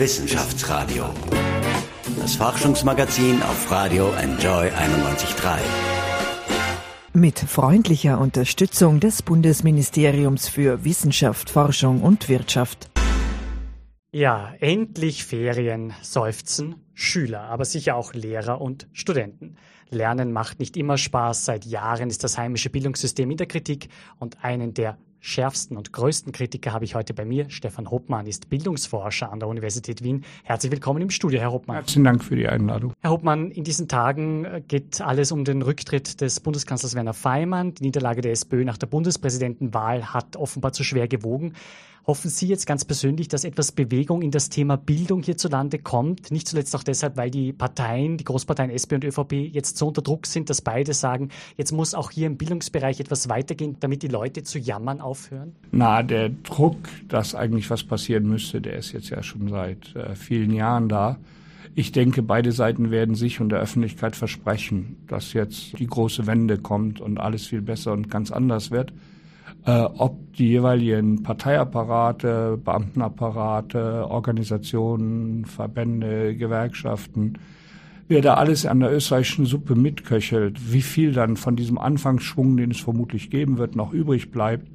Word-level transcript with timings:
Wissenschaftsradio. 0.00 1.04
Das 2.18 2.36
Forschungsmagazin 2.36 3.42
auf 3.42 3.70
Radio 3.70 4.10
Enjoy 4.12 4.68
91.3. 4.70 5.58
Mit 7.12 7.38
freundlicher 7.38 8.18
Unterstützung 8.18 9.00
des 9.00 9.20
Bundesministeriums 9.20 10.48
für 10.48 10.86
Wissenschaft, 10.86 11.50
Forschung 11.50 12.00
und 12.00 12.30
Wirtschaft. 12.30 12.88
Ja, 14.10 14.54
endlich 14.60 15.26
Ferien, 15.26 15.92
seufzen 16.00 16.76
Schüler, 16.94 17.42
aber 17.42 17.66
sicher 17.66 17.94
auch 17.94 18.14
Lehrer 18.14 18.62
und 18.62 18.88
Studenten. 18.94 19.58
Lernen 19.90 20.32
macht 20.32 20.60
nicht 20.60 20.78
immer 20.78 20.96
Spaß. 20.96 21.44
Seit 21.44 21.66
Jahren 21.66 22.08
ist 22.08 22.24
das 22.24 22.38
heimische 22.38 22.70
Bildungssystem 22.70 23.30
in 23.30 23.36
der 23.36 23.48
Kritik 23.48 23.90
und 24.18 24.42
einen 24.42 24.72
der 24.72 24.96
schärfsten 25.20 25.76
und 25.76 25.92
größten 25.92 26.32
Kritiker 26.32 26.72
habe 26.72 26.84
ich 26.84 26.94
heute 26.94 27.14
bei 27.14 27.24
mir. 27.24 27.48
Stefan 27.50 27.90
Hoppmann 27.90 28.26
ist 28.26 28.48
Bildungsforscher 28.50 29.30
an 29.30 29.38
der 29.38 29.48
Universität 29.48 30.02
Wien. 30.02 30.24
Herzlich 30.42 30.72
willkommen 30.72 31.02
im 31.02 31.10
Studio, 31.10 31.40
Herr 31.40 31.52
Hoppmann. 31.52 31.76
Herzlichen 31.76 32.04
Dank 32.04 32.24
für 32.24 32.36
die 32.36 32.48
Einladung. 32.48 32.94
Herr 33.00 33.10
Hoppmann, 33.10 33.50
in 33.50 33.64
diesen 33.64 33.88
Tagen 33.88 34.44
äh, 34.44 34.62
geht 34.66 35.00
alles 35.00 35.30
um 35.32 35.44
den 35.44 35.62
Rücktritt 35.62 36.20
des 36.20 36.40
Bundeskanzlers 36.40 36.94
Werner 36.94 37.14
Feimann. 37.14 37.74
Die 37.74 37.84
Niederlage 37.84 38.22
der 38.22 38.32
SPÖ 38.32 38.64
nach 38.64 38.78
der 38.78 38.86
Bundespräsidentenwahl 38.86 40.12
hat 40.12 40.36
offenbar 40.36 40.72
zu 40.72 40.84
schwer 40.84 41.06
gewogen. 41.06 41.54
Hoffen 42.06 42.30
Sie 42.30 42.46
jetzt 42.46 42.66
ganz 42.66 42.84
persönlich, 42.84 43.28
dass 43.28 43.44
etwas 43.44 43.72
Bewegung 43.72 44.22
in 44.22 44.30
das 44.30 44.48
Thema 44.48 44.76
Bildung 44.76 45.22
hierzulande 45.22 45.78
kommt? 45.78 46.30
Nicht 46.30 46.48
zuletzt 46.48 46.74
auch 46.74 46.82
deshalb, 46.82 47.16
weil 47.16 47.30
die 47.30 47.52
Parteien, 47.52 48.16
die 48.16 48.24
Großparteien 48.24 48.70
SP 48.72 48.96
und 48.96 49.04
ÖVP 49.04 49.32
jetzt 49.32 49.76
so 49.76 49.88
unter 49.88 50.00
Druck 50.00 50.26
sind, 50.26 50.48
dass 50.48 50.62
beide 50.62 50.94
sagen, 50.94 51.28
jetzt 51.56 51.72
muss 51.72 51.94
auch 51.94 52.10
hier 52.10 52.26
im 52.26 52.38
Bildungsbereich 52.38 53.00
etwas 53.00 53.28
weitergehen, 53.28 53.76
damit 53.80 54.02
die 54.02 54.08
Leute 54.08 54.42
zu 54.42 54.58
jammern 54.58 55.00
aufhören? 55.00 55.54
Na, 55.72 56.02
der 56.02 56.30
Druck, 56.30 56.78
dass 57.08 57.34
eigentlich 57.34 57.68
was 57.68 57.84
passieren 57.84 58.26
müsste, 58.26 58.60
der 58.60 58.76
ist 58.76 58.92
jetzt 58.92 59.10
ja 59.10 59.22
schon 59.22 59.48
seit 59.48 59.94
äh, 59.94 60.14
vielen 60.14 60.52
Jahren 60.52 60.88
da. 60.88 61.18
Ich 61.74 61.92
denke, 61.92 62.22
beide 62.22 62.50
Seiten 62.50 62.90
werden 62.90 63.14
sich 63.14 63.40
und 63.40 63.50
der 63.50 63.60
Öffentlichkeit 63.60 64.16
versprechen, 64.16 64.96
dass 65.06 65.34
jetzt 65.34 65.78
die 65.78 65.86
große 65.86 66.26
Wende 66.26 66.58
kommt 66.58 67.00
und 67.00 67.20
alles 67.20 67.46
viel 67.46 67.62
besser 67.62 67.92
und 67.92 68.10
ganz 68.10 68.32
anders 68.32 68.70
wird 68.70 68.92
äh, 69.66 69.82
ob 69.82 70.34
die 70.34 70.48
jeweiligen 70.48 71.22
Parteiapparate, 71.22 72.58
Beamtenapparate, 72.64 74.08
Organisationen, 74.08 75.44
Verbände, 75.44 76.36
Gewerkschaften, 76.36 77.38
wer 78.08 78.22
da 78.22 78.34
alles 78.34 78.66
an 78.66 78.80
der 78.80 78.92
österreichischen 78.92 79.46
Suppe 79.46 79.74
mitköchelt, 79.74 80.72
wie 80.72 80.82
viel 80.82 81.12
dann 81.12 81.36
von 81.36 81.56
diesem 81.56 81.78
Anfangsschwung, 81.78 82.56
den 82.56 82.70
es 82.70 82.80
vermutlich 82.80 83.30
geben 83.30 83.58
wird, 83.58 83.76
noch 83.76 83.92
übrig 83.92 84.30
bleibt, 84.30 84.68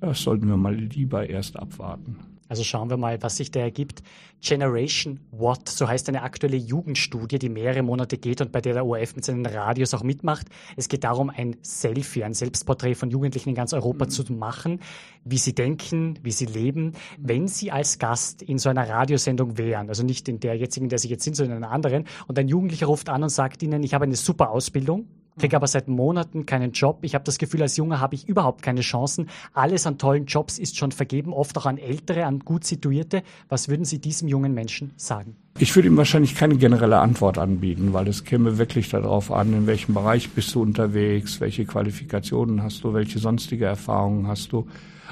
das 0.00 0.22
sollten 0.22 0.48
wir 0.48 0.56
mal 0.56 0.74
lieber 0.74 1.28
erst 1.28 1.58
abwarten. 1.58 2.16
Also 2.48 2.64
schauen 2.64 2.90
wir 2.90 2.96
mal, 2.96 3.22
was 3.22 3.36
sich 3.36 3.50
da 3.50 3.60
ergibt. 3.60 4.02
Generation 4.40 5.20
What, 5.30 5.68
so 5.68 5.88
heißt 5.88 6.08
eine 6.08 6.22
aktuelle 6.22 6.56
Jugendstudie, 6.56 7.38
die 7.38 7.48
mehrere 7.48 7.82
Monate 7.82 8.18
geht 8.18 8.40
und 8.40 8.52
bei 8.52 8.60
der 8.60 8.74
der 8.74 8.86
ORF 8.86 9.16
mit 9.16 9.24
seinen 9.24 9.46
Radios 9.46 9.94
auch 9.94 10.02
mitmacht. 10.02 10.46
Es 10.76 10.88
geht 10.88 11.04
darum, 11.04 11.30
ein 11.30 11.56
Selfie, 11.62 12.24
ein 12.24 12.34
Selbstporträt 12.34 12.94
von 12.94 13.10
Jugendlichen 13.10 13.50
in 13.50 13.54
ganz 13.54 13.72
Europa 13.72 14.04
mhm. 14.04 14.10
zu 14.10 14.32
machen, 14.32 14.80
wie 15.24 15.38
sie 15.38 15.54
denken, 15.54 16.18
wie 16.22 16.32
sie 16.32 16.46
leben. 16.46 16.92
Wenn 17.18 17.48
sie 17.48 17.72
als 17.72 17.98
Gast 17.98 18.42
in 18.42 18.58
so 18.58 18.68
einer 18.68 18.88
Radiosendung 18.88 19.58
wären, 19.58 19.88
also 19.88 20.04
nicht 20.04 20.28
in 20.28 20.40
der 20.40 20.56
jetzigen, 20.56 20.86
in 20.86 20.90
der 20.90 20.98
sie 20.98 21.08
jetzt 21.08 21.24
sind, 21.24 21.34
sondern 21.34 21.58
in 21.58 21.64
einer 21.64 21.72
anderen, 21.72 22.04
und 22.28 22.38
ein 22.38 22.48
Jugendlicher 22.48 22.86
ruft 22.86 23.08
an 23.08 23.22
und 23.22 23.30
sagt 23.30 23.62
ihnen, 23.62 23.82
ich 23.82 23.94
habe 23.94 24.04
eine 24.04 24.16
super 24.16 24.50
Ausbildung, 24.50 25.08
kriege 25.38 25.56
aber 25.56 25.66
seit 25.66 25.88
Monaten 25.88 26.46
keinen 26.46 26.72
Job. 26.72 26.98
Ich 27.02 27.14
habe 27.14 27.24
das 27.24 27.38
Gefühl, 27.38 27.62
als 27.62 27.76
Junge 27.76 28.00
habe 28.00 28.14
ich 28.14 28.28
überhaupt 28.28 28.62
keine 28.62 28.80
Chancen. 28.80 29.28
Alles 29.52 29.86
an 29.86 29.98
tollen 29.98 30.26
Jobs 30.26 30.58
ist 30.58 30.76
schon 30.76 30.92
vergeben, 30.92 31.32
oft 31.32 31.56
auch 31.58 31.66
an 31.66 31.78
Ältere, 31.78 32.24
an 32.24 32.40
gut 32.40 32.64
Situierte. 32.64 33.22
Was 33.48 33.68
würden 33.68 33.84
Sie 33.84 33.98
diesem 33.98 34.28
jungen 34.28 34.54
Menschen 34.54 34.92
sagen? 34.96 35.36
Ich 35.58 35.74
würde 35.74 35.88
ihm 35.88 35.96
wahrscheinlich 35.96 36.34
keine 36.34 36.56
generelle 36.56 36.98
Antwort 36.98 37.38
anbieten, 37.38 37.92
weil 37.92 38.08
es 38.08 38.24
käme 38.24 38.58
wirklich 38.58 38.88
darauf 38.90 39.30
an, 39.32 39.52
in 39.52 39.66
welchem 39.66 39.94
Bereich 39.94 40.30
bist 40.30 40.54
du 40.54 40.62
unterwegs, 40.62 41.40
welche 41.40 41.64
Qualifikationen 41.64 42.62
hast 42.62 42.84
du, 42.84 42.92
welche 42.92 43.18
sonstige 43.18 43.66
Erfahrungen 43.66 44.26
hast 44.26 44.52
du. 44.52 44.66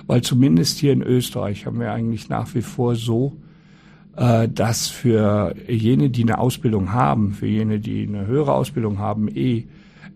Weil 0.06 0.22
zumindest 0.22 0.78
hier 0.78 0.92
in 0.92 1.02
Österreich 1.02 1.66
haben 1.66 1.80
wir 1.80 1.92
eigentlich 1.92 2.28
nach 2.28 2.54
wie 2.54 2.62
vor 2.62 2.94
so, 2.96 3.36
äh, 4.16 4.48
dass 4.48 4.88
für 4.88 5.54
jene, 5.68 6.10
die 6.10 6.22
eine 6.22 6.38
Ausbildung 6.38 6.92
haben, 6.92 7.32
für 7.32 7.46
jene, 7.46 7.78
die 7.78 8.06
eine 8.06 8.26
höhere 8.26 8.52
Ausbildung 8.52 8.98
haben, 8.98 9.28
eh 9.28 9.66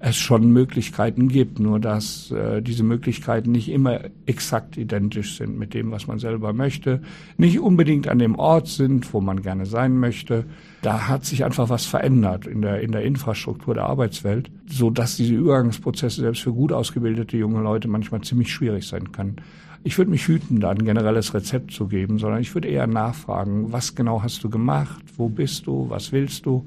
es 0.00 0.16
schon 0.16 0.52
Möglichkeiten 0.52 1.28
gibt, 1.28 1.58
nur 1.58 1.80
dass 1.80 2.30
äh, 2.30 2.62
diese 2.62 2.84
Möglichkeiten 2.84 3.50
nicht 3.50 3.68
immer 3.68 4.00
exakt 4.26 4.76
identisch 4.76 5.36
sind 5.36 5.58
mit 5.58 5.74
dem, 5.74 5.90
was 5.90 6.06
man 6.06 6.20
selber 6.20 6.52
möchte, 6.52 7.02
nicht 7.36 7.58
unbedingt 7.58 8.06
an 8.06 8.20
dem 8.20 8.36
Ort 8.36 8.68
sind, 8.68 9.12
wo 9.12 9.20
man 9.20 9.42
gerne 9.42 9.66
sein 9.66 9.98
möchte. 9.98 10.44
Da 10.82 11.08
hat 11.08 11.24
sich 11.24 11.44
einfach 11.44 11.68
was 11.68 11.84
verändert 11.84 12.46
in 12.46 12.62
der, 12.62 12.80
in 12.80 12.92
der 12.92 13.02
Infrastruktur 13.02 13.74
der 13.74 13.86
Arbeitswelt, 13.86 14.50
so 14.66 14.90
dass 14.90 15.16
diese 15.16 15.34
Übergangsprozesse 15.34 16.20
selbst 16.20 16.42
für 16.42 16.52
gut 16.52 16.72
ausgebildete 16.72 17.36
junge 17.36 17.60
Leute 17.60 17.88
manchmal 17.88 18.20
ziemlich 18.20 18.52
schwierig 18.52 18.86
sein 18.86 19.10
können. 19.10 19.36
Ich 19.82 19.98
würde 19.98 20.10
mich 20.10 20.28
hüten, 20.28 20.60
da 20.60 20.70
ein 20.70 20.84
generelles 20.84 21.34
Rezept 21.34 21.72
zu 21.72 21.86
geben, 21.86 22.18
sondern 22.18 22.40
ich 22.40 22.54
würde 22.54 22.68
eher 22.68 22.86
nachfragen, 22.86 23.72
was 23.72 23.94
genau 23.94 24.22
hast 24.22 24.42
du 24.44 24.50
gemacht, 24.50 25.02
wo 25.16 25.28
bist 25.28 25.66
du, 25.66 25.88
was 25.88 26.12
willst 26.12 26.46
du 26.46 26.66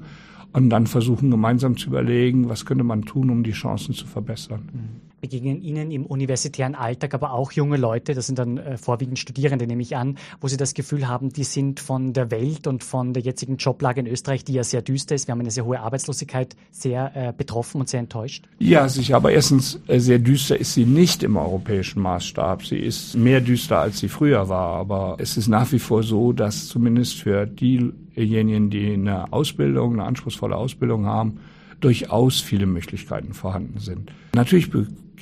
und 0.52 0.70
dann 0.70 0.86
versuchen 0.86 1.30
gemeinsam 1.30 1.76
zu 1.76 1.88
überlegen, 1.88 2.48
was 2.48 2.64
könnte 2.64 2.84
man 2.84 3.02
tun, 3.02 3.30
um 3.30 3.42
die 3.42 3.52
Chancen 3.52 3.94
zu 3.94 4.06
verbessern. 4.06 4.68
Mhm 4.72 5.11
begegnen 5.22 5.62
Ihnen 5.62 5.90
im 5.90 6.04
universitären 6.04 6.74
Alltag 6.74 7.14
aber 7.14 7.32
auch 7.32 7.52
junge 7.52 7.78
Leute, 7.78 8.12
das 8.12 8.26
sind 8.26 8.38
dann 8.38 8.58
äh, 8.58 8.76
vorwiegend 8.76 9.18
Studierende, 9.18 9.66
nehme 9.66 9.80
ich 9.80 9.96
an, 9.96 10.18
wo 10.40 10.48
Sie 10.48 10.58
das 10.58 10.74
Gefühl 10.74 11.08
haben, 11.08 11.32
die 11.32 11.44
sind 11.44 11.80
von 11.80 12.12
der 12.12 12.30
Welt 12.30 12.66
und 12.66 12.84
von 12.84 13.14
der 13.14 13.22
jetzigen 13.22 13.56
Joblage 13.56 14.00
in 14.00 14.06
Österreich, 14.08 14.44
die 14.44 14.52
ja 14.52 14.64
sehr 14.64 14.82
düster 14.82 15.14
ist, 15.14 15.28
wir 15.28 15.32
haben 15.32 15.40
eine 15.40 15.52
sehr 15.52 15.64
hohe 15.64 15.80
Arbeitslosigkeit, 15.80 16.56
sehr 16.72 17.12
äh, 17.14 17.32
betroffen 17.34 17.80
und 17.80 17.88
sehr 17.88 18.00
enttäuscht? 18.00 18.46
Ja, 18.58 18.88
sicher, 18.88 19.16
aber 19.16 19.30
erstens, 19.30 19.80
äh, 19.86 20.00
sehr 20.00 20.18
düster 20.18 20.58
ist 20.58 20.74
sie 20.74 20.84
nicht 20.84 21.22
im 21.22 21.36
europäischen 21.36 22.02
Maßstab. 22.02 22.66
Sie 22.66 22.78
ist 22.78 23.14
mehr 23.14 23.40
düster, 23.40 23.78
als 23.78 24.00
sie 24.00 24.08
früher 24.08 24.48
war, 24.48 24.74
aber 24.74 25.16
es 25.20 25.36
ist 25.36 25.46
nach 25.46 25.70
wie 25.70 25.78
vor 25.78 26.02
so, 26.02 26.32
dass 26.32 26.66
zumindest 26.66 27.14
für 27.20 27.46
diejenigen, 27.46 28.70
die 28.70 28.94
eine 28.94 29.32
Ausbildung, 29.32 29.92
eine 29.92 30.04
anspruchsvolle 30.04 30.56
Ausbildung 30.56 31.06
haben, 31.06 31.38
durchaus 31.82 32.40
viele 32.40 32.66
Möglichkeiten 32.66 33.34
vorhanden 33.34 33.78
sind. 33.78 34.12
Natürlich 34.34 34.70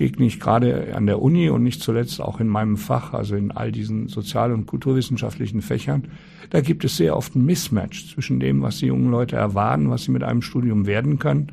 begegne 0.01 0.25
ich 0.25 0.41
gerade 0.41 0.95
an 0.97 1.05
der 1.05 1.21
Uni 1.21 1.51
und 1.51 1.63
nicht 1.63 1.83
zuletzt 1.83 2.23
auch 2.23 2.41
in 2.41 2.49
meinem 2.49 2.79
Fach, 2.79 3.13
also 3.13 3.37
in 3.37 3.51
all 3.51 3.71
diesen 3.71 4.09
sozial- 4.09 4.51
und 4.51 4.65
kulturwissenschaftlichen 4.65 5.61
Fächern, 5.61 6.05
da 6.49 6.63
gibt 6.63 6.85
es 6.85 6.97
sehr 6.97 7.15
oft 7.15 7.37
ein 7.37 7.45
Mismatch 7.45 8.15
zwischen 8.15 8.41
dem, 8.41 8.63
was 8.63 8.79
die 8.79 8.87
jungen 8.87 9.11
Leute 9.11 9.37
erwarten, 9.37 9.91
was 9.91 10.05
sie 10.05 10.11
mit 10.11 10.23
einem 10.23 10.41
Studium 10.41 10.87
werden 10.87 11.19
können, 11.19 11.53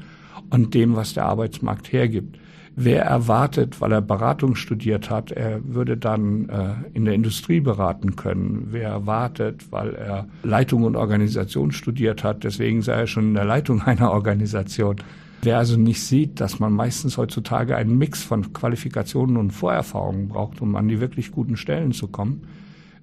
und 0.49 0.73
dem, 0.73 0.95
was 0.95 1.13
der 1.13 1.25
Arbeitsmarkt 1.25 1.91
hergibt. 1.91 2.39
Wer 2.77 3.03
erwartet, 3.03 3.81
weil 3.81 3.91
er 3.91 4.01
Beratung 4.01 4.55
studiert 4.55 5.09
hat, 5.09 5.33
er 5.33 5.59
würde 5.65 5.97
dann 5.97 6.47
äh, 6.47 6.73
in 6.93 7.03
der 7.03 7.15
Industrie 7.15 7.59
beraten 7.59 8.15
können. 8.15 8.67
Wer 8.71 8.87
erwartet, 8.87 9.65
weil 9.71 9.93
er 9.93 10.25
Leitung 10.43 10.83
und 10.83 10.95
Organisation 10.95 11.73
studiert 11.73 12.23
hat, 12.23 12.45
deswegen 12.45 12.81
sei 12.81 12.93
er 12.93 13.07
schon 13.07 13.29
in 13.29 13.33
der 13.33 13.45
Leitung 13.45 13.81
einer 13.81 14.11
Organisation. 14.11 14.95
Wer 15.41 15.57
also 15.57 15.77
nicht 15.77 16.01
sieht, 16.01 16.39
dass 16.39 16.59
man 16.59 16.73
meistens 16.73 17.17
heutzutage 17.17 17.75
einen 17.75 17.97
Mix 17.97 18.23
von 18.23 18.53
Qualifikationen 18.53 19.37
und 19.37 19.51
Vorerfahrungen 19.51 20.29
braucht, 20.29 20.61
um 20.61 20.75
an 20.75 20.87
die 20.87 20.99
wirklich 20.99 21.31
guten 21.31 21.57
Stellen 21.57 21.91
zu 21.91 22.07
kommen, 22.07 22.41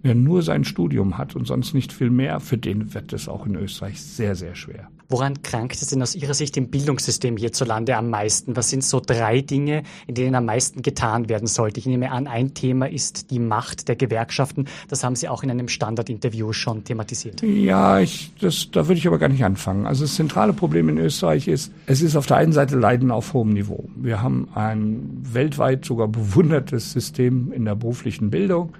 Wer 0.05 0.15
nur 0.15 0.43
sein 0.43 0.65
Studium 0.65 1.17
hat 1.17 1.35
und 1.35 1.47
sonst 1.47 1.73
nicht 1.73 1.91
viel 1.91 2.11
mehr, 2.11 2.39
für 2.39 2.59
den 2.59 2.93
wird 2.93 3.15
es 3.15 3.27
auch 3.27 3.47
in 3.47 3.55
Österreich 3.55 4.03
sehr, 4.03 4.37
sehr 4.37 4.55
schwer. 4.55 4.91
Woran 5.09 5.43
krankt 5.43 5.75
es 5.75 5.89
denn 5.89 6.03
aus 6.03 6.15
Ihrer 6.15 6.35
Sicht 6.35 6.57
im 6.57 6.69
Bildungssystem 6.69 7.37
hierzulande 7.37 7.97
am 7.97 8.11
meisten? 8.11 8.57
Was 8.57 8.71
sind 8.71 8.85
so 8.85 9.01
drei 9.01 9.43
Dinge, 9.43 9.83
in 10.07 10.15
denen 10.15 10.35
am 10.35 10.47
meisten 10.47 10.83
getan 10.83 11.29
werden 11.29 11.47
sollte? 11.47 11.81
Ich 11.81 11.87
nehme 11.87 12.11
an, 12.11 12.27
ein 12.27 12.55
Thema 12.55 12.89
ist 12.89 13.31
die 13.31 13.39
Macht 13.39 13.89
der 13.89 13.97
Gewerkschaften. 13.97 14.67
Das 14.89 15.05
haben 15.05 15.17
Sie 15.17 15.29
auch 15.29 15.43
in 15.43 15.51
einem 15.51 15.69
Standardinterview 15.69 16.53
schon 16.53 16.85
thematisiert. 16.85 17.43
Ja, 17.43 18.01
ich, 18.01 18.33
das, 18.41 18.71
da 18.71 18.89
würde 18.89 18.99
ich 18.99 19.07
aber 19.07 19.19
gar 19.19 19.29
nicht 19.29 19.45
anfangen. 19.45 19.87
Also 19.87 20.05
das 20.05 20.15
zentrale 20.15 20.53
Problem 20.53 20.89
in 20.89 20.99
Österreich 20.99 21.49
ist, 21.49 21.71
es 21.87 22.01
ist 22.01 22.17
auf 22.17 22.27
der 22.27 22.39
einen 22.39 22.53
Seite 22.53 22.77
Leiden 22.77 23.11
auf 23.11 23.35
hohem 23.35 23.51
Niveau. 23.51 23.85
Wir 23.97 24.23
haben 24.23 24.49
ein 24.55 25.21
weltweit 25.23 25.85
sogar 25.85 26.09
bewundertes 26.09 26.93
System 26.93 27.53
in 27.53 27.65
der 27.65 27.75
beruflichen 27.75 28.31
Bildung. 28.31 28.73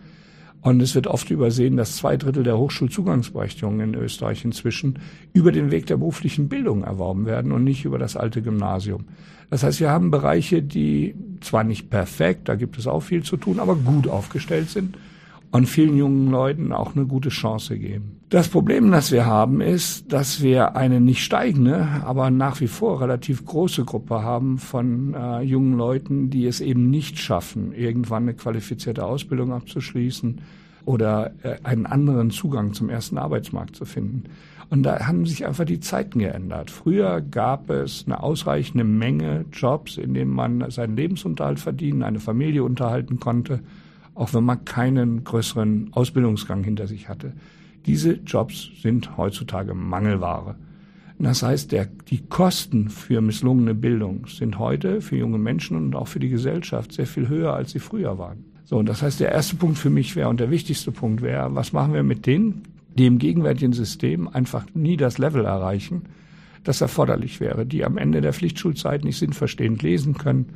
Und 0.65 0.81
es 0.81 0.95
wird 0.95 1.07
oft 1.07 1.31
übersehen, 1.31 1.77
dass 1.77 1.97
zwei 1.97 2.17
Drittel 2.17 2.43
der 2.43 2.57
Hochschulzugangsberechtigungen 2.57 3.93
in 3.93 4.01
Österreich 4.01 4.47
inzwischen 4.47 4.99
über 5.35 5.53
den 5.53 5.71
Weg 5.71 5.85
der 5.85 5.99
beruflichen 5.99 6.49
Bildung 6.49 6.85
erworben 6.85 7.27
werden 7.27 7.53
und 7.53 7.65
nicht 7.65 7.85
über 7.85 7.99
das 7.99 8.17
alte 8.17 8.41
Gymnasium. 8.41 9.05
Das 9.51 9.63
heißt, 9.63 9.79
wir 9.81 9.91
haben 9.91 10.11
Bereiche, 10.11 10.63
die 10.63 11.15
zwar 11.43 11.65
nicht 11.65 11.91
perfekt, 11.91 12.49
da 12.49 12.55
gibt 12.55 12.79
es 12.79 12.87
auch 12.87 13.03
viel 13.03 13.23
zu 13.23 13.37
tun, 13.37 13.61
aber 13.61 13.77
gut 13.77 14.09
aufgestellt 14.09 14.71
sind 14.71 14.97
und 15.55 15.67
vielen 15.67 15.97
jungen 15.97 16.33
Leuten 16.33 16.73
auch 16.73 16.97
eine 16.97 17.07
gute 17.07 17.29
Chance 17.29 17.79
geben. 17.79 18.21
Das 18.29 18.49
Problem, 18.49 18.91
das 18.91 19.13
wir 19.13 19.25
haben, 19.25 19.61
ist, 19.61 20.13
dass 20.13 20.43
wir 20.43 20.75
eine 20.75 21.01
nicht 21.01 21.23
steigende, 21.23 21.87
aber 22.05 22.31
nach 22.31 22.61
wie 22.61 22.67
vor 22.67 23.01
relativ 23.01 23.47
große 23.47 23.85
Gruppe 23.85 24.25
haben 24.25 24.59
von 24.59 25.15
äh, 25.15 25.43
jungen 25.43 25.79
Leuten, 25.79 26.29
die 26.29 26.47
es 26.47 26.61
eben 26.61 26.91
nicht 26.91 27.21
schaffen, 27.21 27.73
irgendwann 27.73 28.25
eine 28.25 28.35
qualifizierte 28.35 29.05
Ausbildung 29.05 29.53
abzuschließen, 29.53 30.41
oder 30.87 31.33
äh, 31.43 31.57
einen 31.63 31.87
anderen 31.87 32.31
Zugang 32.31 32.73
zum 32.73 32.91
ersten 32.91 33.17
Arbeitsmarkt 33.17 33.77
zu 33.77 33.85
finden. 33.85 34.25
Und 34.71 34.83
da 34.83 35.07
haben 35.07 35.25
sich 35.25 35.47
einfach 35.47 35.65
die 35.65 35.81
Zeiten 35.81 36.19
geändert. 36.19 36.71
Früher 36.71 37.21
gab 37.21 37.71
es 37.71 38.05
eine 38.07 38.23
ausreichende 38.23 38.85
Menge 38.85 39.45
Jobs, 39.53 39.99
in 39.99 40.15
denen 40.15 40.33
man 40.33 40.69
seinen 40.71 40.97
Lebensunterhalt 40.97 41.61
verdienen, 41.61 42.03
eine 42.03 42.19
Familie 42.21 42.65
unterhalten 42.65 43.21
konnte, 43.21 43.61
auch 44.15 44.35
wenn 44.35 44.45
man 44.45 44.65
keinen 44.65 45.25
größeren 45.25 45.89
Ausbildungsgang 45.93 46.65
hinter 46.65 46.87
sich 46.87 47.09
hatte. 47.09 47.33
Diese 47.87 48.15
Jobs 48.15 48.71
sind 48.81 49.17
heutzutage 49.17 49.75
Mangelware. 49.75 50.57
Das 51.19 51.43
heißt, 51.43 51.73
der, 51.73 51.87
die 51.87 52.27
Kosten 52.27 52.89
für 52.89 53.21
misslungene 53.21 53.75
Bildung 53.75 54.27
sind 54.27 54.59
heute 54.59 55.01
für 55.01 55.17
junge 55.17 55.39
Menschen 55.39 55.77
und 55.77 55.95
auch 55.95 56.09
für 56.09 56.19
die 56.19 56.29
Gesellschaft 56.29 56.93
sehr 56.93 57.07
viel 57.07 57.29
höher, 57.29 57.55
als 57.55 57.71
sie 57.71 57.79
früher 57.79 58.19
waren. 58.19 58.45
So, 58.65 58.79
und 58.79 58.89
das 58.89 59.03
heißt, 59.03 59.21
der 59.21 59.33
erste 59.33 59.57
Punkt 59.57 59.79
für 59.79 59.91
mich 59.91 60.17
wäre 60.17 60.29
und 60.29 60.41
der 60.41 60.51
wichtigste 60.51 60.91
Punkt 60.91 61.23
wäre, 61.23 61.55
was 61.55 61.73
machen 61.73 61.95
wir 61.95 62.03
mit 62.03 62.27
denen, 62.27 62.63
die 62.97 63.07
im 63.07 63.19
gegenwärtigen 63.19 63.73
System 63.73 64.29
einfach 64.29 64.67
nie 64.75 64.97
das 64.97 65.19
Level 65.19 65.45
erreichen, 65.45 66.03
das 66.63 66.81
erforderlich 66.81 67.41
wäre, 67.41 67.67
die 67.67 67.85
am 67.85 67.99
Ende 67.99 68.21
der 68.21 68.33
Pflichtschulzeit 68.33 69.05
nicht 69.05 69.19
sinnverstehend 69.19 69.83
lesen 69.83 70.15
können, 70.15 70.47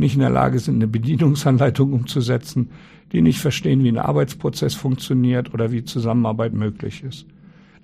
nicht 0.00 0.14
in 0.14 0.20
der 0.20 0.30
Lage 0.30 0.58
sind, 0.58 0.76
eine 0.76 0.88
Bedienungsanleitung 0.88 1.92
umzusetzen, 1.92 2.70
die 3.12 3.22
nicht 3.22 3.40
verstehen, 3.40 3.84
wie 3.84 3.88
ein 3.88 3.98
Arbeitsprozess 3.98 4.74
funktioniert 4.74 5.54
oder 5.54 5.72
wie 5.72 5.84
Zusammenarbeit 5.84 6.52
möglich 6.52 7.04
ist. 7.04 7.26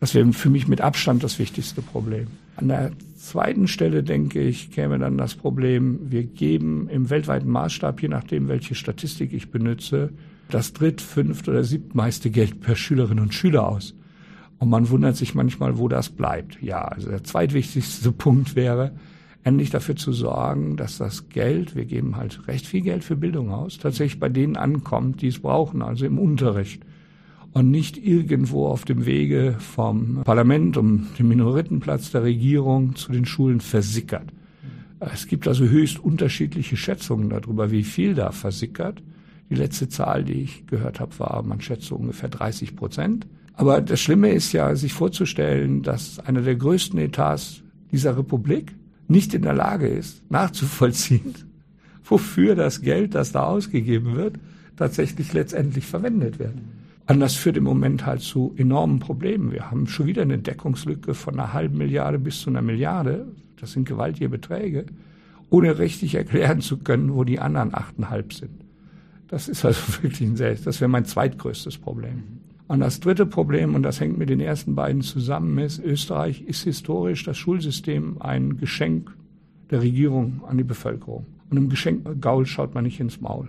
Das 0.00 0.14
wäre 0.14 0.32
für 0.32 0.50
mich 0.50 0.68
mit 0.68 0.80
Abstand 0.80 1.22
das 1.22 1.38
wichtigste 1.38 1.82
Problem. 1.82 2.26
An 2.56 2.68
der 2.68 2.92
zweiten 3.16 3.66
Stelle, 3.66 4.02
denke 4.02 4.40
ich, 4.40 4.70
käme 4.70 4.98
dann 4.98 5.18
das 5.18 5.34
Problem, 5.34 5.98
wir 6.10 6.24
geben 6.24 6.88
im 6.88 7.10
weltweiten 7.10 7.48
Maßstab, 7.48 8.02
je 8.02 8.08
nachdem, 8.08 8.48
welche 8.48 8.74
Statistik 8.74 9.32
ich 9.32 9.50
benutze, 9.50 10.10
das 10.50 10.72
dritt-, 10.72 11.00
fünft- 11.00 11.48
oder 11.48 11.64
siebtmeiste 11.64 12.30
Geld 12.30 12.60
per 12.60 12.76
Schülerin 12.76 13.20
und 13.20 13.34
Schüler 13.34 13.66
aus. 13.66 13.94
Und 14.58 14.70
man 14.70 14.88
wundert 14.90 15.16
sich 15.16 15.34
manchmal, 15.34 15.78
wo 15.78 15.88
das 15.88 16.08
bleibt. 16.08 16.62
Ja, 16.62 16.82
also 16.82 17.10
der 17.10 17.24
zweitwichtigste 17.24 18.12
Punkt 18.12 18.54
wäre, 18.54 18.92
endlich 19.46 19.70
dafür 19.70 19.94
zu 19.94 20.12
sorgen, 20.12 20.76
dass 20.76 20.98
das 20.98 21.28
Geld, 21.28 21.76
wir 21.76 21.84
geben 21.84 22.16
halt 22.16 22.48
recht 22.48 22.66
viel 22.66 22.80
Geld 22.80 23.04
für 23.04 23.14
Bildung 23.14 23.52
aus, 23.52 23.78
tatsächlich 23.78 24.18
bei 24.18 24.28
denen 24.28 24.56
ankommt, 24.56 25.22
die 25.22 25.28
es 25.28 25.38
brauchen, 25.38 25.82
also 25.82 26.04
im 26.04 26.18
Unterricht 26.18 26.82
und 27.52 27.70
nicht 27.70 27.96
irgendwo 27.96 28.66
auf 28.66 28.84
dem 28.84 29.06
Wege 29.06 29.54
vom 29.60 30.22
Parlament 30.24 30.76
um 30.76 31.06
den 31.16 31.28
Minoritenplatz 31.28 32.10
der 32.10 32.24
Regierung 32.24 32.96
zu 32.96 33.12
den 33.12 33.24
Schulen 33.24 33.60
versickert. 33.60 34.30
Es 34.98 35.28
gibt 35.28 35.46
also 35.46 35.64
höchst 35.64 36.00
unterschiedliche 36.00 36.76
Schätzungen 36.76 37.30
darüber, 37.30 37.70
wie 37.70 37.84
viel 37.84 38.14
da 38.14 38.32
versickert. 38.32 39.00
Die 39.48 39.54
letzte 39.54 39.88
Zahl, 39.88 40.24
die 40.24 40.42
ich 40.42 40.66
gehört 40.66 40.98
habe, 40.98 41.16
war, 41.20 41.44
man 41.44 41.60
schätzt 41.60 41.92
ungefähr 41.92 42.30
30 42.30 42.74
Prozent. 42.74 43.28
Aber 43.54 43.80
das 43.80 44.00
Schlimme 44.00 44.30
ist 44.30 44.52
ja, 44.52 44.74
sich 44.74 44.92
vorzustellen, 44.92 45.82
dass 45.82 46.18
einer 46.18 46.42
der 46.42 46.56
größten 46.56 46.98
Etats 46.98 47.62
dieser 47.92 48.18
Republik 48.18 48.74
nicht 49.08 49.34
in 49.34 49.42
der 49.42 49.54
Lage 49.54 49.88
ist, 49.88 50.28
nachzuvollziehen, 50.30 51.34
wofür 52.04 52.54
das 52.54 52.80
Geld, 52.80 53.14
das 53.14 53.32
da 53.32 53.44
ausgegeben 53.44 54.16
wird, 54.16 54.38
tatsächlich 54.76 55.32
letztendlich 55.32 55.86
verwendet 55.86 56.38
wird. 56.38 56.54
Und 57.08 57.20
das 57.20 57.34
führt 57.34 57.56
im 57.56 57.64
Moment 57.64 58.04
halt 58.04 58.20
zu 58.20 58.54
enormen 58.56 58.98
Problemen. 58.98 59.52
Wir 59.52 59.70
haben 59.70 59.86
schon 59.86 60.06
wieder 60.06 60.22
eine 60.22 60.38
Deckungslücke 60.38 61.14
von 61.14 61.34
einer 61.34 61.52
halben 61.52 61.78
Milliarde 61.78 62.18
bis 62.18 62.40
zu 62.40 62.50
einer 62.50 62.62
Milliarde. 62.62 63.28
Das 63.60 63.72
sind 63.72 63.88
gewaltige 63.88 64.28
Beträge, 64.28 64.86
ohne 65.48 65.78
richtig 65.78 66.16
erklären 66.16 66.60
zu 66.60 66.78
können, 66.78 67.14
wo 67.14 67.22
die 67.22 67.38
anderen 67.38 67.74
achteinhalb 67.74 68.32
sind. 68.32 68.64
Das 69.28 69.48
ist 69.48 69.64
also 69.64 69.80
wirklich 70.02 70.28
ein 70.28 70.36
sehr, 70.36 70.54
das 70.56 70.80
wäre 70.80 70.88
mein 70.88 71.04
zweitgrößtes 71.04 71.78
Problem. 71.78 72.24
Und 72.68 72.80
das 72.80 72.98
dritte 73.00 73.26
Problem, 73.26 73.74
und 73.74 73.82
das 73.82 74.00
hängt 74.00 74.18
mit 74.18 74.28
den 74.28 74.40
ersten 74.40 74.74
beiden 74.74 75.02
zusammen, 75.02 75.58
ist, 75.58 75.78
Österreich 75.78 76.42
ist 76.42 76.64
historisch 76.64 77.22
das 77.24 77.38
Schulsystem 77.38 78.16
ein 78.20 78.58
Geschenk 78.58 79.14
der 79.70 79.82
Regierung 79.82 80.42
an 80.46 80.58
die 80.58 80.64
Bevölkerung. 80.64 81.26
Und 81.48 81.56
im 81.56 81.68
Geschenk 81.68 82.20
Gaul 82.20 82.44
schaut 82.46 82.74
man 82.74 82.84
nicht 82.84 82.98
ins 82.98 83.20
Maul. 83.20 83.48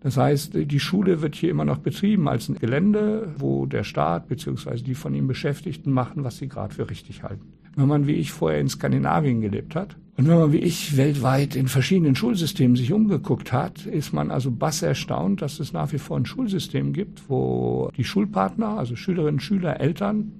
Das 0.00 0.18
heißt, 0.18 0.52
die 0.54 0.80
Schule 0.80 1.22
wird 1.22 1.34
hier 1.34 1.50
immer 1.50 1.64
noch 1.64 1.78
betrieben 1.78 2.28
als 2.28 2.50
ein 2.50 2.56
Gelände, 2.56 3.34
wo 3.38 3.64
der 3.64 3.84
Staat 3.84 4.28
bzw. 4.28 4.82
die 4.82 4.94
von 4.94 5.14
ihm 5.14 5.26
Beschäftigten 5.26 5.90
machen, 5.90 6.24
was 6.24 6.36
sie 6.36 6.48
gerade 6.48 6.74
für 6.74 6.90
richtig 6.90 7.22
halten. 7.22 7.54
Wenn 7.76 7.88
man 7.88 8.06
wie 8.06 8.12
ich 8.12 8.32
vorher 8.32 8.60
in 8.60 8.68
Skandinavien 8.68 9.40
gelebt 9.40 9.74
hat 9.74 9.96
und 10.16 10.28
wenn 10.28 10.38
man 10.38 10.52
wie 10.52 10.58
ich 10.58 10.96
weltweit 10.96 11.56
in 11.56 11.66
verschiedenen 11.66 12.14
Schulsystemen 12.14 12.76
sich 12.76 12.92
umgeguckt 12.92 13.52
hat, 13.52 13.84
ist 13.86 14.12
man 14.12 14.30
also 14.30 14.50
bass 14.50 14.82
erstaunt, 14.82 15.42
dass 15.42 15.58
es 15.58 15.72
nach 15.72 15.92
wie 15.92 15.98
vor 15.98 16.16
ein 16.16 16.26
Schulsystem 16.26 16.92
gibt, 16.92 17.28
wo 17.28 17.90
die 17.96 18.04
Schulpartner, 18.04 18.78
also 18.78 18.94
Schülerinnen, 18.94 19.40
Schüler, 19.40 19.80
Eltern, 19.80 20.32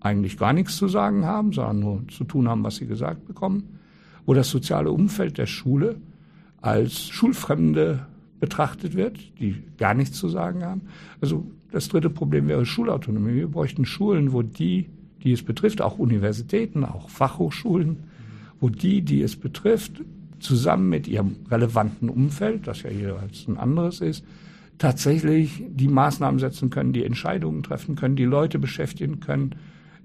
eigentlich 0.00 0.36
gar 0.36 0.52
nichts 0.52 0.76
zu 0.76 0.88
sagen 0.88 1.24
haben, 1.24 1.52
sondern 1.52 1.78
nur 1.78 2.08
zu 2.08 2.24
tun 2.24 2.48
haben, 2.48 2.64
was 2.64 2.76
sie 2.76 2.86
gesagt 2.86 3.26
bekommen, 3.26 3.78
wo 4.26 4.34
das 4.34 4.50
soziale 4.50 4.90
Umfeld 4.90 5.38
der 5.38 5.46
Schule 5.46 5.96
als 6.60 7.08
Schulfremde 7.08 8.06
betrachtet 8.40 8.96
wird, 8.96 9.18
die 9.38 9.62
gar 9.78 9.94
nichts 9.94 10.18
zu 10.18 10.28
sagen 10.28 10.64
haben. 10.64 10.82
Also 11.20 11.46
das 11.70 11.88
dritte 11.88 12.10
Problem 12.10 12.48
wäre 12.48 12.66
Schulautonomie. 12.66 13.34
Wir 13.34 13.48
bräuchten 13.48 13.84
Schulen, 13.84 14.32
wo 14.32 14.42
die, 14.42 14.90
die 15.24 15.32
es 15.32 15.42
betrifft, 15.42 15.80
auch 15.80 15.98
Universitäten, 15.98 16.84
auch 16.84 17.08
Fachhochschulen, 17.08 18.04
wo 18.60 18.68
die, 18.68 19.02
die 19.02 19.22
es 19.22 19.36
betrifft, 19.36 20.02
zusammen 20.38 20.88
mit 20.88 21.08
ihrem 21.08 21.36
relevanten 21.50 22.08
Umfeld, 22.08 22.66
das 22.66 22.82
ja 22.82 22.90
jeweils 22.90 23.46
ein 23.48 23.56
anderes 23.56 24.00
ist, 24.00 24.24
tatsächlich 24.78 25.62
die 25.68 25.88
Maßnahmen 25.88 26.40
setzen 26.40 26.70
können, 26.70 26.92
die 26.92 27.04
Entscheidungen 27.04 27.62
treffen 27.62 27.94
können, 27.94 28.16
die 28.16 28.24
Leute 28.24 28.58
beschäftigen 28.58 29.20
können, 29.20 29.54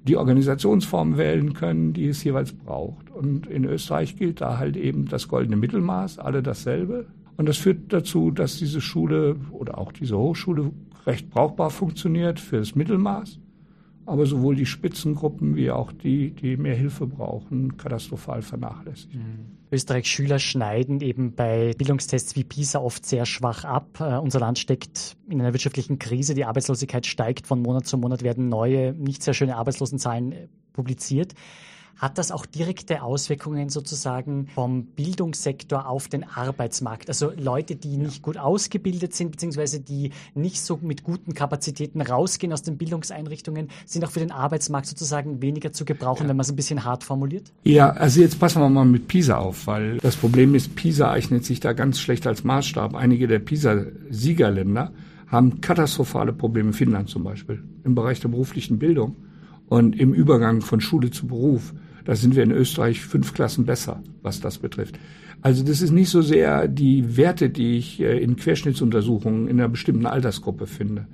die 0.03 0.15
Organisationsform 0.15 1.17
wählen 1.17 1.53
können, 1.53 1.93
die 1.93 2.07
es 2.07 2.23
jeweils 2.23 2.53
braucht. 2.53 3.09
Und 3.09 3.47
in 3.47 3.65
Österreich 3.65 4.15
gilt 4.15 4.41
da 4.41 4.57
halt 4.57 4.77
eben 4.77 5.05
das 5.05 5.27
goldene 5.27 5.57
Mittelmaß, 5.57 6.19
alle 6.19 6.43
dasselbe. 6.43 7.07
Und 7.35 7.47
das 7.47 7.57
führt 7.57 7.91
dazu, 7.91 8.31
dass 8.31 8.57
diese 8.57 8.81
Schule 8.81 9.35
oder 9.51 9.77
auch 9.77 9.91
diese 9.91 10.17
Hochschule 10.17 10.71
recht 11.05 11.29
brauchbar 11.29 11.69
funktioniert 11.69 12.39
für 12.39 12.57
das 12.57 12.75
Mittelmaß. 12.75 13.39
Aber 14.07 14.25
sowohl 14.25 14.55
die 14.55 14.65
Spitzengruppen 14.65 15.57
wie 15.57 15.69
auch 15.69 15.91
die, 15.91 16.31
die 16.31 16.55
mehr 16.55 16.75
Hilfe 16.75 17.05
brauchen, 17.05 17.75
katastrophal 17.75 18.41
vernachlässigt. 18.41 19.13
Mhm. 19.13 19.57
Österreichs 19.69 20.07
Schüler 20.07 20.39
schneiden 20.39 21.01
eben 21.01 21.35
bei 21.35 21.73
Bildungstests 21.77 22.37
wie 22.37 22.45
PISA 22.45 22.79
oft 22.79 23.05
sehr 23.05 23.25
schwach 23.25 23.65
ab. 23.65 23.99
Uh, 23.99 24.21
unser 24.21 24.39
Land 24.39 24.59
steckt 24.59 25.17
in 25.29 25.41
einer 25.41 25.53
wirtschaftlichen 25.53 25.99
Krise, 25.99 26.35
die 26.35 26.45
Arbeitslosigkeit 26.45 27.05
steigt, 27.05 27.47
von 27.47 27.61
Monat 27.61 27.85
zu 27.85 27.97
Monat 27.97 28.23
werden 28.23 28.47
neue, 28.47 28.93
nicht 28.93 29.23
sehr 29.23 29.33
schöne 29.33 29.57
Arbeitslosenzahlen 29.57 30.31
äh, 30.31 30.47
publiziert. 30.71 31.33
Hat 31.97 32.19
das 32.19 32.31
auch 32.31 32.45
direkte 32.45 33.01
Auswirkungen 33.01 33.69
sozusagen 33.69 34.47
vom 34.53 34.85
Bildungssektor 34.85 35.87
auf 35.89 36.07
den 36.07 36.23
Arbeitsmarkt? 36.23 37.09
Also 37.09 37.31
Leute, 37.35 37.75
die 37.75 37.97
nicht 37.97 38.21
gut 38.21 38.37
ausgebildet 38.37 39.15
sind, 39.15 39.31
beziehungsweise 39.31 39.79
die 39.79 40.11
nicht 40.35 40.61
so 40.61 40.77
mit 40.81 41.03
guten 41.03 41.33
Kapazitäten 41.33 42.01
rausgehen 42.01 42.53
aus 42.53 42.61
den 42.61 42.77
Bildungseinrichtungen, 42.77 43.69
sind 43.85 44.05
auch 44.05 44.11
für 44.11 44.19
den 44.19 44.31
Arbeitsmarkt 44.31 44.85
sozusagen 44.85 45.41
weniger 45.41 45.73
zu 45.73 45.85
gebrauchen, 45.85 46.23
ja. 46.23 46.29
wenn 46.29 46.37
man 46.37 46.43
es 46.43 46.51
ein 46.51 46.55
bisschen 46.55 46.83
hart 46.83 47.03
formuliert? 47.03 47.51
Ja, 47.63 47.89
also 47.89 48.21
jetzt 48.21 48.39
passen 48.39 48.61
wir 48.61 48.69
mal 48.69 48.85
mit 48.85 49.07
PISA 49.07 49.37
auf, 49.37 49.65
weil 49.65 49.97
das 49.97 50.15
Problem 50.15 50.53
ist, 50.53 50.75
PISA 50.75 51.09
eignet 51.09 51.45
sich 51.45 51.59
da 51.59 51.73
ganz 51.73 51.99
schlecht 51.99 52.27
als 52.27 52.43
Maßstab. 52.43 52.93
Einige 52.93 53.27
der 53.27 53.39
PISA-Siegerländer 53.39 54.91
haben 55.27 55.61
katastrophale 55.61 56.31
Probleme, 56.31 56.73
Finnland 56.73 57.09
zum 57.09 57.23
Beispiel, 57.23 57.63
im 57.83 57.95
Bereich 57.95 58.19
der 58.19 58.29
beruflichen 58.29 58.77
Bildung 58.77 59.15
und 59.67 59.99
im 59.99 60.13
Übergang 60.13 60.61
von 60.61 60.79
Schule 60.79 61.11
zu 61.11 61.27
Beruf. 61.27 61.73
Da 62.07 62.15
sind 62.15 62.37
wir 62.37 62.43
in 62.43 62.51
Österreich 62.51 63.01
fünf 63.01 63.33
Klassen 63.33 63.65
besser, 63.65 64.01
was 64.21 64.39
das 64.39 64.59
betrifft. 64.59 64.97
Also 65.41 65.61
das 65.61 65.81
ist 65.81 65.91
nicht 65.91 66.09
so 66.09 66.21
sehr 66.21 66.69
die 66.69 67.17
Werte, 67.17 67.49
die 67.49 67.77
ich 67.77 67.99
äh, 67.99 68.17
in 68.17 68.37
Querschnittsuntersuchungen 68.37 69.49
in 69.49 69.59
einer 69.59 69.67
bestimmten 69.67 70.05
Altersgruppe 70.05 70.67
finde, 70.67 71.05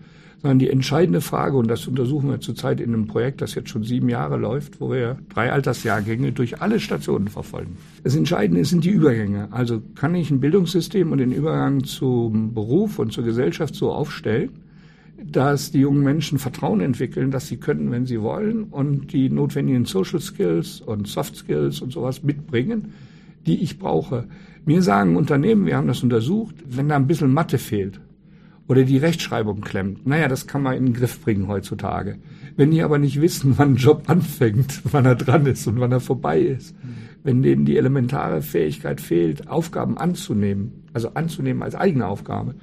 sondern 0.43 0.59
die 0.59 0.69
entscheidende 0.69 1.21
Frage, 1.21 1.57
und 1.57 1.67
das 1.67 1.87
untersuchen 1.87 2.29
wir 2.29 2.41
zurzeit 2.41 2.79
in 2.79 2.93
einem 2.93 3.07
Projekt, 3.07 3.41
das 3.41 3.55
jetzt 3.55 3.69
schon 3.69 3.83
sieben 3.83 4.07
Jahre 4.07 4.37
läuft, 4.37 4.79
wo 4.81 4.91
wir 4.91 5.17
drei 5.33 5.51
Altersjahrgänge 5.51 6.31
durch 6.31 6.61
alle 6.61 6.79
Stationen 6.79 7.27
verfolgen. 7.27 7.75
Das 8.03 8.15
Entscheidende 8.15 8.63
sind 8.63 8.83
die 8.83 8.91
Übergänge. 8.91 9.47
Also 9.49 9.81
kann 9.95 10.13
ich 10.13 10.29
ein 10.29 10.41
Bildungssystem 10.41 11.11
und 11.11 11.17
den 11.17 11.31
Übergang 11.31 11.85
zum 11.85 12.53
Beruf 12.53 12.99
und 12.99 13.11
zur 13.11 13.23
Gesellschaft 13.23 13.73
so 13.73 13.91
aufstellen, 13.91 14.51
dass 15.31 15.71
die 15.71 15.79
jungen 15.79 16.03
Menschen 16.03 16.39
Vertrauen 16.39 16.81
entwickeln, 16.81 17.31
dass 17.31 17.47
sie 17.47 17.57
können, 17.57 17.91
wenn 17.91 18.05
sie 18.05 18.21
wollen 18.21 18.65
und 18.65 19.13
die 19.13 19.29
notwendigen 19.29 19.85
Social 19.85 20.19
Skills 20.19 20.81
und 20.81 21.07
Soft 21.07 21.35
Skills 21.35 21.81
und 21.81 21.91
sowas 21.91 22.23
mitbringen, 22.23 22.93
die 23.45 23.61
ich 23.61 23.79
brauche. 23.79 24.25
Mir 24.65 24.81
sagen 24.81 25.15
Unternehmen, 25.15 25.65
wir 25.65 25.77
haben 25.77 25.87
das 25.87 26.03
untersucht, 26.03 26.55
wenn 26.65 26.89
da 26.89 26.95
ein 26.95 27.07
bisschen 27.07 27.33
Mathe 27.33 27.57
fehlt 27.57 27.99
oder 28.67 28.83
die 28.83 28.97
Rechtschreibung 28.97 29.61
klemmt, 29.61 30.07
naja, 30.07 30.27
das 30.27 30.47
kann 30.47 30.63
man 30.63 30.77
in 30.77 30.85
den 30.85 30.93
Griff 30.93 31.21
bringen 31.21 31.47
heutzutage. 31.47 32.17
Wenn 32.55 32.71
die 32.71 32.81
aber 32.81 32.97
nicht 32.97 33.19
wissen, 33.19 33.57
wann 33.57 33.73
ein 33.73 33.75
Job 33.75 34.03
anfängt, 34.07 34.81
wann 34.91 35.05
er 35.05 35.15
dran 35.15 35.45
ist 35.45 35.67
und 35.67 35.79
wann 35.79 35.91
er 35.91 35.99
vorbei 35.99 36.39
ist, 36.39 36.75
wenn 37.23 37.41
denen 37.41 37.65
die 37.65 37.77
elementare 37.77 38.41
Fähigkeit 38.41 39.01
fehlt, 39.01 39.47
Aufgaben 39.47 39.97
anzunehmen, 39.97 40.83
also 40.93 41.13
anzunehmen 41.13 41.63
als 41.63 41.75
eigene 41.75 42.07
Aufgabe, 42.07 42.55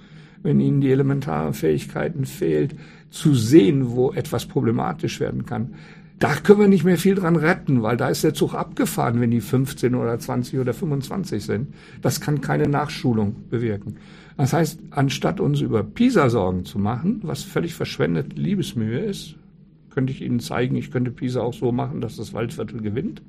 wenn 0.42 0.60
ihnen 0.60 0.80
die 0.80 0.90
elementaren 0.90 1.54
Fähigkeiten 1.54 2.24
fehlt, 2.24 2.74
zu 3.10 3.34
sehen, 3.34 3.90
wo 3.90 4.12
etwas 4.12 4.46
problematisch 4.46 5.20
werden 5.20 5.46
kann. 5.46 5.74
Da 6.20 6.34
können 6.34 6.60
wir 6.60 6.68
nicht 6.68 6.84
mehr 6.84 6.98
viel 6.98 7.14
dran 7.14 7.36
retten, 7.36 7.82
weil 7.82 7.96
da 7.96 8.08
ist 8.08 8.22
der 8.22 8.34
Zug 8.34 8.54
abgefahren, 8.54 9.20
wenn 9.20 9.30
die 9.30 9.40
15 9.40 9.94
oder 9.94 10.18
20 10.18 10.58
oder 10.58 10.74
25 10.74 11.42
sind. 11.42 11.74
Das 12.02 12.20
kann 12.20 12.42
keine 12.42 12.68
Nachschulung 12.68 13.36
bewirken. 13.48 13.96
Das 14.36 14.52
heißt, 14.52 14.80
anstatt 14.90 15.40
uns 15.40 15.60
über 15.60 15.82
PISA 15.82 16.28
Sorgen 16.28 16.64
zu 16.66 16.78
machen, 16.78 17.20
was 17.22 17.42
völlig 17.42 17.74
verschwendet 17.74 18.38
Liebesmühe 18.38 18.98
ist, 19.00 19.36
könnte 19.90 20.12
ich 20.12 20.22
Ihnen 20.22 20.40
zeigen, 20.40 20.76
ich 20.76 20.90
könnte 20.90 21.10
PISA 21.10 21.40
auch 21.40 21.54
so 21.54 21.72
machen, 21.72 22.00
dass 22.00 22.16
das 22.16 22.32
Waldviertel 22.32 22.80
gewinnt. 22.80 23.22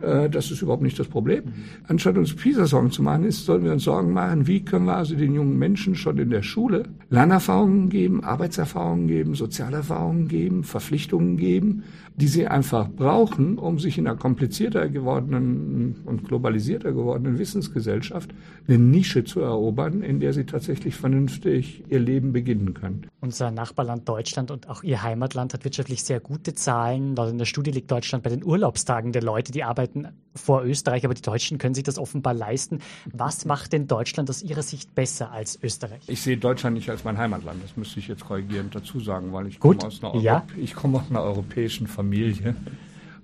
Äh, 0.00 0.28
das 0.28 0.50
ist 0.50 0.62
überhaupt 0.62 0.82
nicht 0.82 0.98
das 0.98 1.08
Problem. 1.08 1.44
Anstatt 1.88 2.16
uns 2.16 2.34
PISA-Sorgen 2.34 2.90
zu 2.90 3.02
machen, 3.02 3.24
ist, 3.24 3.44
sollten 3.44 3.64
wir 3.64 3.72
uns 3.72 3.84
Sorgen 3.84 4.12
machen, 4.12 4.46
wie 4.46 4.64
können 4.64 4.86
wir 4.86 4.96
also 4.96 5.14
den 5.14 5.34
jungen 5.34 5.58
Menschen 5.58 5.94
schon 5.94 6.18
in 6.18 6.30
der 6.30 6.42
Schule 6.42 6.84
Lernerfahrungen 7.10 7.88
geben, 7.88 8.24
Arbeitserfahrungen 8.24 9.06
geben, 9.06 9.34
Sozialerfahrungen 9.34 10.28
geben, 10.28 10.64
Verpflichtungen 10.64 11.36
geben, 11.36 11.84
die 12.16 12.28
sie 12.28 12.46
einfach 12.46 12.88
brauchen, 12.88 13.58
um 13.58 13.78
sich 13.78 13.98
in 13.98 14.06
einer 14.06 14.16
komplizierter 14.16 14.88
gewordenen 14.88 16.02
und 16.06 16.24
globalisierter 16.24 16.92
gewordenen 16.92 17.38
Wissensgesellschaft 17.38 18.30
eine 18.66 18.78
Nische 18.78 19.24
zu 19.24 19.40
erobern, 19.40 20.02
in 20.02 20.18
der 20.18 20.32
sie 20.32 20.44
tatsächlich 20.44 20.96
vernünftig 20.96 21.84
ihr 21.88 21.98
Leben 21.98 22.32
beginnen 22.32 22.72
können. 22.72 23.06
Unser 23.20 23.50
Nachbarland 23.50 24.08
Deutschland 24.08 24.50
und 24.50 24.68
auch 24.68 24.82
Ihr 24.82 25.02
Heimatland 25.02 25.52
hat 25.52 25.64
wirtschaftlich 25.64 26.02
sehr 26.02 26.20
gute 26.20 26.54
Zahlen. 26.54 27.14
Laut 27.16 27.30
in 27.30 27.38
der 27.38 27.44
Studie 27.44 27.70
liegt 27.70 27.90
Deutschland 27.90 28.24
bei 28.24 28.30
den 28.30 28.44
Urlaubstagen 28.44 29.12
der 29.12 29.22
Leute, 29.22 29.52
die 29.52 29.62
arbeiten 29.62 30.08
vor 30.36 30.64
Österreich, 30.64 31.04
aber 31.04 31.14
die 31.14 31.22
Deutschen 31.22 31.58
können 31.58 31.74
sich 31.74 31.84
das 31.84 31.98
offenbar 31.98 32.34
leisten. 32.34 32.80
Was 33.12 33.44
macht 33.44 33.72
denn 33.72 33.86
Deutschland 33.86 34.30
aus 34.30 34.42
Ihrer 34.42 34.62
Sicht 34.62 34.94
besser 34.94 35.32
als 35.32 35.58
Österreich? 35.62 36.02
Ich 36.06 36.22
sehe 36.22 36.36
Deutschland 36.36 36.76
nicht 36.76 36.90
als 36.90 37.04
mein 37.04 37.18
Heimatland. 37.18 37.62
Das 37.62 37.76
müsste 37.76 37.98
ich 37.98 38.08
jetzt 38.08 38.24
korrigierend 38.24 38.74
dazu 38.74 39.00
sagen, 39.00 39.32
weil 39.32 39.46
ich 39.46 39.58
komme 39.60 39.78
aus 39.84 40.02
einer, 40.02 40.16
ja. 40.20 40.44
ich 40.56 40.74
komme 40.74 40.98
aus 40.98 41.10
einer 41.10 41.22
europäischen 41.22 41.86
Familie 41.86 42.54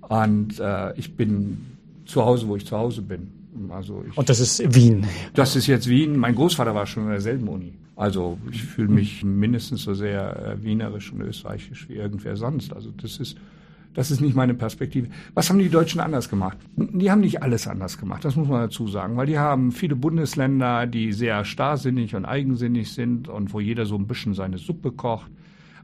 und 0.01 0.59
äh, 0.59 0.99
ich 0.99 1.15
bin 1.17 1.67
zu 2.07 2.25
Hause, 2.25 2.49
wo 2.49 2.57
ich 2.57 2.67
zu 2.67 2.77
Hause 2.77 3.03
bin. 3.03 3.31
Also 3.71 4.05
ich, 4.09 4.17
und 4.17 4.29
das 4.29 4.41
ist 4.41 4.75
Wien. 4.75 5.07
Das 5.35 5.57
ist 5.57 5.67
jetzt 5.67 5.89
Wien. 5.89 6.17
Mein 6.17 6.35
Großvater 6.35 6.75
war 6.75 6.87
schon 6.87 7.05
in 7.05 7.11
derselben 7.11 7.49
Uni. 7.49 7.75
Also 7.97 8.39
ich 8.51 8.63
fühle 8.63 8.89
mich 8.89 9.23
mindestens 9.23 9.83
so 9.83 9.95
sehr 9.95 10.57
äh, 10.59 10.63
wienerisch 10.63 11.13
und 11.13 11.21
österreichisch 11.21 11.89
wie 11.89 11.95
irgendwer 11.95 12.37
sonst. 12.37 12.73
Also 12.73 12.91
das 12.91 13.19
ist, 13.19 13.37
das 13.95 14.11
ist 14.11 14.21
nicht 14.21 14.35
meine 14.35 14.55
Perspektive. 14.55 15.09
Was 15.35 15.51
haben 15.51 15.59
die 15.59 15.69
Deutschen 15.69 16.01
anders 16.01 16.29
gemacht? 16.29 16.59
Die 16.77 17.11
haben 17.11 17.21
nicht 17.21 17.43
alles 17.43 17.67
anders 17.67 17.99
gemacht, 17.99 18.25
das 18.25 18.37
muss 18.37 18.49
man 18.49 18.61
dazu 18.61 18.89
sagen, 18.89 19.17
weil 19.17 19.27
die 19.27 19.39
haben 19.39 19.73
viele 19.73 19.97
Bundesländer, 19.97 20.87
die 20.87 21.13
sehr 21.13 21.45
starrsinnig 21.45 22.15
und 22.15 22.25
eigensinnig 22.25 22.93
sind 22.93 23.29
und 23.29 23.53
wo 23.53 23.61
jeder 23.61 23.87
so 23.87 23.97
ein 23.97 24.07
bisschen 24.07 24.35
seine 24.35 24.59
Suppe 24.59 24.93
kocht. 24.93 25.31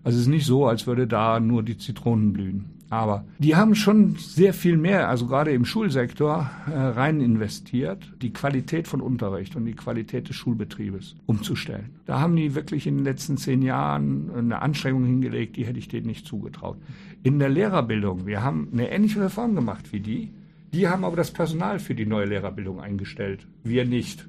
Also 0.05 0.17
es 0.17 0.23
ist 0.23 0.29
nicht 0.29 0.47
so, 0.47 0.67
als 0.67 0.87
würde 0.87 1.07
da 1.07 1.41
nur 1.41 1.63
die 1.63 1.77
Zitronen 1.77 2.33
blühen. 2.33 2.78
Aber 2.91 3.25
die 3.39 3.55
haben 3.55 3.75
schon 3.75 4.17
sehr 4.17 4.55
viel 4.55 4.79
mehr, 4.79 5.09
also 5.09 5.27
gerade 5.27 5.51
im 5.53 5.67
Schulsektor, 5.67 6.51
äh, 6.67 6.75
rein 6.75 7.21
investiert, 7.21 8.11
die 8.23 8.33
Qualität 8.33 8.89
von 8.89 9.03
Unterricht 9.03 9.57
und 9.57 9.67
die 9.67 9.75
Qualität 9.75 10.29
des 10.29 10.37
Schulbetriebes 10.37 11.17
umzustellen. 11.27 11.91
Da 12.07 12.21
haben 12.21 12.35
die 12.35 12.55
wirklich 12.55 12.87
in 12.87 12.97
den 12.97 13.05
letzten 13.05 13.37
zehn 13.37 13.61
Jahren 13.61 14.31
eine 14.35 14.63
Anstrengung 14.63 15.05
hingelegt, 15.05 15.57
die 15.57 15.67
hätte 15.67 15.79
ich 15.79 15.89
denen 15.89 16.07
nicht 16.07 16.27
zugetraut. 16.27 16.79
In 17.23 17.39
der 17.39 17.51
Lehrerbildung, 17.51 18.27
wir 18.27 18.43
haben 18.43 18.69
eine 18.73 18.91
ähnliche 18.91 19.21
Reform 19.21 19.55
gemacht 19.55 19.93
wie 19.93 20.01
die. 20.01 20.31
Die 20.73 20.89
haben 20.89 21.05
aber 21.05 21.17
das 21.17 21.31
Personal 21.31 21.79
für 21.79 21.95
die 21.95 22.07
neue 22.07 22.27
Lehrerbildung 22.27 22.81
eingestellt. 22.81 23.47
Wir 23.65 23.85
nicht. 23.85 24.27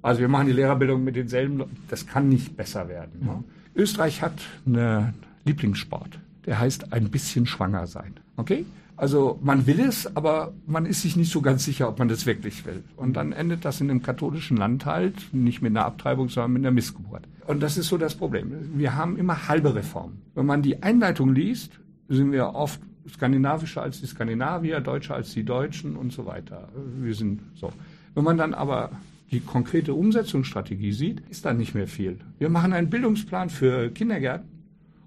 Also 0.00 0.20
wir 0.20 0.28
machen 0.28 0.46
die 0.46 0.52
Lehrerbildung 0.52 1.04
mit 1.04 1.16
denselben, 1.16 1.62
das 1.88 2.06
kann 2.06 2.28
nicht 2.28 2.56
besser 2.56 2.88
werden. 2.88 3.24
Ne? 3.24 3.44
Österreich 3.74 4.22
hat 4.22 4.40
einen 4.66 5.14
Lieblingssport, 5.44 6.18
der 6.46 6.58
heißt 6.58 6.92
ein 6.92 7.10
bisschen 7.10 7.46
schwanger 7.46 7.86
sein. 7.86 8.14
Okay? 8.36 8.64
Also 8.96 9.40
man 9.42 9.66
will 9.66 9.80
es, 9.80 10.16
aber 10.16 10.52
man 10.66 10.86
ist 10.86 11.02
sich 11.02 11.16
nicht 11.16 11.32
so 11.32 11.40
ganz 11.40 11.64
sicher, 11.64 11.88
ob 11.88 11.98
man 11.98 12.08
das 12.08 12.26
wirklich 12.26 12.64
will. 12.64 12.84
Und 12.96 13.14
dann 13.14 13.32
endet 13.32 13.64
das 13.64 13.80
in 13.80 13.90
einem 13.90 14.02
katholischen 14.02 14.56
Land 14.56 14.86
halt, 14.86 15.34
nicht 15.34 15.62
mit 15.62 15.72
einer 15.72 15.84
Abtreibung, 15.84 16.28
sondern 16.28 16.52
mit 16.52 16.62
einer 16.62 16.70
Missgeburt. 16.70 17.26
Und 17.46 17.62
das 17.62 17.76
ist 17.76 17.88
so 17.88 17.98
das 17.98 18.14
Problem. 18.14 18.52
Wir 18.74 18.94
haben 18.94 19.16
immer 19.16 19.48
halbe 19.48 19.74
Reformen. 19.74 20.22
Wenn 20.34 20.46
man 20.46 20.62
die 20.62 20.82
Einleitung 20.82 21.34
liest, 21.34 21.72
sind 22.08 22.30
wir 22.30 22.54
oft 22.54 22.80
skandinavischer 23.08 23.82
als 23.82 24.00
die 24.00 24.06
Skandinavier, 24.06 24.80
deutscher 24.80 25.16
als 25.16 25.32
die 25.34 25.44
Deutschen 25.44 25.96
und 25.96 26.12
so 26.12 26.24
weiter. 26.24 26.68
Wir 27.00 27.14
sind 27.14 27.40
so. 27.54 27.72
Wenn 28.14 28.24
man 28.24 28.38
dann 28.38 28.54
aber 28.54 28.92
die 29.30 29.40
konkrete 29.40 29.92
Umsetzungsstrategie 29.92 30.92
sieht, 30.92 31.20
ist 31.28 31.44
da 31.44 31.52
nicht 31.52 31.74
mehr 31.74 31.88
viel. 31.88 32.18
Wir 32.38 32.48
machen 32.48 32.72
einen 32.72 32.88
Bildungsplan 32.88 33.50
für 33.50 33.90
Kindergärten 33.90 34.53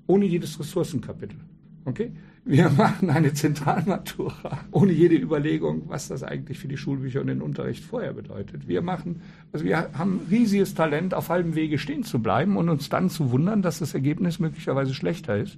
ohne 0.08 0.26
jedes 0.26 0.60
Ressourcenkapitel. 0.60 1.38
Okay? 1.86 2.12
Wir 2.46 2.70
machen 2.78 3.10
eine 3.10 3.34
Zentralmatura 3.34 4.60
ohne 4.72 4.94
jede 4.94 5.16
Überlegung, 5.16 5.84
was 5.88 6.08
das 6.08 6.24
eigentlich 6.24 6.60
für 6.60 6.68
die 6.68 6.78
Schulbücher 6.78 7.22
und 7.22 7.28
den 7.28 7.42
Unterricht 7.42 7.84
vorher 7.84 8.14
bedeutet. 8.14 8.68
Wir 8.68 8.82
machen, 8.82 9.22
also 9.52 9.66
wir 9.66 9.90
haben 9.94 10.22
riesiges 10.32 10.74
Talent, 10.74 11.14
auf 11.14 11.30
halbem 11.30 11.56
Wege 11.56 11.78
stehen 11.78 12.04
zu 12.04 12.20
bleiben 12.20 12.58
und 12.58 12.70
uns 12.70 12.90
dann 12.90 13.10
zu 13.10 13.32
wundern, 13.32 13.62
dass 13.62 13.80
das 13.80 13.94
Ergebnis 13.94 14.40
möglicherweise 14.40 14.94
schlechter 14.94 15.38
ist, 15.38 15.58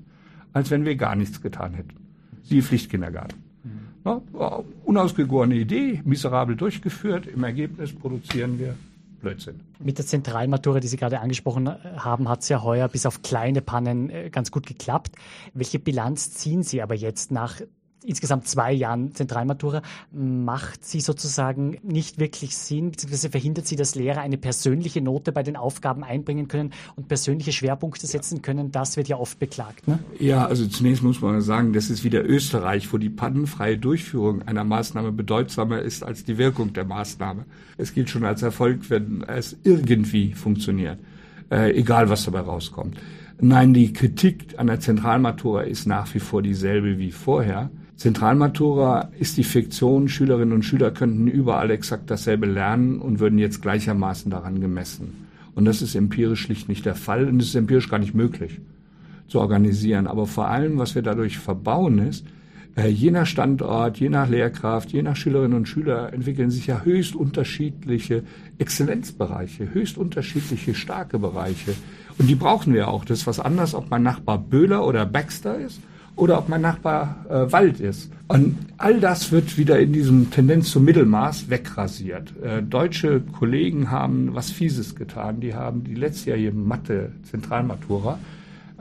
als 0.52 0.72
wenn 0.72 0.86
wir 0.86 0.96
gar 0.96 1.16
nichts 1.16 1.42
getan 1.42 1.74
hätten. 1.74 1.96
Siehe 2.44 2.64
Pflichtkindergarten. 2.64 3.50
Ja, 4.06 4.22
unausgegorene 4.86 5.56
Idee, 5.56 6.02
miserabel 6.06 6.56
durchgeführt. 6.56 7.28
Im 7.28 7.44
Ergebnis 7.44 7.94
produzieren 7.94 8.58
wir 8.58 8.76
Blödsinn. 9.20 9.62
Mit 9.80 9.98
der 9.98 10.06
Zentralmatura, 10.06 10.80
die 10.80 10.88
Sie 10.88 10.98
gerade 10.98 11.20
angesprochen 11.20 11.68
haben, 11.68 12.28
hat 12.30 12.42
es 12.42 12.50
ja 12.50 12.64
heuer 12.64 12.88
bis 12.88 13.06
auf 13.06 13.22
kleine 13.22 13.62
Pannen 13.62 14.10
äh, 14.10 14.30
ganz 14.30 14.52
gut 14.52 14.66
geklappt. 14.66 15.16
Welche 15.54 15.80
Bilanz 15.80 16.32
ziehen 16.32 16.64
Sie 16.64 16.82
aber 16.82 16.96
jetzt 16.96 17.32
nach 17.32 17.62
insgesamt 18.04 18.48
zwei 18.48 18.72
Jahren 18.72 19.14
Zentralmatura, 19.14 19.82
macht 20.12 20.86
sie 20.86 21.02
sozusagen 21.02 21.78
nicht 21.84 22.20
wirklich 22.20 22.56
Sinn, 22.56 22.92
beziehungsweise 22.92 23.30
verhindert 23.30 23.68
sie, 23.68 23.76
dass 23.76 23.96
Lehrer 23.96 24.22
eine 24.22 24.38
persönliche 24.38 25.02
Note 25.02 25.32
bei 25.32 25.44
den 25.44 25.56
Aufgaben 25.56 26.04
einbringen 26.04 26.48
können 26.48 26.72
und 26.96 27.08
persönliche 27.08 27.52
Schwerpunkte 27.52 28.08
setzen 28.08 28.42
können. 28.42 28.72
Das 28.72 28.98
wird 28.98 29.08
ja 29.08 29.18
oft 29.18 29.40
beklagt. 29.40 29.88
Ne? 29.88 30.00
Ja, 30.20 30.46
also 30.46 30.68
zunächst 30.68 31.04
muss 31.04 31.22
man 31.22 31.42
sagen, 31.42 31.74
das 31.74 31.90
ist 31.90 32.04
wieder 32.04 32.24
Österreich, 32.24 32.92
wo 32.94 32.98
die 32.98 33.10
pannenfreie 33.10 33.78
Durchführung 33.78 34.42
einer 34.44 34.64
Maßnahme 34.64 35.12
bedeutsamer 35.12 35.82
ist 35.82 36.04
als 36.04 36.24
die 36.24 36.38
Wirkung 36.38 36.74
der 36.74 36.86
Maßnahme. 36.86 37.46
Es 37.78 37.94
gilt 37.94 38.10
schon 38.10 38.24
als 38.24 38.42
Erfolg, 38.42 38.90
wenn 38.90 39.24
es 39.28 39.58
irgendwie 39.64 40.34
funktioniert, 40.34 41.00
äh, 41.52 41.72
egal 41.78 42.10
was 42.10 42.26
dabei 42.26 42.42
rauskommt. 42.42 42.98
Nein, 43.42 43.74
die 43.74 43.94
Kritik 43.94 44.56
an 44.58 44.68
der 44.68 44.82
Zentralmatura 44.82 45.62
ist 45.62 45.86
nach 45.86 46.14
wie 46.14 46.20
vor 46.20 46.42
dieselbe 46.42 46.98
wie 46.98 47.12
vorher. 47.12 47.70
Zentralmatura 48.00 49.10
ist 49.20 49.36
die 49.36 49.44
Fiktion, 49.44 50.08
Schülerinnen 50.08 50.54
und 50.54 50.64
Schüler 50.64 50.92
könnten 50.92 51.28
überall 51.28 51.70
exakt 51.70 52.10
dasselbe 52.10 52.46
lernen 52.46 53.02
und 53.02 53.20
würden 53.20 53.38
jetzt 53.38 53.62
gleichermaßen 53.62 54.32
daran 54.32 54.62
gemessen. 54.62 55.28
Und 55.54 55.66
das 55.66 55.82
ist 55.82 55.96
empirisch 55.96 56.40
schlicht 56.40 56.70
nicht 56.70 56.86
der 56.86 56.96
Fall 56.96 57.28
und 57.28 57.42
es 57.42 57.50
ist 57.50 57.56
empirisch 57.56 57.90
gar 57.90 58.00
nicht 58.00 58.16
möglich 58.16 58.62
zu 59.28 59.42
organisieren. 59.42 60.08
Aber 60.08 60.28
vor 60.28 60.48
allem, 60.48 60.78
was 60.78 60.96
wir 60.96 61.02
dadurch 61.02 61.40
verbauen, 61.40 62.00
ist, 62.00 62.26
äh, 62.78 62.88
je 62.88 63.12
nach 63.12 63.26
Standort, 63.26 64.00
je 64.00 64.08
nach 64.08 64.30
Lehrkraft, 64.30 64.94
je 64.94 65.02
nach 65.02 65.18
Schülerinnen 65.18 65.58
und 65.58 65.68
Schüler 65.68 66.14
entwickeln 66.14 66.52
sich 66.52 66.68
ja 66.68 66.84
höchst 66.86 67.16
unterschiedliche 67.16 68.24
Exzellenzbereiche, 68.60 69.74
höchst 69.74 69.98
unterschiedliche 69.98 70.74
starke 70.74 71.20
Bereiche. 71.20 71.74
Und 72.18 72.30
die 72.30 72.36
brauchen 72.36 72.74
wir 72.74 72.88
auch. 72.88 73.04
Das 73.04 73.20
ist 73.20 73.28
was 73.28 73.42
anderes, 73.42 73.76
ob 73.76 73.90
mein 73.90 74.04
Nachbar 74.04 74.38
Böhler 74.38 74.88
oder 74.88 75.06
Baxter 75.06 75.60
ist 75.60 75.82
oder 76.20 76.38
ob 76.38 76.50
mein 76.50 76.62
Nachbar 76.62 77.26
äh, 77.30 77.52
Wald 77.52 77.80
ist. 77.80 78.12
Und 78.28 78.58
all 78.78 79.00
das 79.00 79.32
wird 79.32 79.58
wieder 79.58 79.80
in 79.80 79.94
diesem 79.94 80.30
Tendenz 80.30 80.72
zum 80.72 80.86
Mittelmaß 80.86 81.50
wegrasiert. 81.50 82.34
Äh, 82.44 82.62
deutsche 82.62 83.22
Kollegen 83.22 83.90
haben 83.90 84.36
was 84.36 84.52
Fieses 84.52 84.96
getan. 84.96 85.40
Die 85.40 85.56
haben 85.56 85.84
die 85.84 85.96
letztjährige 85.96 86.52
Mathe-Zentralmatura 86.52 88.20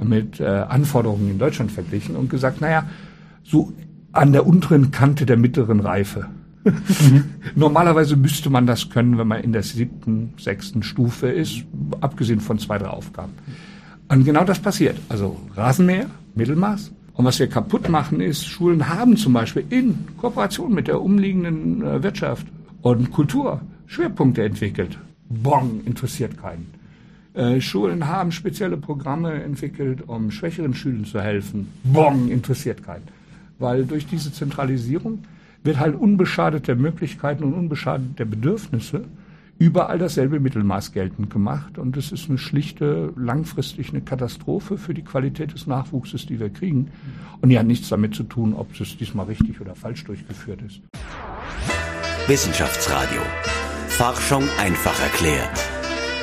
mit 0.02 0.40
äh, 0.40 0.46
Anforderungen 0.46 1.30
in 1.30 1.38
Deutschland 1.38 1.72
verglichen 1.72 2.16
und 2.16 2.30
gesagt, 2.30 2.60
naja, 2.60 2.84
so 3.44 3.72
an 4.12 4.32
der 4.32 4.46
unteren 4.46 4.90
Kante 4.90 5.26
der 5.26 5.36
mittleren 5.36 5.80
Reife. 5.80 6.26
Normalerweise 7.54 8.16
müsste 8.16 8.50
man 8.50 8.66
das 8.66 8.90
können, 8.90 9.16
wenn 9.16 9.28
man 9.28 9.42
in 9.42 9.52
der 9.52 9.62
siebten, 9.62 10.34
sechsten 10.38 10.82
Stufe 10.82 11.28
ist, 11.28 11.64
abgesehen 12.00 12.40
von 12.40 12.58
zwei, 12.58 12.78
drei 12.78 12.88
Aufgaben. 12.88 13.32
Und 14.08 14.24
genau 14.24 14.44
das 14.44 14.58
passiert. 14.58 14.98
Also 15.08 15.38
Rasenmäher, 15.54 16.06
Mittelmaß, 16.34 16.92
und 17.18 17.24
was 17.24 17.40
wir 17.40 17.48
kaputt 17.48 17.88
machen 17.88 18.20
ist, 18.20 18.46
Schulen 18.46 18.88
haben 18.88 19.16
zum 19.16 19.32
Beispiel 19.32 19.64
in 19.70 20.06
Kooperation 20.18 20.72
mit 20.72 20.86
der 20.86 21.02
umliegenden 21.02 21.82
äh, 21.82 22.00
Wirtschaft 22.00 22.46
und 22.80 23.10
Kultur 23.10 23.60
Schwerpunkte 23.86 24.44
entwickelt. 24.44 24.96
Bong, 25.28 25.80
interessiert 25.84 26.40
keinen. 26.40 26.72
Äh, 27.34 27.60
Schulen 27.60 28.06
haben 28.06 28.30
spezielle 28.30 28.76
Programme 28.76 29.42
entwickelt, 29.42 30.04
um 30.06 30.30
schwächeren 30.30 30.74
Schülern 30.74 31.06
zu 31.06 31.20
helfen. 31.20 31.66
Bong, 31.82 32.28
interessiert 32.28 32.84
keinen. 32.84 33.08
Weil 33.58 33.84
durch 33.84 34.06
diese 34.06 34.32
Zentralisierung 34.32 35.24
wird 35.64 35.80
halt 35.80 35.96
unbeschadet 35.96 36.68
der 36.68 36.76
Möglichkeiten 36.76 37.42
und 37.42 37.54
unbeschadet 37.54 38.16
der 38.20 38.26
Bedürfnisse 38.26 39.06
überall 39.58 39.98
dasselbe 39.98 40.40
Mittelmaß 40.40 40.92
geltend 40.92 41.30
gemacht. 41.30 41.78
Und 41.78 41.96
es 41.96 42.12
ist 42.12 42.28
eine 42.28 42.38
schlichte, 42.38 43.12
langfristig 43.16 43.90
eine 43.90 44.00
Katastrophe 44.00 44.78
für 44.78 44.94
die 44.94 45.04
Qualität 45.04 45.52
des 45.52 45.66
Nachwuchses, 45.66 46.26
die 46.26 46.38
wir 46.38 46.50
kriegen. 46.50 46.90
Und 47.40 47.50
die 47.50 47.58
hat 47.58 47.66
nichts 47.66 47.88
damit 47.88 48.14
zu 48.14 48.22
tun, 48.22 48.54
ob 48.54 48.78
es 48.78 48.96
diesmal 48.96 49.26
richtig 49.26 49.60
oder 49.60 49.74
falsch 49.74 50.04
durchgeführt 50.04 50.62
ist. 50.62 50.80
Wissenschaftsradio. 52.26 53.20
Forschung 53.88 54.44
einfach 54.58 55.00
erklärt. 55.00 55.58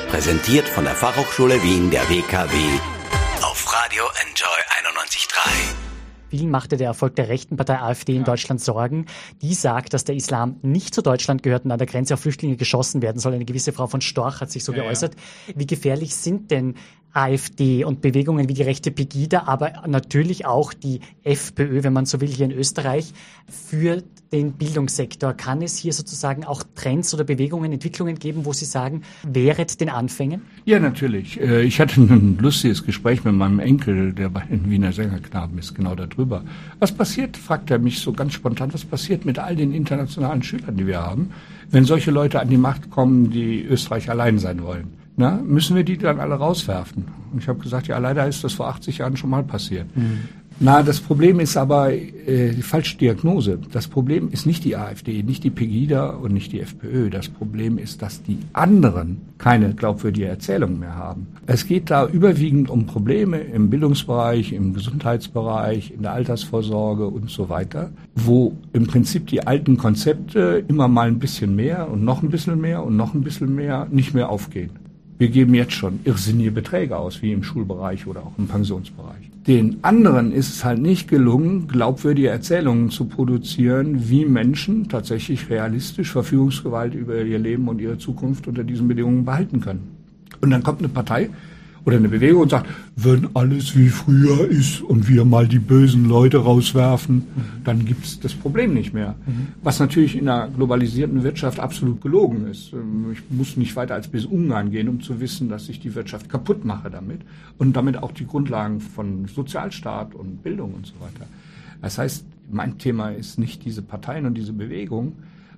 Präsentiert 0.08 0.66
von 0.68 0.84
der 0.84 0.94
Fachhochschule 0.94 1.62
Wien 1.62 1.90
der 1.90 2.08
WKW 2.08 2.56
auf 3.42 3.72
Radio 3.72 4.04
Enjoy 4.22 4.58
91.3. 4.82 5.95
Vielen 6.28 6.50
machte 6.50 6.76
der 6.76 6.88
Erfolg 6.88 7.16
der 7.16 7.28
rechten 7.28 7.56
Partei 7.56 7.78
AfD 7.78 8.16
in 8.16 8.24
Deutschland 8.24 8.60
Sorgen. 8.60 9.06
Die 9.42 9.54
sagt, 9.54 9.92
dass 9.92 10.04
der 10.04 10.16
Islam 10.16 10.56
nicht 10.62 10.94
zu 10.94 11.02
Deutschland 11.02 11.42
gehört 11.42 11.64
und 11.64 11.70
an 11.70 11.78
der 11.78 11.86
Grenze 11.86 12.14
auf 12.14 12.20
Flüchtlinge 12.20 12.56
geschossen 12.56 13.02
werden 13.02 13.18
soll. 13.18 13.34
Eine 13.34 13.44
gewisse 13.44 13.72
Frau 13.72 13.86
von 13.86 14.00
Storch 14.00 14.40
hat 14.40 14.50
sich 14.50 14.64
so 14.64 14.72
ja, 14.72 14.82
geäußert. 14.82 15.14
Ja. 15.46 15.54
Wie 15.56 15.66
gefährlich 15.66 16.14
sind 16.14 16.50
denn 16.50 16.74
AfD 17.16 17.84
und 17.84 18.02
Bewegungen 18.02 18.48
wie 18.48 18.54
die 18.54 18.62
rechte 18.62 18.90
Pegida, 18.90 19.44
aber 19.46 19.84
natürlich 19.86 20.44
auch 20.44 20.74
die 20.74 21.00
FPÖ, 21.22 21.82
wenn 21.82 21.92
man 21.92 22.04
so 22.04 22.20
will, 22.20 22.28
hier 22.28 22.44
in 22.44 22.52
Österreich, 22.52 23.12
für 23.48 24.02
den 24.32 24.52
Bildungssektor. 24.52 25.32
Kann 25.32 25.62
es 25.62 25.76
hier 25.78 25.92
sozusagen 25.92 26.44
auch 26.44 26.62
Trends 26.74 27.14
oder 27.14 27.24
Bewegungen, 27.24 27.72
Entwicklungen 27.72 28.18
geben, 28.18 28.44
wo 28.44 28.52
Sie 28.52 28.64
sagen, 28.64 29.02
wäret 29.22 29.80
den 29.80 29.88
Anfängen? 29.88 30.42
Ja, 30.64 30.78
natürlich. 30.78 31.40
Äh, 31.40 31.62
ich 31.62 31.80
hatte 31.80 32.00
ein 32.00 32.38
lustiges 32.38 32.84
Gespräch 32.84 33.24
mit 33.24 33.34
meinem 33.34 33.60
Enkel, 33.60 34.12
der 34.12 34.28
bei 34.28 34.42
den 34.42 34.68
Wiener 34.68 34.92
Sängerknaben 34.92 35.58
ist, 35.58 35.74
genau 35.74 35.94
darüber. 35.94 36.44
Was 36.80 36.92
passiert, 36.92 37.36
fragt 37.36 37.70
er 37.70 37.78
mich 37.78 38.00
so 38.00 38.12
ganz 38.12 38.34
spontan, 38.34 38.74
was 38.74 38.84
passiert 38.84 39.24
mit 39.24 39.38
all 39.38 39.56
den 39.56 39.72
internationalen 39.72 40.42
Schülern, 40.42 40.76
die 40.76 40.86
wir 40.86 41.00
haben, 41.00 41.30
wenn 41.70 41.84
solche 41.84 42.10
Leute 42.10 42.40
an 42.40 42.50
die 42.50 42.58
Macht 42.58 42.90
kommen, 42.90 43.30
die 43.30 43.62
Österreich 43.62 44.10
allein 44.10 44.38
sein 44.38 44.62
wollen? 44.62 45.05
Na, 45.16 45.40
müssen 45.42 45.76
wir 45.76 45.84
die 45.84 45.96
dann 45.96 46.20
alle 46.20 46.34
rauswerfen? 46.34 47.04
Und 47.32 47.42
ich 47.42 47.48
habe 47.48 47.58
gesagt, 47.58 47.86
ja, 47.86 47.98
leider 47.98 48.26
ist 48.28 48.44
das 48.44 48.52
vor 48.52 48.68
80 48.68 48.98
Jahren 48.98 49.16
schon 49.16 49.30
mal 49.30 49.42
passiert. 49.42 49.86
Mhm. 49.96 50.28
Na, 50.58 50.82
das 50.82 51.00
Problem 51.00 51.38
ist 51.40 51.54
aber 51.58 51.92
äh, 51.92 52.54
die 52.54 52.62
falsche 52.62 52.96
Diagnose. 52.96 53.58
Das 53.72 53.88
Problem 53.88 54.30
ist 54.30 54.46
nicht 54.46 54.64
die 54.64 54.74
AfD, 54.74 55.22
nicht 55.22 55.44
die 55.44 55.50
Pegida 55.50 56.08
und 56.08 56.32
nicht 56.32 56.50
die 56.50 56.60
FPÖ. 56.60 57.10
Das 57.10 57.28
Problem 57.28 57.76
ist, 57.76 58.00
dass 58.00 58.22
die 58.22 58.38
anderen 58.54 59.20
keine 59.36 59.74
glaubwürdige 59.74 60.28
Erzählung 60.28 60.78
mehr 60.78 60.96
haben. 60.96 61.26
Es 61.44 61.66
geht 61.66 61.90
da 61.90 62.06
überwiegend 62.06 62.70
um 62.70 62.86
Probleme 62.86 63.38
im 63.38 63.68
Bildungsbereich, 63.68 64.54
im 64.54 64.72
Gesundheitsbereich, 64.72 65.90
in 65.90 66.02
der 66.02 66.12
Altersvorsorge 66.12 67.06
und 67.06 67.28
so 67.28 67.50
weiter, 67.50 67.90
wo 68.14 68.56
im 68.72 68.86
Prinzip 68.86 69.26
die 69.26 69.46
alten 69.46 69.76
Konzepte 69.76 70.64
immer 70.68 70.88
mal 70.88 71.08
ein 71.08 71.18
bisschen 71.18 71.54
mehr 71.54 71.90
und 71.90 72.02
noch 72.02 72.22
ein 72.22 72.30
bisschen 72.30 72.58
mehr 72.58 72.82
und 72.82 72.96
noch 72.96 73.12
ein 73.12 73.20
bisschen 73.20 73.54
mehr 73.54 73.88
nicht 73.90 74.14
mehr 74.14 74.30
aufgehen. 74.30 74.85
Wir 75.18 75.28
geben 75.28 75.54
jetzt 75.54 75.72
schon 75.72 76.00
irrsinnige 76.04 76.50
Beträge 76.50 76.96
aus, 76.96 77.22
wie 77.22 77.32
im 77.32 77.42
Schulbereich 77.42 78.06
oder 78.06 78.20
auch 78.20 78.36
im 78.36 78.48
Pensionsbereich. 78.48 79.30
Den 79.46 79.78
anderen 79.82 80.32
ist 80.32 80.54
es 80.54 80.64
halt 80.64 80.80
nicht 80.82 81.08
gelungen, 81.08 81.68
glaubwürdige 81.68 82.28
Erzählungen 82.28 82.90
zu 82.90 83.06
produzieren, 83.06 84.10
wie 84.10 84.26
Menschen 84.26 84.88
tatsächlich 84.88 85.48
realistisch 85.48 86.10
Verfügungsgewalt 86.10 86.94
über 86.94 87.22
ihr 87.22 87.38
Leben 87.38 87.68
und 87.68 87.80
ihre 87.80 87.96
Zukunft 87.96 88.46
unter 88.46 88.64
diesen 88.64 88.88
Bedingungen 88.88 89.24
behalten 89.24 89.60
können. 89.60 89.88
Und 90.40 90.50
dann 90.50 90.62
kommt 90.62 90.80
eine 90.80 90.88
Partei 90.88 91.30
oder 91.86 91.98
eine 91.98 92.08
Bewegung 92.08 92.42
und 92.42 92.50
sagt, 92.50 92.68
wenn 92.96 93.28
alles 93.34 93.76
wie 93.76 93.88
früher 93.88 94.48
ist 94.48 94.82
und 94.82 95.08
wir 95.08 95.24
mal 95.24 95.46
die 95.46 95.60
bösen 95.60 96.08
Leute 96.08 96.38
rauswerfen, 96.38 97.16
mhm. 97.16 97.62
dann 97.62 97.84
gibt's 97.84 98.18
das 98.18 98.34
Problem 98.34 98.74
nicht 98.74 98.92
mehr. 98.92 99.14
Mhm. 99.24 99.48
Was 99.62 99.78
natürlich 99.78 100.16
in 100.16 100.28
einer 100.28 100.48
globalisierten 100.48 101.22
Wirtschaft 101.22 101.60
absolut 101.60 102.00
gelogen 102.00 102.48
ist. 102.48 102.72
Ich 103.12 103.22
muss 103.30 103.56
nicht 103.56 103.76
weiter 103.76 103.94
als 103.94 104.08
bis 104.08 104.26
Ungarn 104.26 104.72
gehen, 104.72 104.88
um 104.88 105.00
zu 105.00 105.20
wissen, 105.20 105.48
dass 105.48 105.68
ich 105.68 105.78
die 105.78 105.94
Wirtschaft 105.94 106.28
kaputt 106.28 106.64
mache 106.64 106.90
damit 106.90 107.20
und 107.56 107.76
damit 107.76 108.02
auch 108.02 108.10
die 108.10 108.26
Grundlagen 108.26 108.80
von 108.80 109.26
Sozialstaat 109.26 110.16
und 110.16 110.42
Bildung 110.42 110.74
und 110.74 110.86
so 110.86 110.94
weiter. 110.94 111.28
Das 111.82 111.98
heißt, 111.98 112.26
mein 112.50 112.78
Thema 112.78 113.10
ist 113.10 113.38
nicht 113.38 113.64
diese 113.64 113.82
Parteien 113.82 114.26
und 114.26 114.34
diese 114.34 114.52
Bewegungen, 114.52 115.12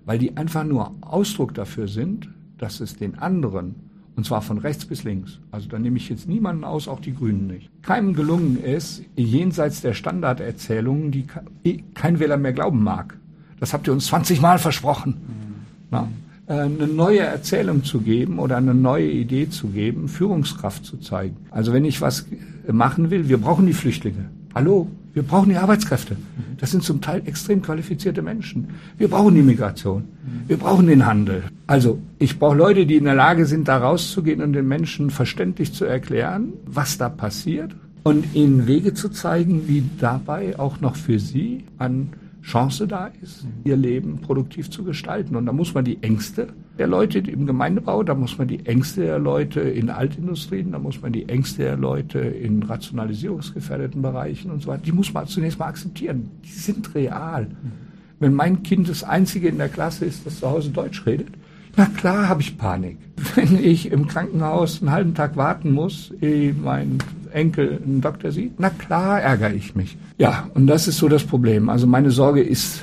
weil 0.04 0.18
die 0.18 0.36
einfach 0.36 0.64
nur 0.64 0.92
Ausdruck 1.00 1.54
dafür 1.54 1.88
sind, 1.88 2.28
dass 2.58 2.80
es 2.80 2.96
den 2.96 3.18
anderen 3.18 3.87
und 4.18 4.24
zwar 4.24 4.42
von 4.42 4.58
rechts 4.58 4.84
bis 4.84 5.04
links. 5.04 5.38
Also 5.52 5.68
da 5.68 5.78
nehme 5.78 5.96
ich 5.96 6.08
jetzt 6.08 6.28
niemanden 6.28 6.64
aus, 6.64 6.88
auch 6.88 6.98
die 6.98 7.14
Grünen 7.14 7.46
nicht. 7.46 7.70
Keinem 7.82 8.14
gelungen 8.14 8.60
ist, 8.60 9.04
jenseits 9.14 9.80
der 9.80 9.94
Standarderzählungen, 9.94 11.12
die 11.12 11.84
kein 11.94 12.18
Wähler 12.18 12.36
mehr 12.36 12.52
glauben 12.52 12.82
mag. 12.82 13.16
Das 13.60 13.72
habt 13.72 13.86
ihr 13.86 13.92
uns 13.92 14.06
20 14.06 14.40
Mal 14.40 14.58
versprochen. 14.58 15.12
Mhm. 15.12 15.54
Na, 15.92 16.08
äh, 16.48 16.52
eine 16.54 16.88
neue 16.88 17.20
Erzählung 17.20 17.84
zu 17.84 18.00
geben 18.00 18.40
oder 18.40 18.56
eine 18.56 18.74
neue 18.74 19.08
Idee 19.08 19.50
zu 19.50 19.68
geben, 19.68 20.08
Führungskraft 20.08 20.84
zu 20.84 20.96
zeigen. 20.96 21.36
Also 21.52 21.72
wenn 21.72 21.84
ich 21.84 22.00
was 22.00 22.26
machen 22.68 23.10
will, 23.10 23.28
wir 23.28 23.38
brauchen 23.38 23.66
die 23.66 23.72
Flüchtlinge. 23.72 24.30
Hallo, 24.52 24.88
wir 25.14 25.22
brauchen 25.22 25.50
die 25.50 25.56
Arbeitskräfte. 25.56 26.16
Das 26.58 26.70
sind 26.70 26.82
zum 26.82 27.00
Teil 27.00 27.22
extrem 27.26 27.62
qualifizierte 27.62 28.22
Menschen. 28.22 28.68
Wir 28.98 29.08
brauchen 29.08 29.34
die 29.34 29.42
Migration. 29.42 30.04
Wir 30.46 30.56
brauchen 30.56 30.86
den 30.86 31.06
Handel. 31.06 31.44
Also 31.66 31.98
ich 32.18 32.38
brauche 32.38 32.56
Leute, 32.56 32.86
die 32.86 32.96
in 32.96 33.04
der 33.04 33.14
Lage 33.14 33.46
sind, 33.46 33.68
da 33.68 33.78
rauszugehen 33.78 34.42
und 34.42 34.52
den 34.52 34.68
Menschen 34.68 35.10
verständlich 35.10 35.72
zu 35.72 35.84
erklären, 35.84 36.52
was 36.66 36.98
da 36.98 37.08
passiert 37.08 37.74
und 38.04 38.34
ihnen 38.34 38.66
Wege 38.66 38.94
zu 38.94 39.08
zeigen, 39.08 39.66
wie 39.66 39.82
dabei 39.98 40.58
auch 40.58 40.80
noch 40.80 40.96
für 40.96 41.18
sie 41.18 41.64
an 41.78 42.10
Chance 42.48 42.86
da 42.86 43.10
ist, 43.20 43.46
ihr 43.64 43.76
Leben 43.76 44.22
produktiv 44.22 44.70
zu 44.70 44.82
gestalten. 44.82 45.36
Und 45.36 45.44
da 45.44 45.52
muss 45.52 45.74
man 45.74 45.84
die 45.84 46.02
Ängste 46.02 46.48
der 46.78 46.86
Leute 46.86 47.18
im 47.18 47.46
Gemeindebau, 47.46 48.02
da 48.02 48.14
muss 48.14 48.38
man 48.38 48.48
die 48.48 48.64
Ängste 48.64 49.02
der 49.02 49.18
Leute 49.18 49.60
in 49.60 49.90
Altindustrien, 49.90 50.72
da 50.72 50.78
muss 50.78 51.02
man 51.02 51.12
die 51.12 51.28
Ängste 51.28 51.64
der 51.64 51.76
Leute 51.76 52.20
in 52.20 52.62
rationalisierungsgefährdeten 52.62 54.00
Bereichen 54.00 54.50
und 54.50 54.62
so 54.62 54.68
weiter, 54.68 54.82
die 54.84 54.92
muss 54.92 55.12
man 55.12 55.26
zunächst 55.26 55.58
mal 55.58 55.66
akzeptieren. 55.66 56.30
Die 56.42 56.48
sind 56.48 56.94
real. 56.94 57.48
Wenn 58.18 58.32
mein 58.32 58.62
Kind 58.62 58.88
das 58.88 59.04
Einzige 59.04 59.48
in 59.48 59.58
der 59.58 59.68
Klasse 59.68 60.06
ist, 60.06 60.24
das 60.24 60.40
zu 60.40 60.48
Hause 60.48 60.70
Deutsch 60.70 61.04
redet, 61.04 61.28
na 61.76 61.84
klar 61.84 62.28
habe 62.28 62.40
ich 62.40 62.56
Panik. 62.56 62.96
Wenn 63.34 63.62
ich 63.62 63.92
im 63.92 64.08
Krankenhaus 64.08 64.80
einen 64.80 64.90
halben 64.90 65.14
Tag 65.14 65.36
warten 65.36 65.70
muss, 65.70 66.12
ehe 66.20 66.52
mein 66.52 66.98
Enkel 67.32 67.80
einen 67.84 68.00
Doktor 68.00 68.32
sieht, 68.32 68.58
na 68.58 68.70
klar 68.70 69.20
ärgere 69.20 69.54
ich 69.54 69.74
mich. 69.74 69.96
Ja, 70.18 70.48
und 70.54 70.66
das 70.66 70.88
ist 70.88 70.98
so 70.98 71.08
das 71.08 71.24
Problem. 71.24 71.68
Also 71.68 71.86
meine 71.86 72.10
Sorge 72.10 72.42
ist, 72.42 72.82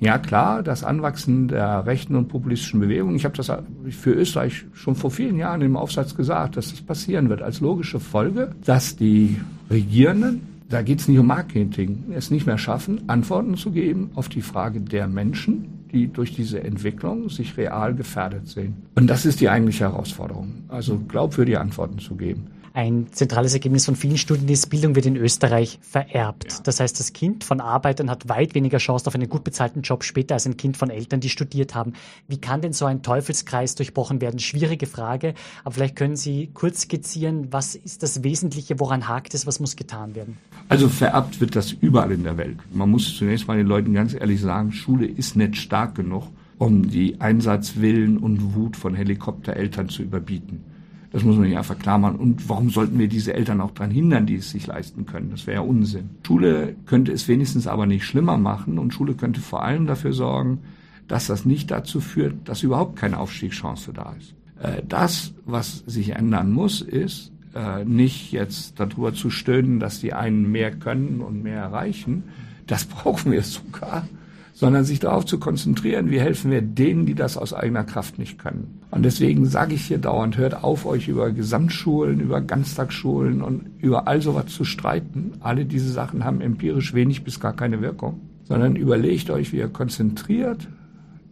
ja 0.00 0.18
klar, 0.18 0.62
das 0.62 0.84
Anwachsen 0.84 1.48
der 1.48 1.86
rechten 1.86 2.14
und 2.14 2.28
populistischen 2.28 2.80
Bewegung. 2.80 3.14
Ich 3.14 3.24
habe 3.24 3.36
das 3.36 3.50
für 3.90 4.12
Österreich 4.12 4.66
schon 4.74 4.96
vor 4.96 5.10
vielen 5.10 5.38
Jahren 5.38 5.62
im 5.62 5.76
Aufsatz 5.76 6.14
gesagt, 6.14 6.56
dass 6.56 6.70
das 6.70 6.80
passieren 6.80 7.28
wird 7.28 7.42
als 7.42 7.60
logische 7.60 8.00
Folge, 8.00 8.52
dass 8.64 8.96
die 8.96 9.40
Regierenden, 9.70 10.42
da 10.68 10.82
geht 10.82 11.00
es 11.00 11.08
nicht 11.08 11.18
um 11.18 11.26
Marketing, 11.26 12.04
es 12.14 12.30
nicht 12.30 12.46
mehr 12.46 12.58
schaffen, 12.58 13.02
Antworten 13.06 13.56
zu 13.56 13.70
geben 13.70 14.10
auf 14.14 14.28
die 14.28 14.42
Frage 14.42 14.80
der 14.80 15.06
Menschen, 15.06 15.86
die 15.92 16.08
durch 16.08 16.34
diese 16.34 16.62
Entwicklung 16.62 17.30
sich 17.30 17.56
real 17.56 17.94
gefährdet 17.94 18.48
sehen. 18.48 18.74
Und 18.96 19.06
das 19.06 19.24
ist 19.24 19.40
die 19.40 19.48
eigentliche 19.48 19.84
Herausforderung, 19.84 20.64
also 20.68 20.98
glaubwürdige 20.98 21.60
Antworten 21.60 21.98
zu 21.98 22.16
geben. 22.16 22.48
Ein 22.76 23.06
zentrales 23.12 23.54
Ergebnis 23.54 23.84
von 23.84 23.94
vielen 23.94 24.18
Studien 24.18 24.48
ist, 24.48 24.68
Bildung 24.68 24.96
wird 24.96 25.06
in 25.06 25.14
Österreich 25.14 25.78
vererbt. 25.80 26.54
Ja. 26.54 26.58
Das 26.64 26.80
heißt, 26.80 26.98
das 26.98 27.12
Kind 27.12 27.44
von 27.44 27.60
Arbeitern 27.60 28.10
hat 28.10 28.28
weit 28.28 28.56
weniger 28.56 28.78
Chance 28.78 29.06
auf 29.06 29.14
einen 29.14 29.28
gut 29.28 29.44
bezahlten 29.44 29.82
Job 29.82 30.02
später 30.02 30.34
als 30.34 30.44
ein 30.44 30.56
Kind 30.56 30.76
von 30.76 30.90
Eltern, 30.90 31.20
die 31.20 31.28
studiert 31.28 31.76
haben. 31.76 31.92
Wie 32.26 32.38
kann 32.38 32.62
denn 32.62 32.72
so 32.72 32.84
ein 32.86 33.02
Teufelskreis 33.02 33.76
durchbrochen 33.76 34.20
werden? 34.20 34.40
Schwierige 34.40 34.86
Frage, 34.86 35.34
aber 35.62 35.74
vielleicht 35.74 35.94
können 35.94 36.16
Sie 36.16 36.50
kurz 36.52 36.80
skizzieren, 36.80 37.52
was 37.52 37.76
ist 37.76 38.02
das 38.02 38.24
Wesentliche, 38.24 38.80
woran 38.80 39.06
hakt 39.06 39.34
es, 39.34 39.46
was 39.46 39.60
muss 39.60 39.76
getan 39.76 40.16
werden? 40.16 40.36
Also 40.68 40.88
vererbt 40.88 41.40
wird 41.40 41.54
das 41.54 41.70
überall 41.70 42.10
in 42.10 42.24
der 42.24 42.36
Welt. 42.38 42.58
Man 42.72 42.90
muss 42.90 43.16
zunächst 43.16 43.46
mal 43.46 43.56
den 43.56 43.68
Leuten 43.68 43.94
ganz 43.94 44.14
ehrlich 44.14 44.40
sagen, 44.40 44.72
Schule 44.72 45.06
ist 45.06 45.36
nicht 45.36 45.58
stark 45.58 45.94
genug, 45.94 46.24
um 46.58 46.90
die 46.90 47.20
Einsatzwillen 47.20 48.18
und 48.18 48.56
Wut 48.56 48.76
von 48.76 48.96
Helikoptereltern 48.96 49.88
zu 49.88 50.02
überbieten. 50.02 50.73
Das 51.14 51.22
muss 51.22 51.36
man 51.36 51.48
ja 51.48 51.58
einfach 51.58 51.78
klar 51.78 51.96
machen. 51.96 52.16
Und 52.16 52.48
warum 52.48 52.70
sollten 52.70 52.98
wir 52.98 53.06
diese 53.06 53.34
Eltern 53.34 53.60
auch 53.60 53.70
daran 53.70 53.92
hindern, 53.92 54.26
die 54.26 54.34
es 54.34 54.50
sich 54.50 54.66
leisten 54.66 55.06
können? 55.06 55.30
Das 55.30 55.46
wäre 55.46 55.62
ja 55.62 55.68
Unsinn. 55.68 56.10
Schule 56.26 56.74
könnte 56.86 57.12
es 57.12 57.28
wenigstens 57.28 57.68
aber 57.68 57.86
nicht 57.86 58.04
schlimmer 58.04 58.36
machen 58.36 58.80
und 58.80 58.92
Schule 58.92 59.14
könnte 59.14 59.40
vor 59.40 59.62
allem 59.62 59.86
dafür 59.86 60.12
sorgen, 60.12 60.58
dass 61.06 61.28
das 61.28 61.44
nicht 61.44 61.70
dazu 61.70 62.00
führt, 62.00 62.48
dass 62.48 62.64
überhaupt 62.64 62.96
keine 62.96 63.20
Aufstiegschance 63.20 63.92
da 63.92 64.16
ist. 64.18 64.34
Äh, 64.60 64.82
das, 64.88 65.34
was 65.46 65.84
sich 65.86 66.10
ändern 66.10 66.50
muss, 66.50 66.80
ist, 66.80 67.30
äh, 67.54 67.84
nicht 67.84 68.32
jetzt 68.32 68.80
darüber 68.80 69.14
zu 69.14 69.30
stöhnen, 69.30 69.78
dass 69.78 70.00
die 70.00 70.14
einen 70.14 70.50
mehr 70.50 70.72
können 70.72 71.20
und 71.20 71.44
mehr 71.44 71.60
erreichen. 71.60 72.24
Das 72.66 72.84
brauchen 72.86 73.30
wir 73.30 73.44
sogar 73.44 74.08
sondern 74.54 74.84
sich 74.84 75.00
darauf 75.00 75.26
zu 75.26 75.38
konzentrieren, 75.38 76.10
wie 76.10 76.20
helfen 76.20 76.52
wir 76.52 76.62
denen, 76.62 77.06
die 77.06 77.14
das 77.14 77.36
aus 77.36 77.52
eigener 77.52 77.82
Kraft 77.82 78.18
nicht 78.18 78.38
können. 78.38 78.80
Und 78.92 79.02
deswegen 79.02 79.46
sage 79.46 79.74
ich 79.74 79.84
hier 79.86 79.98
dauernd, 79.98 80.38
hört 80.38 80.62
auf, 80.62 80.86
euch 80.86 81.08
über 81.08 81.32
Gesamtschulen, 81.32 82.20
über 82.20 82.40
Ganztagsschulen 82.40 83.42
und 83.42 83.66
über 83.80 84.06
all 84.06 84.22
sowas 84.22 84.46
zu 84.46 84.64
streiten. 84.64 85.32
Alle 85.40 85.66
diese 85.66 85.90
Sachen 85.90 86.24
haben 86.24 86.40
empirisch 86.40 86.94
wenig 86.94 87.24
bis 87.24 87.40
gar 87.40 87.52
keine 87.52 87.82
Wirkung, 87.82 88.20
sondern 88.44 88.76
überlegt 88.76 89.28
euch, 89.28 89.52
wie 89.52 89.58
ihr 89.58 89.68
konzentriert 89.68 90.68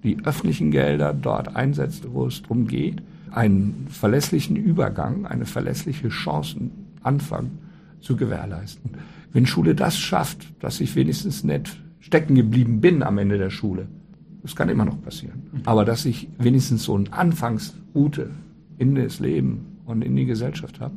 die 0.03 0.19
öffentlichen 0.25 0.73
Gelder 0.73 1.15
dort 1.15 1.55
einsetzt, 1.55 2.09
wo 2.13 2.27
es 2.27 2.43
darum 2.43 2.67
geht, 2.67 3.03
einen 3.31 3.87
verlässlichen 3.89 4.57
Übergang, 4.57 5.27
eine 5.27 5.47
verlässliche 5.47 6.11
Chancenanfang 6.11 7.53
zu 8.01 8.17
gewährleisten. 8.17 8.91
Wenn 9.33 9.47
Schule 9.47 9.77
das 9.77 9.97
schafft, 9.97 10.53
dass 10.61 10.81
ich 10.81 10.97
wenigstens 10.97 11.45
nicht 11.45 11.81
stecken 12.03 12.35
geblieben 12.35 12.83
bin 12.83 13.03
am 13.03 13.17
Ende 13.17 13.39
der 13.39 13.51
Schule, 13.51 13.89
das 14.43 14.55
kann 14.55 14.69
immer 14.69 14.85
noch 14.85 15.01
passieren, 15.01 15.51
aber 15.65 15.87
dass 15.87 16.05
ich 16.05 16.29
wenigstens 16.39 16.85
so 16.85 16.95
eine 16.95 17.11
Anfangsroute 17.13 18.29
in 18.79 18.95
das 18.97 19.21
Leben 19.21 19.79
und 19.87 20.03
in 20.03 20.15
die 20.17 20.27
Gesellschaft 20.27 20.81
habe, 20.81 20.95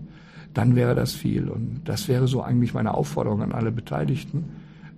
dann 0.56 0.76
wäre 0.76 0.96
das 0.96 1.14
viel. 1.14 1.50
Und 1.50 1.82
das 1.86 2.08
wäre 2.08 2.28
so 2.28 2.42
eigentlich 2.42 2.74
meine 2.74 2.94
Aufforderung 2.94 3.42
an 3.42 3.52
alle 3.52 3.72
Beteiligten. 3.72 4.46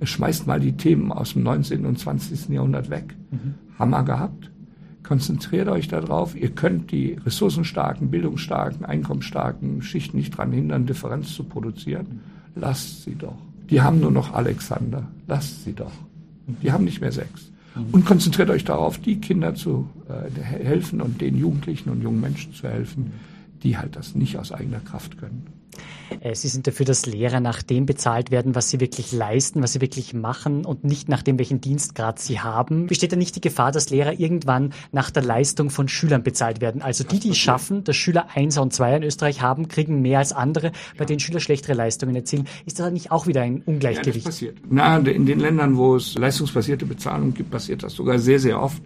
Schmeißt 0.01 0.47
mal 0.47 0.59
die 0.59 0.73
Themen 0.73 1.11
aus 1.11 1.33
dem 1.33 1.43
19. 1.43 1.85
und 1.85 1.99
20. 1.99 2.49
Jahrhundert 2.49 2.89
weg. 2.89 3.15
Mhm. 3.31 3.55
Hammer 3.77 4.03
gehabt. 4.03 4.51
Konzentriert 5.03 5.67
euch 5.67 5.87
darauf. 5.87 6.35
Ihr 6.35 6.51
könnt 6.51 6.91
die 6.91 7.13
ressourcenstarken, 7.25 8.11
bildungsstarken, 8.11 8.85
einkommensstarken 8.85 9.81
Schichten 9.81 10.17
nicht 10.17 10.33
daran 10.33 10.51
hindern, 10.51 10.85
Differenz 10.85 11.33
zu 11.33 11.43
produzieren. 11.43 12.21
Lasst 12.55 13.03
sie 13.03 13.15
doch. 13.15 13.46
Die 13.69 13.82
haben 13.82 13.99
nur 13.99 14.12
noch 14.12 14.34
Alexander. 14.34 15.08
Lasst 15.27 15.63
sie 15.63 15.73
doch. 15.73 15.91
Die 16.62 16.71
haben 16.71 16.86
nicht 16.86 17.01
mehr 17.01 17.12
sechs. 17.12 17.51
Und 17.91 18.06
konzentriert 18.06 18.49
euch 18.49 18.63
darauf, 18.63 18.97
die 18.97 19.19
Kinder 19.19 19.53
zu 19.53 19.89
äh, 20.10 20.41
helfen 20.41 21.01
und 21.01 21.21
den 21.21 21.38
Jugendlichen 21.38 21.89
und 21.89 22.01
jungen 22.01 22.21
Menschen 22.21 22.53
zu 22.53 22.67
helfen, 22.67 23.12
die 23.63 23.77
halt 23.77 23.95
das 23.95 24.15
nicht 24.15 24.38
aus 24.38 24.51
eigener 24.51 24.80
Kraft 24.80 25.17
können. 25.17 25.45
Äh, 26.19 26.35
sie 26.35 26.47
sind 26.47 26.67
dafür, 26.67 26.85
dass 26.85 27.05
Lehrer 27.05 27.39
nach 27.39 27.61
dem 27.61 27.85
bezahlt 27.85 28.31
werden, 28.31 28.55
was 28.55 28.69
sie 28.69 28.79
wirklich 28.79 29.11
leisten, 29.11 29.61
was 29.61 29.73
sie 29.73 29.81
wirklich 29.81 30.13
machen 30.13 30.65
und 30.65 30.83
nicht 30.83 31.09
nach 31.09 31.21
dem, 31.21 31.37
welchen 31.37 31.61
Dienstgrad 31.61 32.19
sie 32.19 32.39
haben. 32.39 32.87
Besteht 32.87 33.11
da 33.11 33.15
nicht 33.15 33.35
die 33.35 33.41
Gefahr, 33.41 33.71
dass 33.71 33.89
Lehrer 33.89 34.19
irgendwann 34.19 34.73
nach 34.91 35.11
der 35.11 35.23
Leistung 35.23 35.69
von 35.69 35.87
Schülern 35.87 36.23
bezahlt 36.23 36.61
werden? 36.61 36.81
Also 36.81 37.03
die, 37.03 37.19
die 37.19 37.29
es 37.29 37.37
schaffen, 37.37 37.83
dass 37.83 37.95
Schüler 37.95 38.27
Einser 38.33 38.61
und 38.61 38.73
Zweier 38.73 38.97
in 38.97 39.03
Österreich 39.03 39.41
haben, 39.41 39.67
kriegen 39.67 40.01
mehr 40.01 40.19
als 40.19 40.33
andere, 40.33 40.71
bei 40.97 41.05
denen 41.05 41.19
Schüler 41.19 41.39
schlechtere 41.39 41.73
Leistungen 41.73 42.15
erzielen. 42.15 42.47
Ist 42.65 42.79
das 42.79 42.91
nicht 42.91 43.11
auch 43.11 43.27
wieder 43.27 43.41
ein 43.41 43.61
Ungleichgewicht? 43.65 44.25
Ja, 44.25 44.29
das 44.29 44.35
passiert. 44.35 44.57
Na, 44.69 44.97
in 44.97 45.25
den 45.25 45.39
Ländern, 45.39 45.77
wo 45.77 45.95
es 45.95 46.15
leistungsbasierte 46.15 46.85
Bezahlung 46.85 47.33
gibt, 47.33 47.51
passiert 47.51 47.83
das 47.83 47.93
sogar 47.93 48.19
sehr, 48.19 48.39
sehr 48.39 48.61
oft 48.61 48.81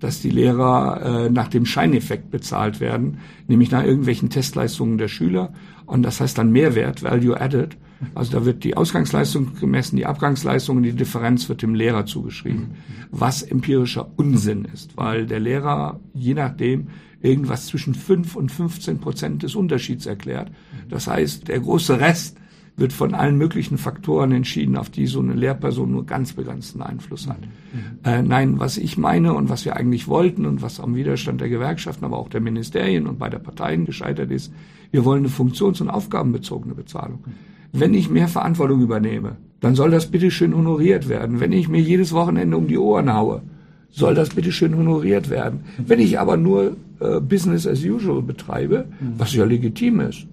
dass 0.00 0.20
die 0.20 0.30
Lehrer 0.30 1.26
äh, 1.26 1.30
nach 1.30 1.48
dem 1.48 1.66
Scheineffekt 1.66 2.30
bezahlt 2.30 2.80
werden, 2.80 3.18
nämlich 3.48 3.70
nach 3.70 3.84
irgendwelchen 3.84 4.30
Testleistungen 4.30 4.98
der 4.98 5.08
Schüler. 5.08 5.52
Und 5.86 6.02
das 6.02 6.20
heißt 6.20 6.36
dann 6.36 6.52
Mehrwert, 6.52 7.02
Value 7.02 7.40
Added. 7.40 7.76
Also 8.14 8.32
da 8.32 8.44
wird 8.44 8.62
die 8.64 8.76
Ausgangsleistung 8.76 9.54
gemessen, 9.58 9.96
die 9.96 10.04
Abgangsleistung 10.04 10.78
und 10.78 10.82
die 10.82 10.92
Differenz 10.92 11.48
wird 11.48 11.62
dem 11.62 11.74
Lehrer 11.74 12.04
zugeschrieben, 12.04 12.72
was 13.10 13.42
empirischer 13.42 14.10
Unsinn 14.16 14.66
ist, 14.66 14.98
weil 14.98 15.26
der 15.26 15.40
Lehrer 15.40 15.98
je 16.12 16.34
nachdem 16.34 16.88
irgendwas 17.22 17.66
zwischen 17.66 17.94
5 17.94 18.36
und 18.36 18.52
15 18.52 19.00
Prozent 19.00 19.42
des 19.42 19.54
Unterschieds 19.54 20.04
erklärt. 20.04 20.50
Das 20.90 21.06
heißt, 21.06 21.48
der 21.48 21.60
große 21.60 21.98
Rest 21.98 22.36
wird 22.76 22.92
von 22.92 23.14
allen 23.14 23.38
möglichen 23.38 23.78
Faktoren 23.78 24.32
entschieden, 24.32 24.76
auf 24.76 24.90
die 24.90 25.06
so 25.06 25.20
eine 25.20 25.32
Lehrperson 25.32 25.90
nur 25.90 26.04
ganz 26.04 26.34
begrenzten 26.34 26.82
Einfluss 26.82 27.26
hat. 27.26 27.40
Mhm. 27.40 27.98
Äh, 28.04 28.22
nein, 28.22 28.58
was 28.58 28.76
ich 28.76 28.98
meine 28.98 29.32
und 29.32 29.48
was 29.48 29.64
wir 29.64 29.76
eigentlich 29.76 30.08
wollten 30.08 30.44
und 30.44 30.60
was 30.60 30.78
am 30.78 30.94
Widerstand 30.94 31.40
der 31.40 31.48
Gewerkschaften, 31.48 32.04
aber 32.04 32.18
auch 32.18 32.28
der 32.28 32.42
Ministerien 32.42 33.06
und 33.06 33.18
bei 33.18 33.30
der 33.30 33.38
Parteien 33.38 33.86
gescheitert 33.86 34.30
ist, 34.30 34.52
wir 34.90 35.04
wollen 35.04 35.20
eine 35.20 35.28
funktions- 35.28 35.80
und 35.80 35.88
aufgabenbezogene 35.88 36.74
Bezahlung. 36.74 37.24
Wenn 37.72 37.94
ich 37.94 38.10
mehr 38.10 38.28
Verantwortung 38.28 38.82
übernehme, 38.82 39.36
dann 39.60 39.74
soll 39.74 39.90
das 39.90 40.10
bitteschön 40.10 40.54
honoriert 40.54 41.08
werden. 41.08 41.40
Wenn 41.40 41.52
ich 41.52 41.68
mir 41.68 41.80
jedes 41.80 42.12
Wochenende 42.12 42.56
um 42.56 42.68
die 42.68 42.78
Ohren 42.78 43.12
haue, 43.12 43.42
soll 43.90 44.14
das 44.14 44.30
bitteschön 44.30 44.76
honoriert 44.76 45.30
werden. 45.30 45.60
Wenn 45.78 46.00
ich 46.00 46.20
aber 46.20 46.36
nur 46.36 46.76
äh, 47.00 47.20
Business 47.20 47.66
as 47.66 47.84
usual 47.84 48.22
betreibe, 48.22 48.86
was 49.18 49.34
ja 49.34 49.44
legitim 49.44 50.00
ist, 50.00 50.26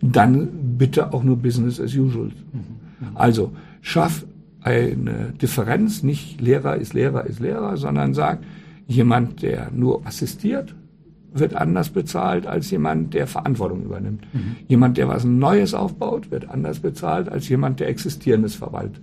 dann 0.00 0.48
bitte 0.78 1.12
auch 1.12 1.22
nur 1.22 1.36
Business 1.36 1.80
as 1.80 1.94
usual. 1.94 2.30
Also 3.14 3.52
schaff 3.80 4.24
eine 4.60 5.32
Differenz, 5.40 6.02
nicht 6.02 6.40
Lehrer 6.40 6.76
ist 6.76 6.94
Lehrer 6.94 7.24
ist 7.26 7.40
Lehrer, 7.40 7.76
sondern 7.76 8.14
sag, 8.14 8.40
jemand, 8.86 9.42
der 9.42 9.70
nur 9.72 10.06
assistiert, 10.06 10.74
wird 11.32 11.54
anders 11.54 11.90
bezahlt 11.90 12.46
als 12.46 12.70
jemand, 12.70 13.14
der 13.14 13.26
Verantwortung 13.26 13.84
übernimmt. 13.84 14.22
Mhm. 14.32 14.56
Jemand, 14.66 14.96
der 14.96 15.08
was 15.08 15.24
Neues 15.24 15.74
aufbaut, 15.74 16.30
wird 16.30 16.48
anders 16.48 16.80
bezahlt 16.80 17.28
als 17.28 17.48
jemand, 17.48 17.80
der 17.80 17.88
Existierendes 17.88 18.54
verwaltet. 18.54 19.02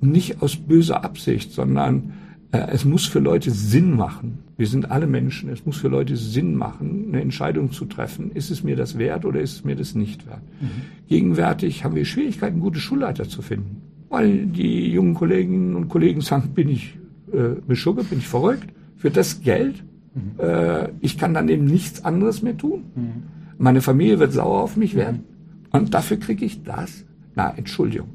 Mhm. 0.00 0.10
Nicht 0.10 0.42
aus 0.42 0.56
böser 0.56 1.04
Absicht, 1.04 1.52
sondern 1.52 2.12
es 2.52 2.84
muss 2.84 3.06
für 3.06 3.20
Leute 3.20 3.50
Sinn 3.50 3.96
machen. 3.96 4.38
Wir 4.56 4.66
sind 4.66 4.90
alle 4.90 5.06
Menschen. 5.06 5.50
Es 5.50 5.64
muss 5.64 5.76
für 5.76 5.88
Leute 5.88 6.16
Sinn 6.16 6.56
machen, 6.56 7.06
eine 7.08 7.20
Entscheidung 7.20 7.70
zu 7.70 7.84
treffen. 7.84 8.32
Ist 8.32 8.50
es 8.50 8.64
mir 8.64 8.74
das 8.74 8.98
wert 8.98 9.24
oder 9.24 9.40
ist 9.40 9.54
es 9.54 9.64
mir 9.64 9.76
das 9.76 9.94
nicht 9.94 10.26
wert? 10.26 10.42
Mhm. 10.60 10.68
Gegenwärtig 11.08 11.84
haben 11.84 11.94
wir 11.94 12.04
Schwierigkeiten, 12.04 12.58
gute 12.60 12.80
Schulleiter 12.80 13.28
zu 13.28 13.42
finden. 13.42 13.82
Weil 14.08 14.46
die 14.46 14.90
jungen 14.90 15.14
Kolleginnen 15.14 15.76
und 15.76 15.88
Kollegen 15.88 16.20
sagen, 16.20 16.50
bin 16.52 16.68
ich 16.68 16.98
äh, 17.32 17.60
beschugge, 17.66 18.02
bin 18.02 18.18
ich 18.18 18.26
verrückt? 18.26 18.68
Für 18.96 19.10
das 19.10 19.42
Geld? 19.42 19.84
Mhm. 20.14 20.40
Äh, 20.44 20.88
ich 21.00 21.18
kann 21.18 21.34
dann 21.34 21.48
eben 21.48 21.66
nichts 21.66 22.04
anderes 22.04 22.42
mehr 22.42 22.56
tun. 22.56 22.82
Mhm. 22.96 23.12
Meine 23.58 23.80
Familie 23.80 24.18
wird 24.18 24.32
sauer 24.32 24.62
auf 24.62 24.76
mich 24.76 24.96
werden. 24.96 25.24
Und 25.70 25.94
dafür 25.94 26.16
kriege 26.16 26.44
ich 26.44 26.64
das? 26.64 27.04
Na, 27.36 27.54
Entschuldigung. 27.56 28.08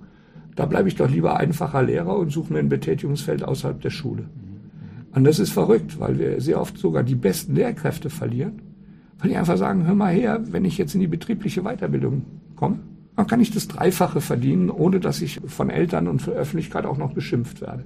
Da 0.55 0.65
bleibe 0.65 0.87
ich 0.87 0.95
doch 0.95 1.09
lieber 1.09 1.37
einfacher 1.37 1.83
Lehrer 1.83 2.17
und 2.17 2.31
suche 2.31 2.53
mir 2.53 2.59
ein 2.59 2.69
Betätigungsfeld 2.69 3.43
außerhalb 3.43 3.81
der 3.81 3.89
Schule. 3.89 4.29
Und 5.13 5.23
das 5.23 5.39
ist 5.39 5.51
verrückt, 5.51 5.99
weil 5.99 6.19
wir 6.19 6.41
sehr 6.41 6.59
oft 6.59 6.77
sogar 6.77 7.03
die 7.03 7.15
besten 7.15 7.55
Lehrkräfte 7.55 8.09
verlieren, 8.09 8.61
weil 9.19 9.29
die 9.29 9.37
einfach 9.37 9.57
sagen, 9.57 9.85
hör 9.85 9.95
mal 9.95 10.13
her, 10.13 10.41
wenn 10.51 10.65
ich 10.65 10.77
jetzt 10.77 10.93
in 10.93 11.01
die 11.01 11.07
betriebliche 11.07 11.63
Weiterbildung 11.63 12.23
komme, 12.55 12.79
dann 13.15 13.27
kann 13.27 13.39
ich 13.39 13.51
das 13.51 13.67
Dreifache 13.67 14.19
verdienen, 14.19 14.69
ohne 14.69 14.99
dass 14.99 15.21
ich 15.21 15.39
von 15.45 15.69
Eltern 15.69 16.07
und 16.07 16.21
von 16.21 16.33
Öffentlichkeit 16.33 16.85
auch 16.85 16.97
noch 16.97 17.13
beschimpft 17.13 17.61
werde. 17.61 17.85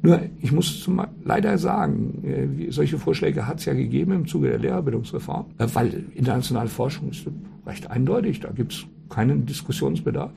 Nur, 0.00 0.20
ich 0.40 0.50
muss 0.50 0.82
zum, 0.82 1.00
leider 1.24 1.58
sagen, 1.58 2.24
äh, 2.24 2.70
solche 2.70 2.98
Vorschläge 2.98 3.46
hat 3.46 3.60
es 3.60 3.66
ja 3.66 3.74
gegeben 3.74 4.12
im 4.12 4.26
Zuge 4.26 4.48
der 4.48 4.58
Lehrerbildungsreform, 4.58 5.46
äh, 5.58 5.66
weil 5.74 6.06
internationale 6.14 6.68
Forschung 6.68 7.10
ist 7.10 7.24
recht 7.66 7.88
eindeutig, 7.90 8.40
da 8.40 8.50
gibt 8.50 8.72
es 8.72 8.86
keinen 9.14 9.46
Diskussionsbedarf 9.46 10.32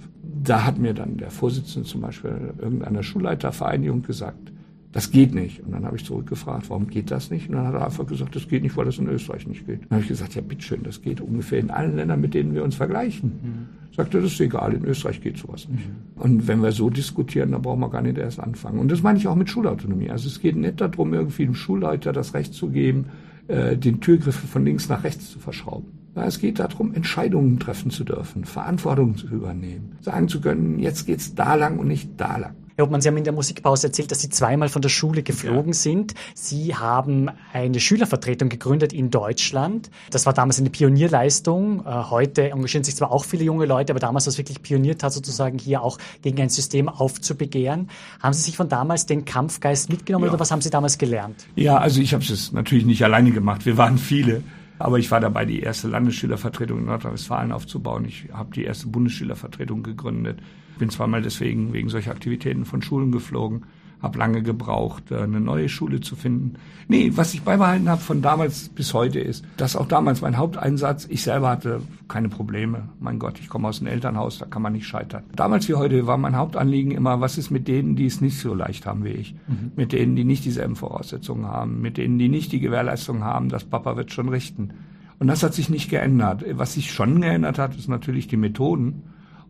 da 0.45 0.65
hat 0.65 0.77
mir 0.77 0.93
dann 0.93 1.17
der 1.17 1.31
Vorsitzende 1.31 1.87
zum 1.87 2.01
Beispiel 2.01 2.53
irgendeiner 2.59 3.03
Schulleitervereinigung 3.03 4.03
gesagt, 4.03 4.51
das 4.91 5.11
geht 5.11 5.35
nicht. 5.35 5.61
Und 5.61 5.73
dann 5.73 5.85
habe 5.85 5.97
ich 5.97 6.05
zurückgefragt, 6.05 6.69
warum 6.69 6.87
geht 6.87 7.11
das 7.11 7.29
nicht? 7.29 7.49
Und 7.49 7.55
dann 7.55 7.67
hat 7.67 7.73
er 7.73 7.85
einfach 7.85 8.07
gesagt, 8.07 8.35
das 8.35 8.47
geht 8.47 8.63
nicht, 8.63 8.77
weil 8.77 8.85
das 8.85 8.97
in 8.97 9.09
Österreich 9.09 9.45
nicht 9.45 9.65
geht. 9.65 9.81
Dann 9.81 9.91
habe 9.91 10.01
ich 10.01 10.07
gesagt, 10.07 10.35
ja, 10.35 10.41
bitteschön, 10.41 10.83
das 10.83 11.01
geht 11.01 11.19
ungefähr 11.19 11.59
in 11.59 11.69
allen 11.69 11.97
Ländern, 11.97 12.21
mit 12.21 12.33
denen 12.33 12.53
wir 12.53 12.63
uns 12.63 12.75
vergleichen. 12.75 13.29
Mhm. 13.29 13.93
Sagte, 13.93 14.21
das 14.21 14.33
ist 14.33 14.39
egal, 14.39 14.73
in 14.73 14.85
Österreich 14.85 15.21
geht 15.21 15.37
sowas 15.37 15.67
nicht. 15.67 15.87
Mhm. 15.87 16.21
Und 16.21 16.47
wenn 16.47 16.61
wir 16.61 16.71
so 16.71 16.89
diskutieren, 16.89 17.51
dann 17.51 17.61
brauchen 17.61 17.81
wir 17.81 17.89
gar 17.89 18.01
nicht 18.01 18.17
erst 18.17 18.39
anfangen. 18.39 18.79
Und 18.79 18.89
das 18.89 19.01
meine 19.01 19.19
ich 19.19 19.27
auch 19.27 19.35
mit 19.35 19.49
Schulautonomie. 19.49 20.09
Also 20.09 20.27
es 20.27 20.39
geht 20.39 20.55
nicht 20.55 20.79
darum, 20.79 21.13
irgendwie 21.13 21.45
dem 21.45 21.55
Schulleiter 21.55 22.13
das 22.13 22.33
Recht 22.33 22.53
zu 22.53 22.69
geben, 22.69 23.07
äh, 23.47 23.75
den 23.75 23.99
Türgriff 23.99 24.35
von 24.35 24.63
links 24.63 24.87
nach 24.87 25.03
rechts 25.03 25.29
zu 25.29 25.39
verschrauben. 25.39 25.87
Es 26.15 26.39
geht 26.39 26.59
darum, 26.59 26.93
Entscheidungen 26.93 27.59
treffen 27.59 27.91
zu 27.91 28.05
dürfen, 28.05 28.45
Verantwortung 28.45 29.17
zu 29.17 29.27
übernehmen, 29.27 29.97
sagen 30.01 30.29
zu 30.29 30.39
können, 30.39 30.79
jetzt 30.79 31.05
geht's 31.05 31.35
da 31.35 31.55
lang 31.55 31.77
und 31.77 31.87
nicht 31.87 32.09
da 32.17 32.37
lang. 32.37 32.55
Herr 32.77 32.83
Obmann, 32.85 32.99
Sie 32.99 33.07
haben 33.07 33.15
in 33.15 33.23
der 33.23 33.31
Musikpause 33.31 33.87
erzählt, 33.87 34.11
dass 34.11 34.19
Sie 34.21 34.29
zweimal 34.29 34.67
von 34.67 34.81
der 34.81 34.89
Schule 34.89 35.23
geflogen 35.23 35.71
ja. 35.71 35.73
sind. 35.73 36.13
Sie 36.33 36.75
haben 36.75 37.29
eine 37.53 37.79
Schülervertretung 37.79 38.49
gegründet 38.49 38.91
in 38.91 39.11
Deutschland. 39.11 39.89
Das 40.09 40.25
war 40.25 40.33
damals 40.33 40.59
eine 40.59 40.69
Pionierleistung. 40.69 41.85
Äh, 41.85 41.89
heute 42.09 42.49
engagieren 42.51 42.83
sich 42.83 42.97
zwar 42.97 43.11
auch 43.11 43.23
viele 43.23 43.45
junge 43.45 43.65
Leute, 43.65 43.93
aber 43.93 44.01
damals 44.01 44.25
war 44.25 44.31
es 44.31 44.37
wirklich 44.37 44.61
Pioniertat 44.61 45.13
sozusagen 45.13 45.57
hier 45.57 45.83
auch 45.83 45.99
gegen 46.21 46.41
ein 46.41 46.49
System 46.49 46.89
aufzubegehren. 46.89 47.89
Haben 48.21 48.33
Sie 48.33 48.41
sich 48.41 48.57
von 48.57 48.67
damals 48.67 49.05
den 49.05 49.23
Kampfgeist 49.23 49.89
mitgenommen 49.89 50.25
ja. 50.25 50.31
oder 50.31 50.39
was 50.41 50.51
haben 50.51 50.61
Sie 50.61 50.69
damals 50.69 50.97
gelernt? 50.97 51.47
Ja, 51.55 51.77
also 51.77 52.01
ich 52.01 52.13
habe 52.13 52.25
es 52.25 52.51
natürlich 52.51 52.85
nicht 52.85 53.05
alleine 53.05 53.31
gemacht. 53.31 53.65
Wir 53.65 53.77
waren 53.77 53.97
viele. 53.97 54.43
Aber 54.77 54.99
ich 54.99 55.09
war 55.11 55.19
dabei, 55.19 55.45
die 55.45 55.61
erste 55.61 55.87
Landesschülervertretung 55.87 56.79
in 56.79 56.85
Nordrhein-Westfalen 56.85 57.51
aufzubauen. 57.51 58.05
Ich 58.05 58.27
habe 58.33 58.53
die 58.53 58.65
erste 58.65 58.87
Bundesschülervertretung 58.87 59.83
gegründet. 59.83 60.39
Bin 60.77 60.89
zweimal 60.89 61.21
deswegen 61.21 61.71
wegen 61.71 61.89
solcher 61.89 62.11
Aktivitäten 62.11 62.65
von 62.65 62.81
Schulen 62.81 63.11
geflogen 63.11 63.65
habe 64.01 64.19
lange 64.19 64.43
gebraucht, 64.43 65.11
äh, 65.11 65.17
eine 65.19 65.39
neue 65.39 65.69
Schule 65.69 66.01
zu 66.01 66.15
finden. 66.15 66.55
Nee, 66.87 67.11
was 67.15 67.33
ich 67.33 67.41
beibehalten 67.41 67.89
habe 67.89 68.01
von 68.01 68.21
damals 68.21 68.69
bis 68.69 68.93
heute 68.93 69.19
ist, 69.19 69.43
dass 69.57 69.75
auch 69.75 69.87
damals 69.87 70.21
mein 70.21 70.37
Haupteinsatz, 70.37 71.07
ich 71.09 71.23
selber 71.23 71.49
hatte 71.49 71.81
keine 72.07 72.29
Probleme. 72.29 72.89
Mein 72.99 73.19
Gott, 73.19 73.39
ich 73.39 73.49
komme 73.49 73.67
aus 73.67 73.79
einem 73.79 73.91
Elternhaus, 73.91 74.37
da 74.37 74.45
kann 74.45 74.61
man 74.61 74.73
nicht 74.73 74.87
scheitern. 74.87 75.23
Damals 75.35 75.67
wie 75.67 75.73
heute 75.73 76.05
war 76.07 76.17
mein 76.17 76.35
Hauptanliegen 76.35 76.91
immer, 76.91 77.21
was 77.21 77.37
ist 77.37 77.49
mit 77.49 77.67
denen, 77.67 77.95
die 77.95 78.05
es 78.05 78.21
nicht 78.21 78.39
so 78.39 78.53
leicht 78.53 78.85
haben 78.85 79.03
wie 79.03 79.09
ich? 79.09 79.35
Mhm. 79.47 79.71
Mit 79.75 79.91
denen, 79.91 80.15
die 80.15 80.25
nicht 80.25 80.45
dieselben 80.45 80.75
Voraussetzungen 80.75 81.47
haben, 81.47 81.81
mit 81.81 81.97
denen, 81.97 82.19
die 82.19 82.29
nicht 82.29 82.51
die 82.51 82.59
Gewährleistung 82.59 83.23
haben, 83.23 83.49
dass 83.49 83.63
Papa 83.63 83.97
wird 83.97 84.11
schon 84.11 84.29
richten. 84.29 84.71
Und 85.17 85.27
das 85.27 85.43
hat 85.43 85.53
sich 85.53 85.69
nicht 85.69 85.89
geändert. 85.89 86.43
Was 86.51 86.73
sich 86.73 86.91
schon 86.91 87.21
geändert 87.21 87.57
hat, 87.57 87.75
ist 87.75 87.87
natürlich 87.87 88.27
die 88.27 88.37
Methoden 88.37 89.03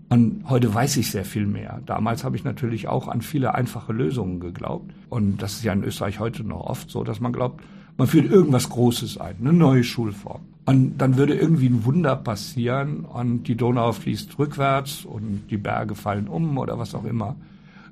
Und 0.09 0.43
heute 0.47 0.71
weiß 0.73 0.97
ich 0.97 1.09
sehr 1.09 1.25
viel 1.25 1.47
mehr. 1.47 1.81
Damals 1.85 2.23
habe 2.23 2.35
ich 2.35 2.43
natürlich 2.43 2.87
auch 2.87 3.07
an 3.07 3.21
viele 3.21 3.55
einfache 3.55 3.91
Lösungen 3.91 4.39
geglaubt. 4.39 4.93
Und 5.09 5.41
das 5.41 5.53
ist 5.53 5.63
ja 5.63 5.73
in 5.73 5.83
Österreich 5.83 6.19
heute 6.19 6.43
noch 6.43 6.61
oft 6.61 6.89
so, 6.91 7.03
dass 7.03 7.19
man 7.19 7.33
glaubt, 7.33 7.61
man 7.97 8.07
führt 8.07 8.29
irgendwas 8.29 8.69
Großes 8.69 9.17
ein, 9.17 9.37
eine 9.39 9.53
neue 9.53 9.83
Schulform. 9.83 10.41
Und 10.65 10.97
dann 10.97 11.17
würde 11.17 11.35
irgendwie 11.35 11.67
ein 11.69 11.85
Wunder 11.85 12.15
passieren 12.15 13.05
und 13.05 13.43
die 13.43 13.55
Donau 13.55 13.91
fließt 13.91 14.37
rückwärts 14.39 15.05
und 15.05 15.43
die 15.49 15.57
Berge 15.57 15.95
fallen 15.95 16.27
um 16.27 16.57
oder 16.57 16.77
was 16.77 16.95
auch 16.95 17.05
immer. 17.05 17.35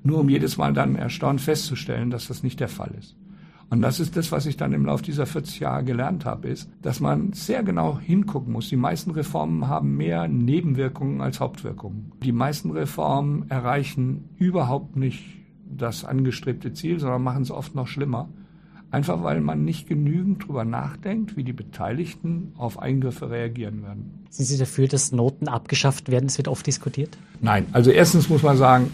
Nur 0.04 0.20
um 0.20 0.30
jedes 0.30 0.58
Mal 0.58 0.74
dann 0.74 0.96
erstaunt 0.96 1.40
festzustellen, 1.40 2.10
dass 2.10 2.28
das 2.28 2.44
nicht 2.44 2.60
der 2.60 2.68
Fall 2.68 2.92
ist. 3.00 3.16
Und 3.74 3.82
das 3.82 4.00
ist 4.00 4.16
das, 4.16 4.32
was 4.32 4.46
ich 4.46 4.56
dann 4.56 4.72
im 4.72 4.86
Laufe 4.86 5.02
dieser 5.02 5.26
40 5.26 5.62
Jahre 5.62 5.84
gelernt 5.84 6.26
habe, 6.26 6.48
ist, 6.48 6.70
dass 6.84 7.00
man 7.00 7.34
sehr 7.34 7.64
genau 7.64 7.98
hingucken 7.98 8.54
muss. 8.54 8.70
Die 8.70 8.76
meisten 8.76 9.10
Reformen 9.10 9.68
haben 9.68 9.98
mehr 9.98 10.28
Nebenwirkungen 10.28 11.22
als 11.22 11.40
Hauptwirkungen. 11.40 12.12
Die 12.22 12.34
meisten 12.34 12.70
Reformen 12.70 13.50
erreichen 13.50 14.30
überhaupt 14.38 14.96
nicht 14.96 15.24
das 15.66 16.06
angestrebte 16.06 16.74
Ziel, 16.74 17.00
sondern 17.00 17.24
machen 17.24 17.42
es 17.42 17.50
oft 17.50 17.74
noch 17.74 17.88
schlimmer. 17.88 18.30
Einfach 18.92 19.24
weil 19.24 19.42
man 19.42 19.66
nicht 19.66 19.88
genügend 19.88 20.44
darüber 20.44 20.66
nachdenkt, 20.66 21.36
wie 21.36 21.44
die 21.44 21.52
Beteiligten 21.52 22.54
auf 22.60 22.78
Eingriffe 22.78 23.32
reagieren 23.32 23.82
werden. 23.82 24.28
Sind 24.30 24.46
Sie 24.46 24.60
dafür, 24.60 24.88
dass 24.88 25.12
Noten 25.12 25.48
abgeschafft 25.48 26.12
werden? 26.12 26.28
Das 26.28 26.38
wird 26.38 26.48
oft 26.48 26.68
diskutiert. 26.68 27.18
Nein, 27.42 27.66
also 27.72 27.90
erstens 27.90 28.30
muss 28.30 28.44
man 28.44 28.56
sagen, 28.56 28.92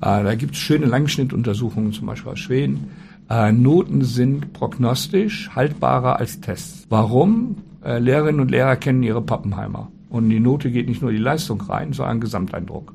äh, 0.00 0.24
da 0.24 0.34
gibt 0.34 0.54
es 0.54 0.60
schöne 0.60 0.86
Langschnittuntersuchungen, 0.86 1.92
zum 1.92 2.06
Beispiel 2.06 2.32
aus 2.32 2.38
Schweden 2.38 2.88
äh, 3.30 3.52
Noten 3.52 4.02
sind 4.02 4.52
prognostisch 4.52 5.50
haltbarer 5.54 6.18
als 6.18 6.40
Tests. 6.40 6.86
Warum? 6.88 7.56
Äh, 7.84 7.98
Lehrerinnen 7.98 8.40
und 8.40 8.50
Lehrer 8.50 8.76
kennen 8.76 9.02
ihre 9.02 9.22
Pappenheimer. 9.22 9.90
Und 10.10 10.28
die 10.30 10.40
Note 10.40 10.70
geht 10.70 10.88
nicht 10.88 11.02
nur 11.02 11.10
die 11.10 11.18
Leistung 11.18 11.60
rein, 11.60 11.92
sondern 11.92 12.20
Gesamteindruck. 12.20 12.94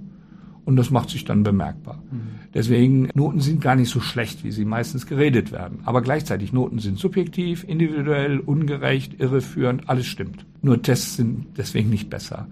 Und 0.65 0.75
das 0.75 0.91
macht 0.91 1.09
sich 1.09 1.25
dann 1.25 1.43
bemerkbar. 1.43 2.01
Mhm. 2.11 2.39
Deswegen, 2.53 3.09
Noten 3.13 3.39
sind 3.39 3.61
gar 3.61 3.75
nicht 3.75 3.89
so 3.89 3.99
schlecht, 3.99 4.43
wie 4.43 4.51
sie 4.51 4.65
meistens 4.65 5.05
geredet 5.05 5.51
werden. 5.51 5.79
Aber 5.83 6.01
gleichzeitig, 6.01 6.53
Noten 6.53 6.79
sind 6.79 6.97
subjektiv, 6.97 7.63
individuell, 7.67 8.39
ungerecht, 8.39 9.19
irreführend, 9.19 9.89
alles 9.89 10.05
stimmt. 10.05 10.45
Nur 10.61 10.81
Tests 10.81 11.17
sind 11.17 11.47
deswegen 11.57 11.89
nicht 11.89 12.09
besser. 12.09 12.47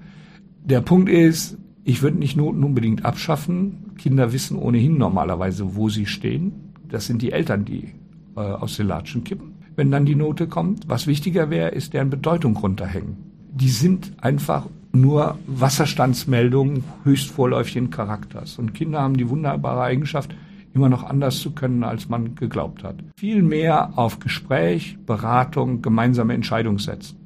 Der 0.63 0.81
Punkt 0.81 1.09
ist, 1.09 1.57
ich 1.83 2.01
würde 2.01 2.17
nicht 2.17 2.35
Noten 2.35 2.63
unbedingt 2.63 3.05
abschaffen. 3.05 3.93
Kinder 3.97 4.33
wissen 4.33 4.57
ohnehin 4.57 4.97
normalerweise, 4.97 5.75
wo 5.75 5.87
sie 5.89 6.05
stehen. 6.05 6.66
Das 6.89 7.05
sind 7.05 7.21
die 7.21 7.31
Eltern, 7.31 7.65
die 7.65 7.93
äh, 8.35 8.39
aus 8.39 8.77
den 8.77 8.87
Latschen 8.87 9.23
kippen. 9.23 9.53
Wenn 9.75 9.91
dann 9.91 10.05
die 10.05 10.15
Note 10.15 10.47
kommt, 10.47 10.87
was 10.89 11.07
wichtiger 11.07 11.49
wäre, 11.49 11.69
ist 11.69 11.93
deren 11.93 12.09
Bedeutung 12.09 12.55
runterhängen. 12.57 13.17
Die 13.51 13.69
sind 13.69 14.11
einfach 14.21 14.67
nur 14.91 15.37
Wasserstandsmeldungen 15.47 16.83
höchst 17.03 17.29
vorläufigen 17.29 17.89
Charakters. 17.89 18.57
Und 18.57 18.73
Kinder 18.73 19.01
haben 19.01 19.17
die 19.17 19.29
wunderbare 19.29 19.81
Eigenschaft, 19.81 20.33
immer 20.73 20.89
noch 20.89 21.03
anders 21.03 21.39
zu 21.39 21.51
können, 21.51 21.83
als 21.83 22.09
man 22.09 22.35
geglaubt 22.35 22.83
hat. 22.83 22.95
Viel 23.17 23.41
mehr 23.41 23.97
auf 23.97 24.19
Gespräch, 24.19 24.97
Beratung, 25.05 25.81
gemeinsame 25.81 26.33
Entscheidung 26.33 26.79
setzen. 26.79 27.17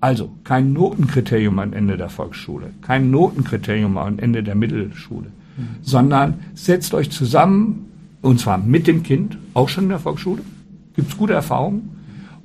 Also 0.00 0.30
kein 0.44 0.72
Notenkriterium 0.72 1.58
am 1.58 1.72
Ende 1.72 1.96
der 1.96 2.08
Volksschule, 2.08 2.70
kein 2.80 3.10
Notenkriterium 3.10 3.98
am 3.98 4.18
Ende 4.18 4.42
der 4.42 4.54
Mittelschule, 4.54 5.28
mhm. 5.56 5.68
sondern 5.82 6.34
setzt 6.54 6.94
euch 6.94 7.10
zusammen, 7.10 7.89
und 8.22 8.40
zwar 8.40 8.58
mit 8.58 8.86
dem 8.86 9.02
Kind, 9.02 9.38
auch 9.54 9.68
schon 9.68 9.84
in 9.84 9.90
der 9.90 9.98
Volksschule. 9.98 10.42
Gibt 10.94 11.10
es 11.10 11.16
gute 11.16 11.32
Erfahrungen. 11.32 11.96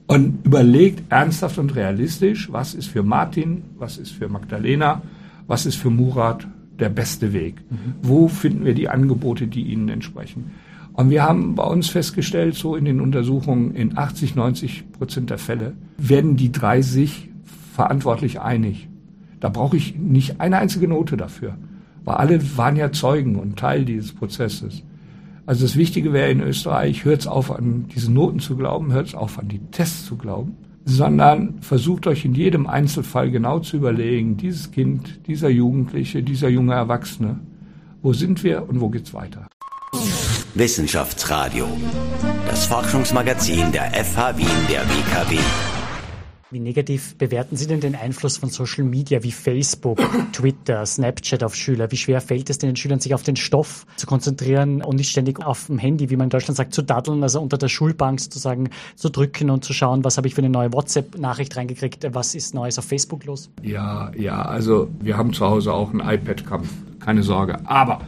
Und 0.07 0.45
überlegt 0.45 1.11
ernsthaft 1.11 1.57
und 1.57 1.75
realistisch, 1.75 2.51
was 2.51 2.75
ist 2.75 2.87
für 2.87 3.01
Martin, 3.01 3.63
was 3.79 3.97
ist 3.97 4.11
für 4.11 4.29
Magdalena, 4.29 5.01
was 5.47 5.65
ist 5.65 5.77
für 5.77 5.89
Murat 5.89 6.47
der 6.79 6.89
beste 6.89 7.33
Weg. 7.33 7.55
Mhm. 7.69 7.95
Wo 8.03 8.27
finden 8.27 8.65
wir 8.65 8.75
die 8.75 8.87
Angebote, 8.87 9.47
die 9.47 9.63
ihnen 9.63 9.89
entsprechen? 9.89 10.51
Und 10.93 11.09
wir 11.09 11.23
haben 11.23 11.55
bei 11.55 11.63
uns 11.63 11.89
festgestellt, 11.89 12.55
so 12.55 12.75
in 12.75 12.85
den 12.85 13.01
Untersuchungen, 13.01 13.75
in 13.75 13.97
80, 13.97 14.35
90 14.35 14.91
Prozent 14.93 15.29
der 15.29 15.37
Fälle 15.37 15.73
werden 15.97 16.37
die 16.37 16.51
drei 16.51 16.81
sich 16.81 17.29
verantwortlich 17.73 18.39
einig. 18.39 18.87
Da 19.41 19.49
brauche 19.49 19.75
ich 19.75 19.95
nicht 19.97 20.39
eine 20.39 20.57
einzige 20.57 20.87
Note 20.87 21.17
dafür, 21.17 21.57
weil 22.05 22.15
alle 22.15 22.57
waren 22.57 22.77
ja 22.77 22.91
Zeugen 22.91 23.35
und 23.35 23.57
Teil 23.57 23.83
dieses 23.83 24.13
Prozesses. 24.13 24.83
Also 25.45 25.65
das 25.65 25.75
Wichtige 25.75 26.11
wäre 26.11 26.31
in 26.31 26.41
Österreich, 26.41 27.05
hört 27.05 27.27
auf 27.27 27.51
an 27.51 27.85
diese 27.93 28.11
Noten 28.11 28.39
zu 28.39 28.55
glauben, 28.55 28.91
hört 28.91 29.13
auf 29.13 29.37
an 29.37 29.47
die 29.47 29.59
Tests 29.71 30.05
zu 30.05 30.17
glauben, 30.17 30.57
sondern 30.85 31.61
versucht 31.61 32.07
euch 32.07 32.25
in 32.25 32.33
jedem 32.33 32.65
Einzelfall 32.65 33.29
genau 33.29 33.59
zu 33.59 33.77
überlegen, 33.77 34.37
dieses 34.37 34.71
Kind, 34.71 35.27
dieser 35.27 35.49
Jugendliche, 35.49 36.23
dieser 36.23 36.49
junge 36.49 36.73
Erwachsene, 36.73 37.39
wo 38.01 38.13
sind 38.13 38.43
wir 38.43 38.67
und 38.67 38.81
wo 38.81 38.89
geht's 38.89 39.13
weiter? 39.13 39.47
Wissenschaftsradio, 40.55 41.67
das 42.47 42.65
Forschungsmagazin 42.65 43.71
der 43.71 43.91
FH 43.93 44.37
Wien 44.37 44.47
der 44.69 44.81
WKW. 44.81 45.37
Wie 46.51 46.59
negativ 46.59 47.17
bewerten 47.17 47.55
Sie 47.55 47.65
denn 47.65 47.79
den 47.79 47.95
Einfluss 47.95 48.37
von 48.37 48.49
Social 48.49 48.83
Media 48.83 49.23
wie 49.23 49.31
Facebook, 49.31 49.97
Twitter, 50.31 50.85
Snapchat 50.85 51.43
auf 51.43 51.55
Schüler? 51.55 51.91
Wie 51.91 51.97
schwer 51.97 52.21
fällt 52.21 52.51
es 52.51 52.59
den 52.59 52.75
Schülern, 52.75 52.99
sich 52.99 53.15
auf 53.15 53.23
den 53.23 53.35
Stoff 53.35 53.87
zu 53.95 54.05
konzentrieren 54.05 54.83
und 54.83 54.97
nicht 54.97 55.09
ständig 55.09 55.43
auf 55.43 55.65
dem 55.65 55.79
Handy, 55.79 56.11
wie 56.11 56.17
man 56.17 56.25
in 56.25 56.29
Deutschland 56.29 56.55
sagt, 56.55 56.75
zu 56.75 56.83
daddeln, 56.83 57.23
also 57.23 57.41
unter 57.41 57.57
der 57.57 57.67
Schulbank 57.67 58.19
sozusagen 58.19 58.69
zu 58.95 59.09
drücken 59.09 59.49
und 59.49 59.65
zu 59.65 59.73
schauen, 59.73 60.03
was 60.03 60.17
habe 60.17 60.27
ich 60.27 60.35
für 60.35 60.41
eine 60.41 60.51
neue 60.51 60.71
WhatsApp-Nachricht 60.71 61.57
reingekriegt, 61.57 62.07
was 62.13 62.35
ist 62.35 62.53
Neues 62.53 62.77
auf 62.77 62.85
Facebook 62.85 63.25
los? 63.25 63.49
Ja, 63.63 64.11
ja, 64.15 64.43
also 64.43 64.87
wir 64.99 65.17
haben 65.17 65.33
zu 65.33 65.47
Hause 65.47 65.73
auch 65.73 65.89
einen 65.89 66.01
iPad-Kampf, 66.01 66.69
keine 66.99 67.23
Sorge. 67.23 67.57
Aber 67.67 68.01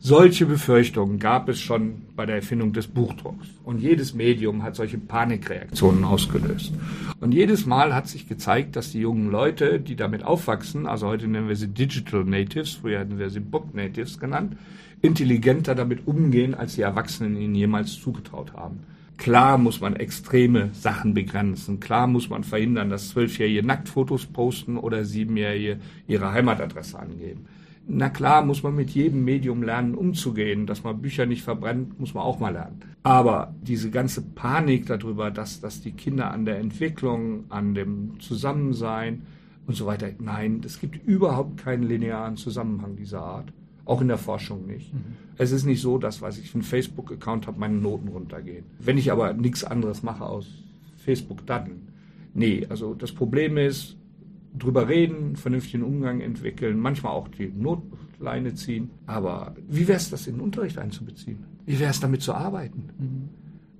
solche 0.00 0.46
Befürchtungen 0.46 1.18
gab 1.18 1.48
es 1.48 1.60
schon 1.60 2.02
bei 2.16 2.26
der 2.26 2.36
Erfindung 2.36 2.72
des 2.72 2.88
Buchdrucks. 2.88 3.46
Und 3.64 3.80
jedes 3.80 4.14
Medium 4.14 4.62
hat 4.62 4.74
solche 4.74 4.98
Panikreaktionen 4.98 6.04
ausgelöst. 6.04 6.72
Und 7.20 7.32
jedes 7.32 7.66
Mal 7.66 7.94
hat 7.94 8.08
sich 8.08 8.28
gezeigt, 8.28 8.76
dass 8.76 8.92
die 8.92 9.00
jungen 9.00 9.30
Leute, 9.30 9.78
die 9.78 9.96
damit 9.96 10.24
aufwachsen, 10.24 10.86
also 10.86 11.06
heute 11.06 11.28
nennen 11.28 11.48
wir 11.48 11.56
sie 11.56 11.68
Digital 11.68 12.24
Natives, 12.24 12.74
früher 12.74 13.00
hatten 13.00 13.18
wir 13.18 13.30
sie 13.30 13.40
Book 13.40 13.74
Natives 13.74 14.18
genannt, 14.18 14.56
intelligenter 15.02 15.74
damit 15.74 16.06
umgehen, 16.06 16.54
als 16.54 16.74
die 16.74 16.82
Erwachsenen 16.82 17.36
ihnen 17.36 17.54
jemals 17.54 18.00
zugetraut 18.00 18.54
haben. 18.54 18.80
Klar 19.20 19.58
muss 19.58 19.82
man 19.82 19.96
extreme 19.96 20.70
Sachen 20.72 21.12
begrenzen. 21.12 21.78
Klar 21.78 22.06
muss 22.06 22.30
man 22.30 22.42
verhindern, 22.42 22.88
dass 22.88 23.10
Zwölfjährige 23.10 23.62
Nacktfotos 23.62 24.24
posten 24.24 24.78
oder 24.78 25.04
Siebenjährige 25.04 25.78
ihre 26.08 26.32
Heimatadresse 26.32 26.98
angeben. 26.98 27.44
Na 27.92 28.08
klar, 28.08 28.44
muss 28.44 28.62
man 28.62 28.76
mit 28.76 28.90
jedem 28.90 29.24
Medium 29.24 29.64
lernen, 29.64 29.96
umzugehen. 29.96 30.66
Dass 30.66 30.84
man 30.84 31.02
Bücher 31.02 31.26
nicht 31.26 31.42
verbrennt, 31.42 31.98
muss 31.98 32.14
man 32.14 32.22
auch 32.22 32.38
mal 32.38 32.52
lernen. 32.52 32.80
Aber 33.02 33.52
diese 33.62 33.90
ganze 33.90 34.22
Panik 34.22 34.86
darüber, 34.86 35.32
dass, 35.32 35.60
dass 35.60 35.80
die 35.80 35.90
Kinder 35.90 36.30
an 36.30 36.44
der 36.44 36.58
Entwicklung, 36.58 37.44
an 37.48 37.74
dem 37.74 38.20
Zusammensein 38.20 39.22
und 39.66 39.74
so 39.74 39.86
weiter, 39.86 40.08
nein, 40.20 40.60
es 40.64 40.80
gibt 40.80 41.04
überhaupt 41.04 41.56
keinen 41.58 41.82
linearen 41.82 42.36
Zusammenhang 42.36 42.94
dieser 42.94 43.22
Art. 43.22 43.52
Auch 43.86 44.00
in 44.00 44.08
der 44.08 44.18
Forschung 44.18 44.66
nicht. 44.66 44.94
Mhm. 44.94 45.16
Es 45.36 45.50
ist 45.50 45.64
nicht 45.64 45.80
so, 45.80 45.98
dass, 45.98 46.22
weiß 46.22 46.38
ich, 46.38 46.54
einen 46.54 46.62
Facebook-Account 46.62 47.48
habe, 47.48 47.58
meine 47.58 47.74
Noten 47.74 48.06
runtergehen. 48.06 48.66
Wenn 48.78 48.98
ich 48.98 49.10
aber 49.10 49.32
nichts 49.32 49.64
anderes 49.64 50.04
mache 50.04 50.24
aus 50.24 50.46
Facebook, 50.98 51.44
dann. 51.46 51.88
Nee, 52.34 52.66
also 52.68 52.94
das 52.94 53.10
Problem 53.10 53.56
ist, 53.56 53.96
drüber 54.58 54.88
reden, 54.88 55.36
vernünftigen 55.36 55.82
Umgang 55.82 56.20
entwickeln, 56.20 56.78
manchmal 56.78 57.12
auch 57.12 57.28
die 57.28 57.48
Notleine 57.48 58.54
ziehen. 58.54 58.90
Aber 59.06 59.54
wie 59.68 59.86
wäre 59.86 59.98
es, 59.98 60.10
das 60.10 60.26
in 60.26 60.34
den 60.34 60.40
Unterricht 60.40 60.78
einzubeziehen? 60.78 61.44
Wie 61.66 61.78
wäre 61.78 61.90
es 61.90 62.00
damit 62.00 62.22
zu 62.22 62.34
arbeiten? 62.34 62.88
Mhm. 62.98 63.28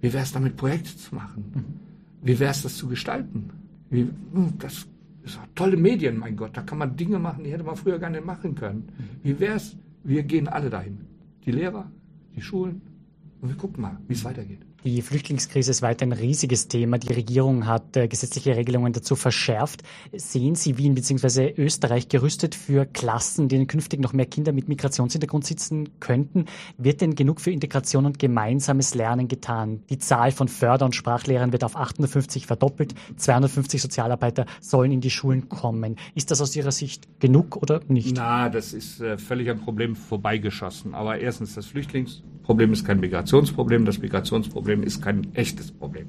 Wie 0.00 0.12
wäre 0.12 0.22
es 0.22 0.32
damit 0.32 0.56
Projekte 0.56 0.96
zu 0.96 1.14
machen? 1.14 1.44
Mhm. 1.54 2.26
Wie 2.26 2.38
wäre 2.38 2.52
es 2.52 2.62
das 2.62 2.76
zu 2.76 2.88
gestalten? 2.88 3.50
Wie, 3.90 4.02
hm, 4.02 4.54
das 4.58 4.86
ist 5.24 5.38
tolle 5.54 5.76
Medien, 5.76 6.18
mein 6.18 6.36
Gott. 6.36 6.56
Da 6.56 6.62
kann 6.62 6.78
man 6.78 6.96
Dinge 6.96 7.18
machen, 7.18 7.44
die 7.44 7.52
hätte 7.52 7.64
man 7.64 7.76
früher 7.76 7.98
gar 7.98 8.10
nicht 8.10 8.24
machen 8.24 8.54
können. 8.54 8.88
Mhm. 8.96 9.04
Wie 9.22 9.40
wäre 9.40 9.56
es? 9.56 9.76
Wir 10.04 10.22
gehen 10.22 10.48
alle 10.48 10.70
dahin. 10.70 10.98
Die 11.44 11.52
Lehrer, 11.52 11.90
die 12.34 12.40
Schulen. 12.40 12.80
Und 13.40 13.48
wir 13.48 13.56
gucken 13.56 13.82
mal, 13.82 13.98
wie 14.06 14.12
es 14.12 14.24
weitergeht. 14.24 14.60
Die 14.82 15.02
Flüchtlingskrise 15.02 15.70
ist 15.72 15.82
weiter 15.82 16.06
ein 16.06 16.12
riesiges 16.12 16.68
Thema. 16.68 16.96
Die 16.96 17.12
Regierung 17.12 17.66
hat 17.66 17.96
äh, 17.98 18.08
gesetzliche 18.08 18.56
Regelungen 18.56 18.94
dazu 18.94 19.14
verschärft. 19.14 19.82
Sehen 20.14 20.54
Sie 20.54 20.78
Wien 20.78 20.94
bzw. 20.94 21.52
Österreich 21.58 22.08
gerüstet 22.08 22.54
für 22.54 22.86
Klassen, 22.86 23.48
denen 23.48 23.66
künftig 23.66 24.00
noch 24.00 24.14
mehr 24.14 24.24
Kinder 24.24 24.52
mit 24.52 24.68
Migrationshintergrund 24.68 25.44
sitzen 25.44 25.90
könnten? 26.00 26.46
Wird 26.78 27.02
denn 27.02 27.14
genug 27.14 27.42
für 27.42 27.50
Integration 27.50 28.06
und 28.06 28.18
gemeinsames 28.18 28.94
Lernen 28.94 29.28
getan? 29.28 29.82
Die 29.90 29.98
Zahl 29.98 30.32
von 30.32 30.48
Förder- 30.48 30.86
und 30.86 30.94
Sprachlehrern 30.94 31.52
wird 31.52 31.62
auf 31.62 31.76
850 31.76 32.46
verdoppelt. 32.46 32.94
250 33.16 33.82
Sozialarbeiter 33.82 34.46
sollen 34.60 34.92
in 34.92 35.02
die 35.02 35.10
Schulen 35.10 35.50
kommen. 35.50 35.96
Ist 36.14 36.30
das 36.30 36.40
aus 36.40 36.56
Ihrer 36.56 36.72
Sicht 36.72 37.20
genug 37.20 37.56
oder 37.56 37.80
nicht? 37.88 38.16
Na, 38.16 38.48
das 38.48 38.72
ist 38.72 39.02
äh, 39.02 39.18
völlig 39.18 39.50
am 39.50 39.60
Problem 39.60 39.94
vorbeigeschossen. 39.94 40.94
Aber 40.94 41.18
erstens, 41.18 41.54
das 41.54 41.66
Flüchtlingsproblem 41.66 42.72
ist 42.72 42.86
kein 42.86 43.00
Migrationsproblem. 43.00 43.84
Das 43.84 43.98
Migrationsproblem 43.98 44.69
Problem 44.70 44.86
ist 44.86 45.02
kein 45.02 45.34
echtes 45.34 45.72
Problem. 45.72 46.06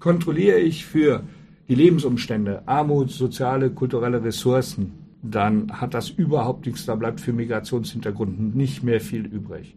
Kontrolliere 0.00 0.58
ich 0.58 0.84
für 0.84 1.22
die 1.68 1.74
Lebensumstände, 1.76 2.62
Armut, 2.66 3.10
soziale, 3.10 3.70
kulturelle 3.70 4.22
Ressourcen 4.24 5.02
dann 5.22 5.70
hat 5.80 5.94
das 5.94 6.10
überhaupt 6.10 6.66
nichts, 6.66 6.84
da 6.84 6.96
bleibt 6.96 7.20
für 7.20 7.32
Migrationshintergrund 7.32 8.56
nicht 8.56 8.82
mehr 8.82 9.00
viel 9.00 9.24
übrig. 9.24 9.76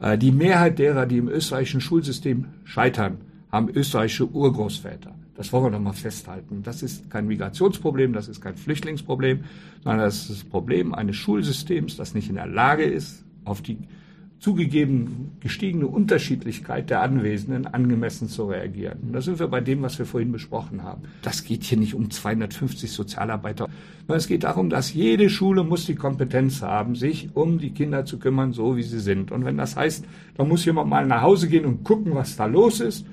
Äh, 0.00 0.16
die 0.16 0.32
Mehrheit 0.32 0.78
derer, 0.78 1.04
die 1.04 1.18
im 1.18 1.28
österreichischen 1.28 1.82
Schulsystem 1.82 2.46
scheitern, 2.64 3.18
haben 3.52 3.68
österreichische 3.68 4.26
Urgroßväter. 4.26 5.14
Das 5.34 5.52
wollen 5.52 5.64
wir 5.64 5.70
noch 5.70 5.80
mal 5.80 5.92
festhalten. 5.92 6.62
Das 6.62 6.82
ist 6.82 7.10
kein 7.10 7.26
Migrationsproblem, 7.26 8.14
das 8.14 8.28
ist 8.28 8.40
kein 8.40 8.56
Flüchtlingsproblem, 8.56 9.44
sondern 9.84 10.06
das 10.06 10.22
ist 10.22 10.30
das 10.30 10.44
Problem 10.44 10.94
eines 10.94 11.16
Schulsystems, 11.16 11.96
das 11.96 12.14
nicht 12.14 12.30
in 12.30 12.36
der 12.36 12.46
Lage 12.46 12.84
ist, 12.84 13.22
auf 13.44 13.60
die 13.60 13.76
zugegeben 14.38 15.32
gestiegene 15.40 15.86
Unterschiedlichkeit 15.86 16.90
der 16.90 17.00
Anwesenden 17.00 17.66
angemessen 17.66 18.28
zu 18.28 18.44
reagieren. 18.44 18.98
Und 19.02 19.12
da 19.12 19.20
sind 19.20 19.38
wir 19.38 19.48
bei 19.48 19.60
dem, 19.60 19.82
was 19.82 19.98
wir 19.98 20.06
vorhin 20.06 20.30
besprochen 20.30 20.82
haben. 20.82 21.02
Das 21.22 21.44
geht 21.44 21.64
hier 21.64 21.78
nicht 21.78 21.94
um 21.94 22.10
250 22.10 22.90
Sozialarbeiter, 22.90 23.68
sondern 24.00 24.18
es 24.18 24.28
geht 24.28 24.44
darum, 24.44 24.68
dass 24.68 24.92
jede 24.92 25.30
Schule 25.30 25.64
muss 25.64 25.86
die 25.86 25.94
Kompetenz 25.94 26.62
haben, 26.62 26.94
sich 26.94 27.30
um 27.34 27.58
die 27.58 27.70
Kinder 27.70 28.04
zu 28.04 28.18
kümmern, 28.18 28.52
so 28.52 28.76
wie 28.76 28.82
sie 28.82 29.00
sind. 29.00 29.32
Und 29.32 29.44
wenn 29.44 29.56
das 29.56 29.74
heißt, 29.74 30.04
da 30.36 30.44
muss 30.44 30.64
jemand 30.64 30.90
mal 30.90 31.06
nach 31.06 31.22
Hause 31.22 31.48
gehen 31.48 31.64
und 31.64 31.82
gucken, 31.82 32.14
was 32.14 32.36
da 32.36 32.44
los 32.44 32.80
ist, 32.80 33.06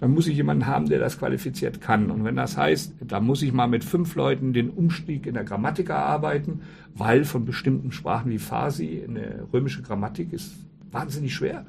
dann 0.00 0.14
muss 0.14 0.28
ich 0.28 0.36
jemanden 0.36 0.66
haben, 0.66 0.88
der 0.88 1.00
das 1.00 1.18
qualifiziert 1.18 1.80
kann. 1.80 2.12
Und 2.12 2.22
wenn 2.22 2.36
das 2.36 2.56
heißt, 2.56 2.94
da 3.00 3.18
muss 3.18 3.42
ich 3.42 3.52
mal 3.52 3.66
mit 3.66 3.82
fünf 3.82 4.14
Leuten 4.14 4.52
den 4.52 4.70
Umstieg 4.70 5.26
in 5.26 5.34
der 5.34 5.42
Grammatik 5.42 5.88
erarbeiten, 5.88 6.60
weil 6.94 7.24
von 7.24 7.44
bestimmten 7.44 7.90
Sprachen 7.90 8.30
wie 8.30 8.38
Farsi 8.38 9.02
eine 9.06 9.48
römische 9.52 9.82
Grammatik 9.82 10.32
ist 10.32 10.54
wahnsinnig 10.90 11.34
schwer, 11.34 11.66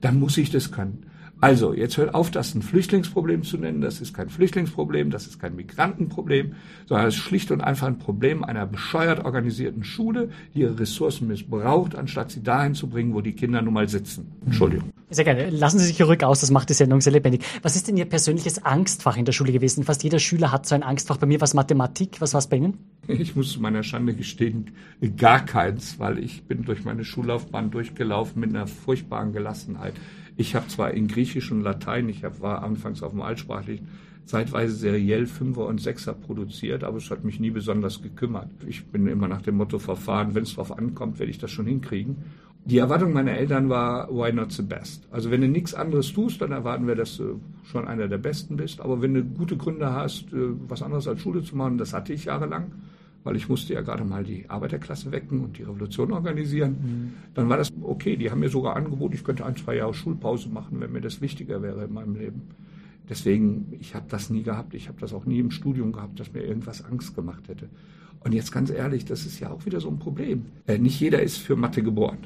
dann 0.00 0.18
muss 0.18 0.36
ich 0.38 0.50
das 0.50 0.72
können. 0.72 1.06
Also, 1.42 1.72
jetzt 1.72 1.96
hört 1.96 2.14
auf, 2.14 2.30
das 2.30 2.54
ein 2.54 2.60
Flüchtlingsproblem 2.60 3.44
zu 3.44 3.56
nennen. 3.56 3.80
Das 3.80 4.00
ist 4.02 4.12
kein 4.12 4.28
Flüchtlingsproblem, 4.28 5.10
das 5.10 5.26
ist 5.26 5.40
kein 5.40 5.56
Migrantenproblem, 5.56 6.54
sondern 6.86 7.06
es 7.06 7.14
ist 7.14 7.22
schlicht 7.22 7.50
und 7.50 7.62
einfach 7.62 7.86
ein 7.86 7.98
Problem 7.98 8.44
einer 8.44 8.66
bescheuert 8.66 9.24
organisierten 9.24 9.82
Schule, 9.82 10.28
die 10.54 10.60
ihre 10.60 10.78
Ressourcen 10.78 11.28
missbraucht, 11.28 11.94
anstatt 11.94 12.30
sie 12.30 12.42
dahin 12.42 12.74
zu 12.74 12.88
bringen, 12.88 13.14
wo 13.14 13.22
die 13.22 13.32
Kinder 13.32 13.62
nun 13.62 13.72
mal 13.72 13.88
sitzen. 13.88 14.32
Entschuldigung. 14.44 14.90
Sehr 15.08 15.24
gerne. 15.24 15.50
Lassen 15.50 15.78
Sie 15.78 15.86
sich 15.86 15.96
hier 15.96 16.06
ruhig 16.06 16.22
aus, 16.22 16.40
das 16.40 16.50
macht 16.52 16.68
die 16.68 16.74
Sendung 16.74 17.00
sehr 17.00 17.12
lebendig. 17.12 17.42
Was 17.62 17.74
ist 17.74 17.88
denn 17.88 17.96
Ihr 17.96 18.04
persönliches 18.04 18.64
Angstfach 18.64 19.16
in 19.16 19.24
der 19.24 19.32
Schule 19.32 19.50
gewesen? 19.50 19.82
Fast 19.82 20.04
jeder 20.04 20.20
Schüler 20.20 20.52
hat 20.52 20.66
so 20.66 20.74
ein 20.74 20.84
Angstfach. 20.84 21.16
Bei 21.16 21.26
mir 21.26 21.40
war 21.40 21.46
es 21.46 21.54
Mathematik. 21.54 22.20
Was 22.20 22.32
war 22.34 22.38
es 22.38 22.46
bei 22.46 22.58
Ihnen? 22.58 22.78
Ich 23.08 23.34
muss 23.34 23.52
zu 23.52 23.60
meiner 23.60 23.82
Schande 23.82 24.14
gestehen, 24.14 24.70
gar 25.16 25.44
keins, 25.44 25.98
weil 25.98 26.18
ich 26.18 26.44
bin 26.44 26.64
durch 26.64 26.84
meine 26.84 27.04
Schullaufbahn 27.04 27.72
durchgelaufen 27.72 28.40
mit 28.40 28.50
einer 28.50 28.68
furchtbaren 28.68 29.32
Gelassenheit. 29.32 29.94
Ich 30.40 30.54
habe 30.54 30.66
zwar 30.68 30.92
in 30.92 31.06
Griechisch 31.06 31.52
und 31.52 31.60
Latein, 31.60 32.08
ich 32.08 32.24
hab, 32.24 32.40
war 32.40 32.62
anfangs 32.62 33.02
auf 33.02 33.10
dem 33.10 33.20
Altsprachlichen, 33.20 33.88
zeitweise 34.24 34.74
seriell 34.74 35.26
Fünfer 35.26 35.66
und 35.66 35.82
Sechser 35.82 36.14
produziert, 36.14 36.82
aber 36.82 36.96
es 36.96 37.10
hat 37.10 37.24
mich 37.24 37.40
nie 37.40 37.50
besonders 37.50 38.00
gekümmert. 38.00 38.48
Ich 38.66 38.86
bin 38.86 39.06
immer 39.06 39.28
nach 39.28 39.42
dem 39.42 39.58
Motto 39.58 39.78
verfahren, 39.78 40.34
wenn 40.34 40.44
es 40.44 40.54
drauf 40.54 40.72
ankommt, 40.72 41.18
werde 41.18 41.30
ich 41.30 41.36
das 41.36 41.50
schon 41.50 41.66
hinkriegen. 41.66 42.16
Die 42.64 42.78
Erwartung 42.78 43.12
meiner 43.12 43.32
Eltern 43.32 43.68
war, 43.68 44.08
why 44.08 44.32
not 44.32 44.50
the 44.52 44.62
best? 44.62 45.06
Also 45.10 45.30
wenn 45.30 45.42
du 45.42 45.48
nichts 45.48 45.74
anderes 45.74 46.10
tust, 46.10 46.40
dann 46.40 46.52
erwarten 46.52 46.86
wir, 46.86 46.94
dass 46.94 47.18
du 47.18 47.42
schon 47.64 47.86
einer 47.86 48.08
der 48.08 48.16
Besten 48.16 48.56
bist. 48.56 48.80
Aber 48.80 49.02
wenn 49.02 49.12
du 49.12 49.22
gute 49.22 49.58
Gründe 49.58 49.92
hast, 49.92 50.32
äh, 50.32 50.54
was 50.68 50.80
anderes 50.80 51.06
als 51.06 51.20
Schule 51.20 51.42
zu 51.42 51.54
machen, 51.54 51.76
das 51.76 51.92
hatte 51.92 52.14
ich 52.14 52.24
jahrelang, 52.24 52.72
weil 53.22 53.36
ich 53.36 53.48
musste 53.48 53.74
ja 53.74 53.82
gerade 53.82 54.04
mal 54.04 54.24
die 54.24 54.48
Arbeiterklasse 54.48 55.12
wecken 55.12 55.40
und 55.40 55.58
die 55.58 55.62
Revolution 55.62 56.12
organisieren. 56.12 56.76
Mhm. 56.82 57.12
Dann 57.34 57.48
war 57.48 57.56
das 57.56 57.70
okay. 57.82 58.16
Die 58.16 58.30
haben 58.30 58.40
mir 58.40 58.48
sogar 58.48 58.76
angeboten, 58.76 59.14
ich 59.14 59.24
könnte 59.24 59.44
ein, 59.44 59.56
zwei 59.56 59.76
Jahre 59.76 59.94
Schulpause 59.94 60.48
machen, 60.48 60.80
wenn 60.80 60.92
mir 60.92 61.00
das 61.00 61.20
wichtiger 61.20 61.62
wäre 61.62 61.84
in 61.84 61.92
meinem 61.92 62.14
Leben. 62.14 62.42
Deswegen, 63.08 63.74
ich 63.80 63.94
habe 63.94 64.06
das 64.08 64.30
nie 64.30 64.42
gehabt. 64.42 64.72
Ich 64.74 64.88
habe 64.88 65.00
das 65.00 65.12
auch 65.12 65.26
nie 65.26 65.40
im 65.40 65.50
Studium 65.50 65.92
gehabt, 65.92 66.20
dass 66.20 66.32
mir 66.32 66.42
irgendwas 66.42 66.84
Angst 66.84 67.14
gemacht 67.14 67.48
hätte. 67.48 67.68
Und 68.20 68.32
jetzt 68.32 68.52
ganz 68.52 68.70
ehrlich, 68.70 69.04
das 69.04 69.26
ist 69.26 69.40
ja 69.40 69.50
auch 69.50 69.66
wieder 69.66 69.80
so 69.80 69.88
ein 69.88 69.98
Problem. 69.98 70.46
Äh, 70.66 70.78
nicht 70.78 71.00
jeder 71.00 71.22
ist 71.22 71.38
für 71.38 71.56
Mathe 71.56 71.82
geboren, 71.82 72.18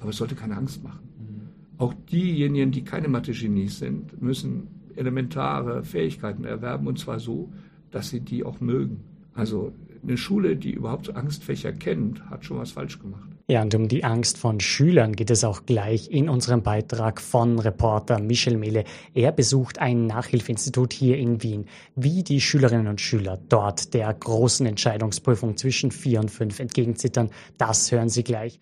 aber 0.00 0.10
es 0.10 0.16
sollte 0.16 0.34
keine 0.34 0.56
Angst 0.56 0.82
machen. 0.82 1.08
Mhm. 1.18 1.48
Auch 1.78 1.94
diejenigen, 2.10 2.70
die 2.70 2.82
keine 2.82 3.08
Mathe-Genies 3.08 3.78
sind, 3.80 4.20
müssen 4.22 4.68
elementare 4.96 5.84
Fähigkeiten 5.84 6.44
erwerben 6.44 6.86
und 6.86 6.98
zwar 6.98 7.18
so, 7.18 7.52
dass 7.90 8.10
sie 8.10 8.20
die 8.20 8.44
auch 8.44 8.60
mögen. 8.60 9.00
Also 9.34 9.72
eine 10.04 10.16
Schule, 10.16 10.56
die 10.56 10.72
überhaupt 10.72 11.14
Angstfächer 11.14 11.72
kennt, 11.72 12.28
hat 12.30 12.44
schon 12.44 12.58
was 12.58 12.72
falsch 12.72 12.98
gemacht. 12.98 13.28
Ja, 13.46 13.60
und 13.60 13.74
um 13.74 13.88
die 13.88 14.04
Angst 14.04 14.38
von 14.38 14.58
Schülern 14.60 15.14
geht 15.14 15.30
es 15.30 15.44
auch 15.44 15.66
gleich 15.66 16.10
in 16.10 16.30
unserem 16.30 16.62
Beitrag 16.62 17.20
von 17.20 17.58
Reporter 17.58 18.18
Michel 18.18 18.56
Mehle. 18.56 18.84
Er 19.12 19.32
besucht 19.32 19.78
ein 19.78 20.06
Nachhilfeinstitut 20.06 20.94
hier 20.94 21.18
in 21.18 21.42
Wien. 21.42 21.66
Wie 21.94 22.22
die 22.22 22.40
Schülerinnen 22.40 22.86
und 22.86 23.02
Schüler 23.02 23.38
dort 23.48 23.92
der 23.92 24.12
großen 24.14 24.64
Entscheidungsprüfung 24.64 25.58
zwischen 25.58 25.90
vier 25.90 26.20
und 26.20 26.30
fünf 26.30 26.58
entgegenzittern, 26.58 27.30
das 27.58 27.92
hören 27.92 28.08
Sie 28.08 28.24
gleich. 28.24 28.60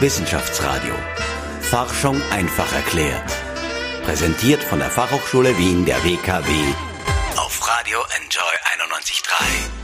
Wissenschaftsradio. 0.00 0.94
Forschung 1.60 2.16
einfach 2.30 2.72
erklärt. 2.72 3.30
Präsentiert 4.04 4.62
von 4.62 4.78
der 4.78 4.90
Fachhochschule 4.90 5.56
Wien 5.58 5.84
der 5.84 6.02
WKW 6.02 6.50
auf 7.36 7.68
Radio 7.68 7.98
Enjoy 8.16 8.54
91.3. 8.78 9.83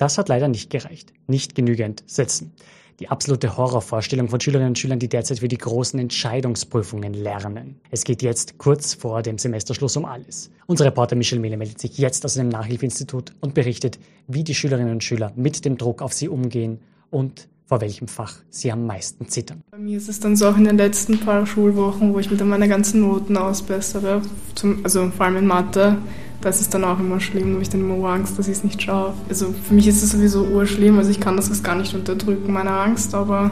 Das 0.00 0.16
hat 0.16 0.30
leider 0.30 0.48
nicht 0.48 0.70
gereicht. 0.70 1.12
Nicht 1.26 1.54
genügend 1.54 2.02
Sitzen. 2.06 2.52
Die 3.00 3.08
absolute 3.08 3.58
Horrorvorstellung 3.58 4.30
von 4.30 4.40
Schülerinnen 4.40 4.70
und 4.70 4.78
Schülern, 4.78 4.98
die 4.98 5.10
derzeit 5.10 5.40
für 5.40 5.48
die 5.48 5.58
großen 5.58 6.00
Entscheidungsprüfungen 6.00 7.12
lernen. 7.12 7.78
Es 7.90 8.04
geht 8.04 8.22
jetzt 8.22 8.56
kurz 8.56 8.94
vor 8.94 9.20
dem 9.20 9.36
Semesterschluss 9.36 9.98
um 9.98 10.06
alles. 10.06 10.50
Unser 10.66 10.86
Reporter 10.86 11.16
Michel 11.16 11.38
Mehle 11.38 11.58
meldet 11.58 11.80
sich 11.80 11.98
jetzt 11.98 12.24
aus 12.24 12.32
dem 12.32 12.48
Nachhilfeinstitut 12.48 13.34
und 13.40 13.52
berichtet, 13.52 13.98
wie 14.26 14.42
die 14.42 14.54
Schülerinnen 14.54 14.90
und 14.90 15.04
Schüler 15.04 15.34
mit 15.36 15.66
dem 15.66 15.76
Druck 15.76 16.00
auf 16.00 16.14
sie 16.14 16.30
umgehen 16.30 16.78
und 17.10 17.48
vor 17.66 17.82
welchem 17.82 18.08
Fach 18.08 18.36
sie 18.48 18.72
am 18.72 18.86
meisten 18.86 19.28
zittern. 19.28 19.62
Bei 19.70 19.76
mir 19.76 19.98
ist 19.98 20.08
es 20.08 20.18
dann 20.18 20.34
so 20.34 20.48
auch 20.48 20.56
in 20.56 20.64
den 20.64 20.78
letzten 20.78 21.20
paar 21.20 21.44
Schulwochen, 21.44 22.14
wo 22.14 22.18
ich 22.18 22.34
dann 22.34 22.48
meine 22.48 22.68
ganzen 22.68 23.02
Noten 23.02 23.36
ausbessere, 23.36 24.22
zum, 24.54 24.82
also 24.82 25.10
vor 25.10 25.26
allem 25.26 25.36
in 25.36 25.46
Mathe, 25.46 25.98
das 26.40 26.60
ist 26.60 26.72
dann 26.72 26.84
auch 26.84 26.98
immer 26.98 27.20
schlimm, 27.20 27.48
da 27.48 27.52
habe 27.52 27.62
ich 27.62 27.68
dann 27.68 27.80
immer 27.80 28.08
Angst, 28.08 28.38
dass 28.38 28.48
ich 28.48 28.58
es 28.58 28.64
nicht 28.64 28.82
schaffe. 28.82 29.14
Also 29.28 29.52
für 29.52 29.74
mich 29.74 29.86
ist 29.86 30.02
es 30.02 30.10
sowieso 30.10 30.44
urschlimm, 30.44 30.98
also 30.98 31.10
ich 31.10 31.20
kann 31.20 31.36
das 31.36 31.62
gar 31.62 31.76
nicht 31.76 31.94
unterdrücken, 31.94 32.52
meine 32.52 32.70
Angst, 32.70 33.14
aber 33.14 33.50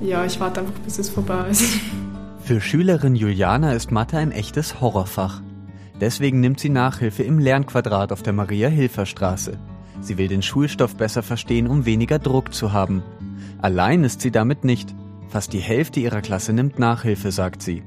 ja, 0.00 0.24
ich 0.24 0.40
warte 0.40 0.60
einfach, 0.60 0.78
bis 0.84 0.98
es 0.98 1.10
vorbei 1.10 1.46
ist. 1.50 1.64
Für 2.42 2.60
Schülerin 2.60 3.14
Juliana 3.14 3.74
ist 3.74 3.92
Mathe 3.92 4.18
ein 4.18 4.32
echtes 4.32 4.80
Horrorfach. 4.80 5.40
Deswegen 6.00 6.40
nimmt 6.40 6.58
sie 6.58 6.70
Nachhilfe 6.70 7.22
im 7.22 7.38
Lernquadrat 7.38 8.10
auf 8.10 8.22
der 8.22 8.32
Maria-Hilfer-Straße. 8.32 9.58
Sie 10.00 10.18
will 10.18 10.28
den 10.28 10.42
Schulstoff 10.42 10.96
besser 10.96 11.22
verstehen, 11.22 11.68
um 11.68 11.84
weniger 11.84 12.18
Druck 12.18 12.54
zu 12.54 12.72
haben. 12.72 13.02
Allein 13.60 14.02
ist 14.02 14.22
sie 14.22 14.30
damit 14.30 14.64
nicht. 14.64 14.94
Fast 15.28 15.52
die 15.52 15.60
Hälfte 15.60 16.00
ihrer 16.00 16.22
Klasse 16.22 16.52
nimmt 16.54 16.78
Nachhilfe, 16.78 17.30
sagt 17.30 17.62
sie. 17.62 17.82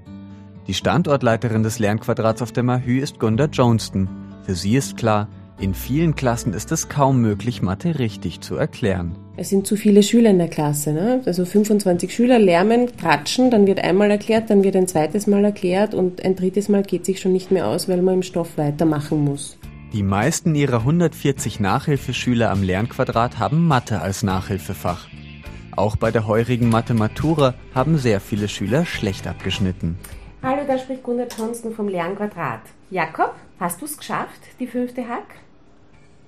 Die 0.67 0.73
Standortleiterin 0.73 1.61
des 1.61 1.79
Lernquadrats 1.79 2.41
auf 2.41 2.53
der 2.53 2.63
Mahü 2.63 2.99
ist 2.99 3.19
Gunda 3.19 3.45
Johnston. 3.51 4.07
Für 4.45 4.55
sie 4.55 4.77
ist 4.77 4.95
klar, 4.95 5.27
in 5.59 5.73
vielen 5.73 6.15
Klassen 6.15 6.53
ist 6.53 6.71
es 6.71 6.87
kaum 6.87 7.21
möglich, 7.21 7.61
Mathe 7.61 7.99
richtig 7.99 8.39
zu 8.39 8.55
erklären. 8.55 9.17
Es 9.35 9.49
sind 9.49 9.67
zu 9.67 9.75
viele 9.75 10.03
Schüler 10.03 10.29
in 10.29 10.37
der 10.37 10.47
Klasse. 10.47 10.93
Ne? 10.93 11.21
Also 11.25 11.43
25 11.43 12.13
Schüler 12.13 12.39
lärmen, 12.39 12.95
kratschen, 12.95 13.51
dann 13.51 13.67
wird 13.67 13.83
einmal 13.83 14.09
erklärt, 14.09 14.49
dann 14.49 14.63
wird 14.63 14.77
ein 14.77 14.87
zweites 14.87 15.27
Mal 15.27 15.43
erklärt 15.43 15.93
und 15.93 16.23
ein 16.23 16.37
drittes 16.37 16.69
Mal 16.69 16.83
geht 16.83 17.05
sich 17.05 17.19
schon 17.19 17.33
nicht 17.33 17.51
mehr 17.51 17.67
aus, 17.67 17.89
weil 17.89 18.01
man 18.01 18.15
im 18.15 18.23
Stoff 18.23 18.57
weitermachen 18.57 19.23
muss. 19.23 19.57
Die 19.91 20.03
meisten 20.03 20.55
ihrer 20.55 20.79
140 20.79 21.59
Nachhilfeschüler 21.59 22.49
am 22.49 22.63
Lernquadrat 22.63 23.37
haben 23.37 23.67
Mathe 23.67 23.99
als 23.99 24.23
Nachhilfefach. 24.23 25.07
Auch 25.75 25.97
bei 25.97 26.09
der 26.11 26.25
heurigen 26.25 26.69
Mathematura 26.69 27.53
haben 27.75 27.97
sehr 27.97 28.19
viele 28.19 28.47
Schüler 28.47 28.85
schlecht 28.85 29.27
abgeschnitten. 29.27 29.97
Hallo, 30.45 30.63
da 30.67 30.77
spricht 30.77 31.03
Gunnar 31.03 31.27
Johnston 31.37 31.73
vom 31.73 31.87
Lernquadrat. 31.87 32.59
Jakob, 32.91 33.33
hast 33.61 33.79
du 33.79 33.85
es 33.85 33.97
geschafft, 33.97 34.41
die 34.59 34.67
fünfte 34.67 35.07
Hack? 35.07 35.35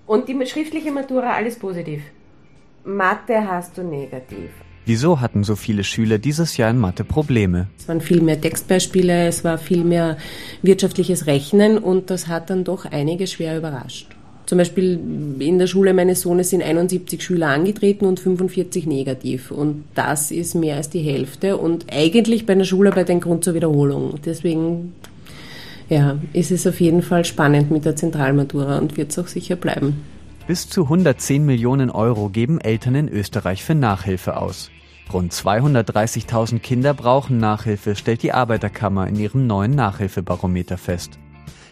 Und 0.08 0.30
die 0.30 0.46
schriftliche 0.46 0.90
Matura, 0.94 1.34
alles 1.34 1.60
positiv. 1.60 2.02
Mathe 2.86 3.46
hast 3.46 3.78
du 3.78 3.84
negativ. 3.84 4.52
Wieso 4.86 5.20
hatten 5.20 5.44
so 5.44 5.58
viele 5.58 5.84
Schüler 5.84 6.18
dieses 6.18 6.56
Jahr 6.56 6.70
in 6.70 6.78
Mathe 6.78 7.04
Probleme? 7.04 7.68
Es 7.78 7.90
waren 7.90 8.00
viel 8.00 8.22
mehr 8.22 8.40
Textbeispiele, 8.40 9.28
es 9.28 9.44
war 9.44 9.58
viel 9.58 9.84
mehr 9.84 10.16
wirtschaftliches 10.62 11.28
Rechnen 11.28 11.78
und 11.78 12.10
das 12.10 12.30
hat 12.30 12.50
dann 12.50 12.64
doch 12.64 12.86
einige 12.86 13.28
schwer 13.28 13.58
überrascht. 13.58 14.15
Zum 14.46 14.60
Beispiel 14.60 15.00
in 15.40 15.58
der 15.58 15.68
Schule 15.68 15.94
meines 15.94 16.22
Sohnes 16.22 16.52
sind 16.52 16.62
71 16.62 17.24
Schüler 17.24 17.48
angetreten 17.48 18.06
und 18.06 18.20
45 18.20 18.86
negativ. 18.86 19.50
Und 19.52 19.86
das 19.96 20.30
ist 20.30 20.54
mehr 20.54 20.76
als 20.76 20.90
die 20.90 21.00
Hälfte 21.00 21.58
und 21.58 21.88
eigentlich 21.92 22.46
bei 22.46 22.54
einer 22.54 22.64
Schularbeit 22.64 23.10
ein 23.10 23.22
Grund 23.22 23.44
zur 23.44 23.56
Wiederholung. 23.56 24.16
Deswegen 24.24 24.94
ja, 25.90 26.20
ist 26.34 26.52
es 26.52 26.68
auf 26.68 26.80
jeden 26.80 27.02
Fall 27.02 27.26
spannend 27.26 27.72
mit 27.72 27.86
der 27.86 27.96
Zentralmatura 27.96 28.78
und 28.78 28.98
wird 28.98 29.12
es 29.12 29.20
auch 29.20 29.28
sicher 29.28 29.56
bleiben. 29.56 30.04
Bis 30.48 30.70
zu 30.70 30.84
110 30.84 31.44
Millionen 31.44 31.90
Euro 31.90 32.30
geben 32.30 32.62
Eltern 32.62 32.94
in 32.94 33.10
Österreich 33.10 33.64
für 33.64 33.74
Nachhilfe 33.74 34.38
aus. 34.38 34.70
Rund 35.12 35.34
230.000 35.34 36.60
Kinder 36.60 36.94
brauchen 36.94 37.38
Nachhilfe, 37.38 37.96
stellt 37.96 38.24
die 38.24 38.32
Arbeiterkammer 38.32 39.08
in 39.08 39.16
ihrem 39.16 39.48
neuen 39.48 39.72
Nachhilfebarometer 39.72 40.78
fest. 40.78 41.20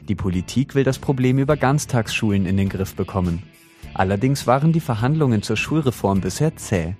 Die 0.10 0.16
Politik 0.16 0.76
will 0.76 0.84
das 0.84 1.00
Problem 1.00 1.40
über 1.40 1.56
Ganztagsschulen 1.56 2.46
in 2.46 2.58
den 2.58 2.68
Griff 2.68 2.94
bekommen. 2.94 3.42
Allerdings 3.94 4.48
waren 4.48 4.74
die 4.74 4.82
Verhandlungen 4.82 5.44
zur 5.44 5.56
Schulreform 5.56 6.20
bisher 6.20 6.56
zäh. 6.58 6.96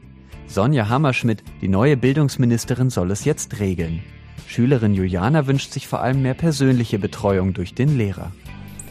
Sonja 0.48 0.88
Hammerschmidt, 0.88 1.44
die 1.62 1.68
neue 1.68 1.98
Bildungsministerin, 1.98 2.90
soll 2.90 3.12
es 3.12 3.26
jetzt 3.26 3.60
regeln. 3.60 4.02
Schülerin 4.48 4.94
Juliana 4.94 5.48
wünscht 5.48 5.74
sich 5.74 5.88
vor 5.88 6.02
allem 6.02 6.22
mehr 6.22 6.34
persönliche 6.34 6.98
Betreuung 6.98 7.54
durch 7.54 7.74
den 7.74 7.98
Lehrer. 7.98 8.32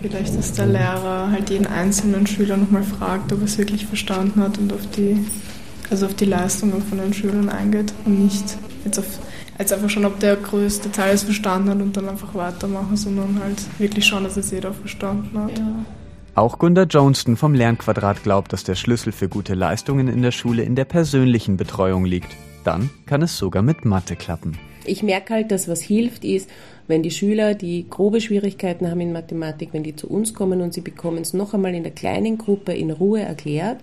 Vielleicht, 0.03 0.37
dass 0.37 0.53
der 0.53 0.67
Lehrer 0.67 1.31
halt 1.31 1.49
jeden 1.49 1.67
einzelnen 1.67 2.27
Schüler 2.27 2.57
nochmal 2.59 2.83
fragt, 2.83 3.33
ob 3.33 3.39
er 3.39 3.45
es 3.45 3.57
wirklich 3.57 3.87
verstanden 3.87 4.43
hat 4.43 4.59
und 4.59 4.73
auf 4.73 4.91
die, 4.91 5.25
also 5.89 6.07
auf 6.07 6.15
die 6.15 6.25
Leistungen 6.27 6.83
von 6.83 6.99
den 6.99 7.15
Schülern 7.15 7.49
eingeht 7.49 7.95
und 8.05 8.25
nicht 8.25 8.59
jetzt 8.85 8.99
auf 8.99 9.21
jetzt 9.59 9.73
einfach 9.73 9.91
schon, 9.91 10.05
ob 10.05 10.19
der 10.21 10.37
größte 10.37 10.91
Teil 10.91 11.15
es 11.15 11.23
verstanden 11.23 11.71
hat 11.71 11.81
und 11.81 11.97
dann 11.97 12.09
einfach 12.09 12.35
weitermachen, 12.35 12.97
sondern 12.97 13.41
halt 13.43 13.63
wirklich 13.79 14.07
schauen, 14.07 14.25
dass 14.25 14.37
es 14.37 14.51
jeder 14.51 14.73
verstanden 14.73 15.39
hat. 15.39 15.59
Ja. 15.59 15.85
Auch 16.35 16.59
Gunda 16.59 16.85
Johnston 16.85 17.37
vom 17.37 17.55
Lernquadrat 17.55 18.23
glaubt, 18.23 18.53
dass 18.55 18.65
der 18.65 18.75
Schlüssel 18.75 19.13
für 19.13 19.29
gute 19.29 19.55
Leistungen 19.55 20.09
in 20.09 20.23
der 20.23 20.31
Schule 20.31 20.63
in 20.63 20.75
der 20.75 20.87
persönlichen 20.87 21.59
Betreuung 21.59 22.07
liegt. 22.07 22.35
Dann 22.65 22.89
kann 23.05 23.21
es 23.21 23.37
sogar 23.37 23.63
mit 23.63 23.85
Mathe 23.85 24.17
klappen. 24.17 24.57
Ich 24.85 25.03
merke 25.03 25.35
halt, 25.35 25.51
dass 25.51 25.69
was 25.69 25.83
hilft 25.83 26.25
ist, 26.25 26.49
wenn 26.89 27.03
die 27.03 27.11
Schüler, 27.11 27.55
die 27.55 27.87
grobe 27.89 28.21
Schwierigkeiten 28.21 28.91
haben 28.91 29.01
in 29.01 29.13
Mathematik, 29.13 29.69
wenn 29.73 29.83
die 29.83 29.95
zu 29.95 30.09
uns 30.09 30.35
kommen 30.35 30.61
und 30.61 30.73
sie 30.75 30.81
bekommen 30.81 31.19
es 31.19 31.35
noch 31.35 31.55
einmal 31.55 31.75
in 31.75 31.83
der 31.83 31.93
kleinen 31.93 32.39
Gruppe 32.39 32.73
in 32.73 32.91
Ruhe 32.91 33.21
erklärt 33.21 33.79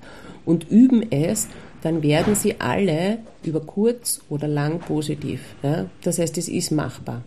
und 0.46 0.70
üben 0.70 1.12
es, 1.12 1.48
dann 1.82 2.04
werden 2.04 2.36
sie 2.36 2.60
alle 2.60 3.20
über 3.44 3.62
kurz 3.62 4.22
oder 4.30 4.48
lang 4.48 4.80
positiv. 4.80 5.42
Ja? 5.64 5.86
Das 6.04 6.20
heißt, 6.20 6.38
es 6.38 6.48
ist 6.48 6.72
machbar. 6.72 7.24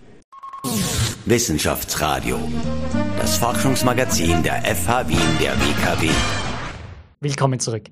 Wissenschaftsradio, 1.25 2.39
das 3.19 3.37
Forschungsmagazin 3.37 4.43
der 4.43 4.63
FH 4.65 5.09
Wien 5.09 5.19
der 5.41 5.53
WKW. 5.53 6.11
Willkommen 7.21 7.61
zurück. 7.61 7.85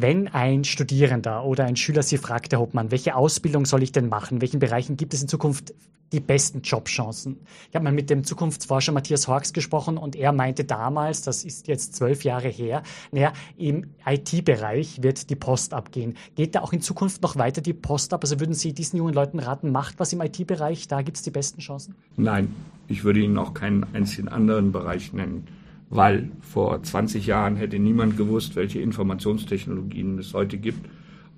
Wenn 0.00 0.28
ein 0.28 0.62
Studierender 0.62 1.44
oder 1.44 1.64
ein 1.64 1.74
Schüler 1.74 2.04
Sie 2.04 2.18
fragt, 2.18 2.52
Herr 2.52 2.60
Hopmann, 2.60 2.92
welche 2.92 3.16
Ausbildung 3.16 3.66
soll 3.66 3.82
ich 3.82 3.90
denn 3.90 4.08
machen? 4.08 4.36
In 4.36 4.40
welchen 4.40 4.60
Bereichen 4.60 4.96
gibt 4.96 5.12
es 5.12 5.22
in 5.22 5.26
Zukunft 5.26 5.74
die 6.12 6.20
besten 6.20 6.62
Jobchancen? 6.62 7.40
Ich 7.68 7.74
habe 7.74 7.82
mal 7.82 7.92
mit 7.92 8.08
dem 8.08 8.22
Zukunftsforscher 8.22 8.92
Matthias 8.92 9.26
Horks 9.26 9.52
gesprochen 9.52 9.98
und 9.98 10.14
er 10.14 10.30
meinte 10.30 10.64
damals, 10.64 11.22
das 11.22 11.42
ist 11.42 11.66
jetzt 11.66 11.96
zwölf 11.96 12.22
Jahre 12.22 12.46
her, 12.46 12.84
naja, 13.10 13.32
im 13.56 13.86
IT-Bereich 14.06 15.02
wird 15.02 15.30
die 15.30 15.34
Post 15.34 15.74
abgehen. 15.74 16.16
Geht 16.36 16.54
da 16.54 16.60
auch 16.60 16.72
in 16.72 16.80
Zukunft 16.80 17.22
noch 17.22 17.34
weiter 17.34 17.60
die 17.60 17.74
Post 17.74 18.14
ab? 18.14 18.22
Also 18.22 18.38
würden 18.38 18.54
Sie 18.54 18.72
diesen 18.74 18.98
jungen 18.98 19.14
Leuten 19.14 19.40
raten, 19.40 19.72
macht 19.72 19.98
was 19.98 20.12
im 20.12 20.20
IT-Bereich, 20.20 20.86
da 20.86 21.02
gibt 21.02 21.16
es 21.16 21.24
die 21.24 21.32
besten 21.32 21.60
Chancen? 21.60 21.96
Nein, 22.16 22.54
ich 22.86 23.02
würde 23.02 23.18
Ihnen 23.18 23.36
auch 23.36 23.52
keinen 23.52 23.82
einzigen 23.94 24.28
anderen 24.28 24.70
Bereich 24.70 25.12
nennen 25.12 25.48
weil 25.90 26.30
vor 26.40 26.82
20 26.82 27.26
Jahren 27.26 27.56
hätte 27.56 27.78
niemand 27.78 28.16
gewusst, 28.16 28.56
welche 28.56 28.80
Informationstechnologien 28.80 30.18
es 30.18 30.34
heute 30.34 30.58
gibt 30.58 30.88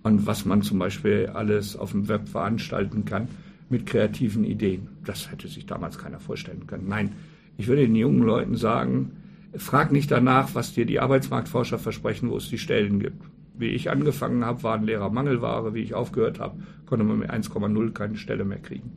und 0.02 0.26
was 0.26 0.44
man 0.44 0.62
zum 0.62 0.78
Beispiel 0.78 1.30
alles 1.32 1.76
auf 1.76 1.92
dem 1.92 2.08
Web 2.08 2.28
veranstalten 2.28 3.04
kann 3.04 3.28
mit 3.68 3.86
kreativen 3.86 4.44
Ideen. 4.44 4.88
Das 5.04 5.30
hätte 5.30 5.48
sich 5.48 5.66
damals 5.66 5.98
keiner 5.98 6.20
vorstellen 6.20 6.66
können. 6.66 6.88
Nein, 6.88 7.12
ich 7.56 7.68
würde 7.68 7.82
den 7.82 7.94
jungen 7.94 8.22
Leuten 8.22 8.56
sagen, 8.56 9.12
frag 9.54 9.92
nicht 9.92 10.10
danach, 10.10 10.54
was 10.54 10.72
dir 10.72 10.86
die 10.86 11.00
Arbeitsmarktforscher 11.00 11.78
versprechen, 11.78 12.30
wo 12.30 12.36
es 12.36 12.48
die 12.48 12.58
Stellen 12.58 12.98
gibt. 12.98 13.22
Wie 13.56 13.68
ich 13.68 13.90
angefangen 13.90 14.44
habe, 14.44 14.62
waren 14.62 14.84
Lehrer 14.84 15.10
Mangelware. 15.10 15.74
Wie 15.74 15.82
ich 15.82 15.94
aufgehört 15.94 16.40
habe, 16.40 16.62
konnte 16.86 17.04
man 17.04 17.18
mit 17.18 17.30
1,0 17.30 17.92
keine 17.92 18.16
Stelle 18.16 18.44
mehr 18.44 18.58
kriegen. 18.58 18.96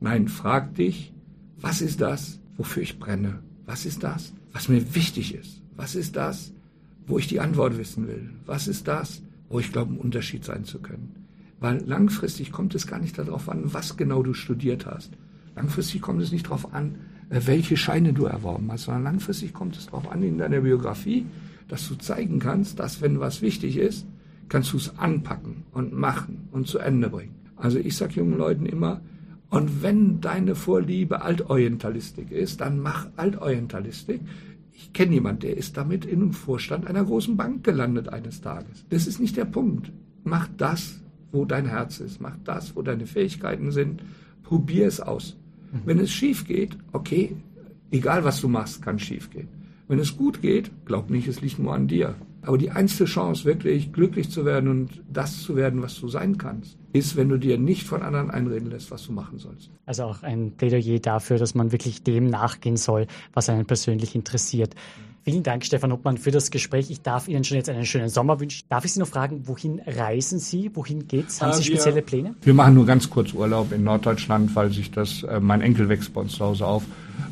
Nein, 0.00 0.28
frag 0.28 0.74
dich, 0.74 1.14
was 1.60 1.80
ist 1.80 2.00
das, 2.00 2.40
wofür 2.56 2.82
ich 2.82 2.98
brenne? 2.98 3.38
Was 3.64 3.86
ist 3.86 4.02
das, 4.02 4.34
was 4.52 4.68
mir 4.68 4.94
wichtig 4.94 5.34
ist? 5.34 5.60
Was 5.76 5.94
ist 5.94 6.16
das, 6.16 6.52
wo 7.06 7.18
ich 7.18 7.26
die 7.26 7.40
Antwort 7.40 7.78
wissen 7.78 8.06
will? 8.06 8.30
Was 8.46 8.68
ist 8.68 8.86
das, 8.86 9.22
wo 9.48 9.58
ich 9.60 9.72
glaube, 9.72 9.94
ein 9.94 9.98
Unterschied 9.98 10.44
sein 10.44 10.64
zu 10.64 10.78
können? 10.80 11.14
Weil 11.60 11.82
langfristig 11.86 12.52
kommt 12.52 12.74
es 12.74 12.86
gar 12.86 12.98
nicht 12.98 13.18
darauf 13.18 13.48
an, 13.48 13.72
was 13.72 13.96
genau 13.96 14.22
du 14.22 14.34
studiert 14.34 14.86
hast. 14.86 15.12
Langfristig 15.54 16.02
kommt 16.02 16.22
es 16.22 16.32
nicht 16.32 16.46
darauf 16.46 16.74
an, 16.74 16.96
äh, 17.30 17.40
welche 17.44 17.76
Scheine 17.76 18.12
du 18.12 18.24
erworben 18.24 18.70
hast, 18.70 18.84
sondern 18.84 19.04
langfristig 19.04 19.52
kommt 19.52 19.76
es 19.76 19.86
darauf 19.86 20.10
an 20.10 20.22
in 20.22 20.38
deiner 20.38 20.60
Biografie, 20.60 21.26
dass 21.68 21.88
du 21.88 21.94
zeigen 21.94 22.38
kannst, 22.38 22.78
dass 22.78 23.00
wenn 23.00 23.20
was 23.20 23.42
wichtig 23.42 23.76
ist, 23.76 24.06
kannst 24.48 24.72
du 24.72 24.76
es 24.76 24.98
anpacken 24.98 25.64
und 25.72 25.92
machen 25.92 26.48
und 26.50 26.66
zu 26.66 26.78
Ende 26.78 27.08
bringen. 27.08 27.34
Also 27.56 27.78
ich 27.78 27.96
sage 27.96 28.14
jungen 28.14 28.36
Leuten 28.36 28.66
immer, 28.66 29.00
und 29.52 29.82
wenn 29.82 30.22
deine 30.22 30.54
Vorliebe 30.54 31.20
Altorientalistik 31.20 32.30
ist, 32.30 32.62
dann 32.62 32.80
mach 32.80 33.08
Altorientalistik. 33.16 34.22
Ich 34.72 34.94
kenne 34.94 35.12
jemanden, 35.12 35.40
der 35.40 35.58
ist 35.58 35.76
damit 35.76 36.06
in 36.06 36.22
einem 36.22 36.32
Vorstand 36.32 36.86
einer 36.86 37.04
großen 37.04 37.36
Bank 37.36 37.62
gelandet 37.62 38.08
eines 38.08 38.40
Tages. 38.40 38.86
Das 38.88 39.06
ist 39.06 39.20
nicht 39.20 39.36
der 39.36 39.44
Punkt. 39.44 39.92
Mach 40.24 40.48
das, 40.56 41.02
wo 41.32 41.44
dein 41.44 41.66
Herz 41.66 42.00
ist. 42.00 42.18
Mach 42.18 42.38
das, 42.44 42.74
wo 42.76 42.80
deine 42.80 43.04
Fähigkeiten 43.04 43.72
sind. 43.72 44.02
Probier 44.42 44.86
es 44.86 45.00
aus. 45.00 45.36
Mhm. 45.70 45.80
Wenn 45.84 45.98
es 45.98 46.10
schief 46.10 46.46
geht, 46.46 46.78
okay, 46.92 47.36
egal 47.90 48.24
was 48.24 48.40
du 48.40 48.48
machst, 48.48 48.80
kann 48.80 48.98
schief 48.98 49.28
gehen. 49.28 49.48
Wenn 49.86 49.98
es 49.98 50.16
gut 50.16 50.40
geht, 50.40 50.70
glaub 50.86 51.10
nicht, 51.10 51.28
es 51.28 51.42
liegt 51.42 51.58
nur 51.58 51.74
an 51.74 51.88
dir. 51.88 52.14
Aber 52.44 52.58
die 52.58 52.70
einzige 52.70 53.04
Chance, 53.04 53.44
wirklich 53.44 53.92
glücklich 53.92 54.30
zu 54.30 54.44
werden 54.44 54.68
und 54.68 55.02
das 55.08 55.42
zu 55.42 55.54
werden, 55.54 55.80
was 55.80 56.00
du 56.00 56.08
sein 56.08 56.38
kannst, 56.38 56.76
ist, 56.92 57.16
wenn 57.16 57.28
du 57.28 57.38
dir 57.38 57.56
nicht 57.56 57.86
von 57.86 58.02
anderen 58.02 58.30
einreden 58.30 58.70
lässt, 58.70 58.90
was 58.90 59.06
du 59.06 59.12
machen 59.12 59.38
sollst. 59.38 59.70
Also 59.86 60.04
auch 60.04 60.22
ein 60.22 60.52
Plädoyer 60.56 60.98
dafür, 60.98 61.38
dass 61.38 61.54
man 61.54 61.72
wirklich 61.72 62.02
dem 62.02 62.26
nachgehen 62.26 62.76
soll, 62.76 63.06
was 63.32 63.48
einen 63.48 63.66
persönlich 63.66 64.14
interessiert. 64.14 64.74
Vielen 65.24 65.44
Dank, 65.44 65.64
Stefan 65.64 65.92
Obmann, 65.92 66.18
für 66.18 66.32
das 66.32 66.50
Gespräch. 66.50 66.90
Ich 66.90 67.00
darf 67.00 67.28
Ihnen 67.28 67.44
schon 67.44 67.56
jetzt 67.56 67.70
einen 67.70 67.86
schönen 67.86 68.08
Sommer 68.08 68.40
wünschen. 68.40 68.66
Darf 68.68 68.84
ich 68.84 68.92
Sie 68.92 68.98
noch 68.98 69.06
fragen, 69.06 69.46
wohin 69.46 69.80
reisen 69.86 70.40
Sie? 70.40 70.72
Wohin 70.74 71.06
geht's? 71.06 71.40
Haben 71.40 71.52
Sie 71.52 71.62
spezielle 71.62 71.94
wir, 71.96 72.02
Pläne? 72.02 72.34
Wir 72.42 72.54
machen 72.54 72.74
nur 72.74 72.86
ganz 72.86 73.08
kurz 73.08 73.32
Urlaub 73.32 73.70
in 73.70 73.84
Norddeutschland, 73.84 74.56
weil 74.56 74.72
sich 74.72 74.90
das, 74.90 75.22
äh, 75.22 75.38
mein 75.38 75.60
Enkel 75.60 75.88
wächst 75.88 76.12
bei 76.12 76.22
uns 76.22 76.32
zu 76.32 76.44
Hause 76.44 76.66
auf. 76.66 76.82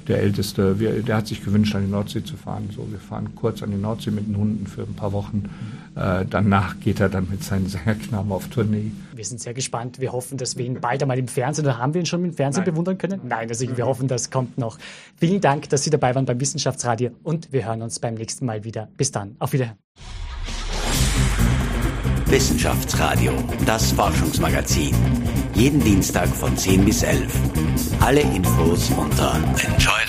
Der 0.09 0.21
Älteste, 0.21 0.81
wir, 0.81 1.03
der 1.03 1.17
hat 1.19 1.27
sich 1.27 1.45
gewünscht, 1.45 1.75
an 1.75 1.85
die 1.85 1.91
Nordsee 1.91 2.25
zu 2.25 2.37
fahren. 2.37 2.69
So, 2.75 2.91
wir 2.91 2.99
fahren 2.99 3.35
kurz 3.35 3.63
an 3.63 3.71
die 3.71 3.77
Nordsee 3.77 4.11
mit 4.11 4.27
den 4.27 4.37
Hunden 4.37 4.67
für 4.67 4.83
ein 4.83 4.95
paar 4.95 5.13
Wochen. 5.13 5.49
Äh, 5.95 6.25
danach 6.29 6.81
geht 6.81 7.01
er 7.01 7.09
dann 7.09 7.29
mit 7.31 7.45
seinen 7.45 7.67
Sängerknaben 7.69 8.33
auf 8.33 8.49
Tournee. 8.49 8.91
Wir 9.15 9.25
sind 9.25 9.41
sehr 9.41 9.55
gespannt. 9.55 10.01
Wir 10.01 10.13
hoffen, 10.13 10.39
dass 10.39 10.57
wir 10.57 10.65
ihn 10.65 10.81
bald 10.81 11.03
einmal 11.03 11.19
im 11.19 11.29
Fernsehen, 11.29 11.65
oder 11.65 11.79
haben 11.79 11.95
wir 11.95 12.01
ihn 12.01 12.07
schon 12.07 12.25
im 12.25 12.33
Fernsehen 12.33 12.65
Nein. 12.65 12.73
bewundern 12.73 12.99
können? 12.99 13.21
Nein, 13.25 13.49
also 13.49 13.77
wir 13.77 13.87
hoffen, 13.87 14.09
das 14.09 14.31
kommt 14.31 14.59
noch. 14.59 14.79
Vielen 15.17 15.41
Dank, 15.41 15.69
dass 15.69 15.85
Sie 15.85 15.91
dabei 15.91 16.15
waren 16.15 16.25
beim 16.25 16.41
Wissenschaftsradio 16.41 17.11
und 17.23 17.53
wir 17.53 17.67
hören 17.67 17.83
uns 17.83 17.99
beim 17.99 18.15
nächsten 18.15 18.47
Mal 18.47 18.65
wieder. 18.65 18.89
Bis 18.97 19.13
dann. 19.13 19.37
Auf 19.39 19.53
Wiedersehen. 19.53 19.77
Wissenschaftsradio, 22.27 23.33
das 23.67 23.91
Forschungsmagazin. 23.91 24.95
Jeden 25.61 25.85
Dienstag 25.85 26.27
von 26.35 26.57
10 26.57 26.87
bis 26.87 27.03
11. 27.03 27.31
Alle 28.01 28.23
Infos 28.23 28.91
unter 28.97 29.35
Enjoy 29.35 30.00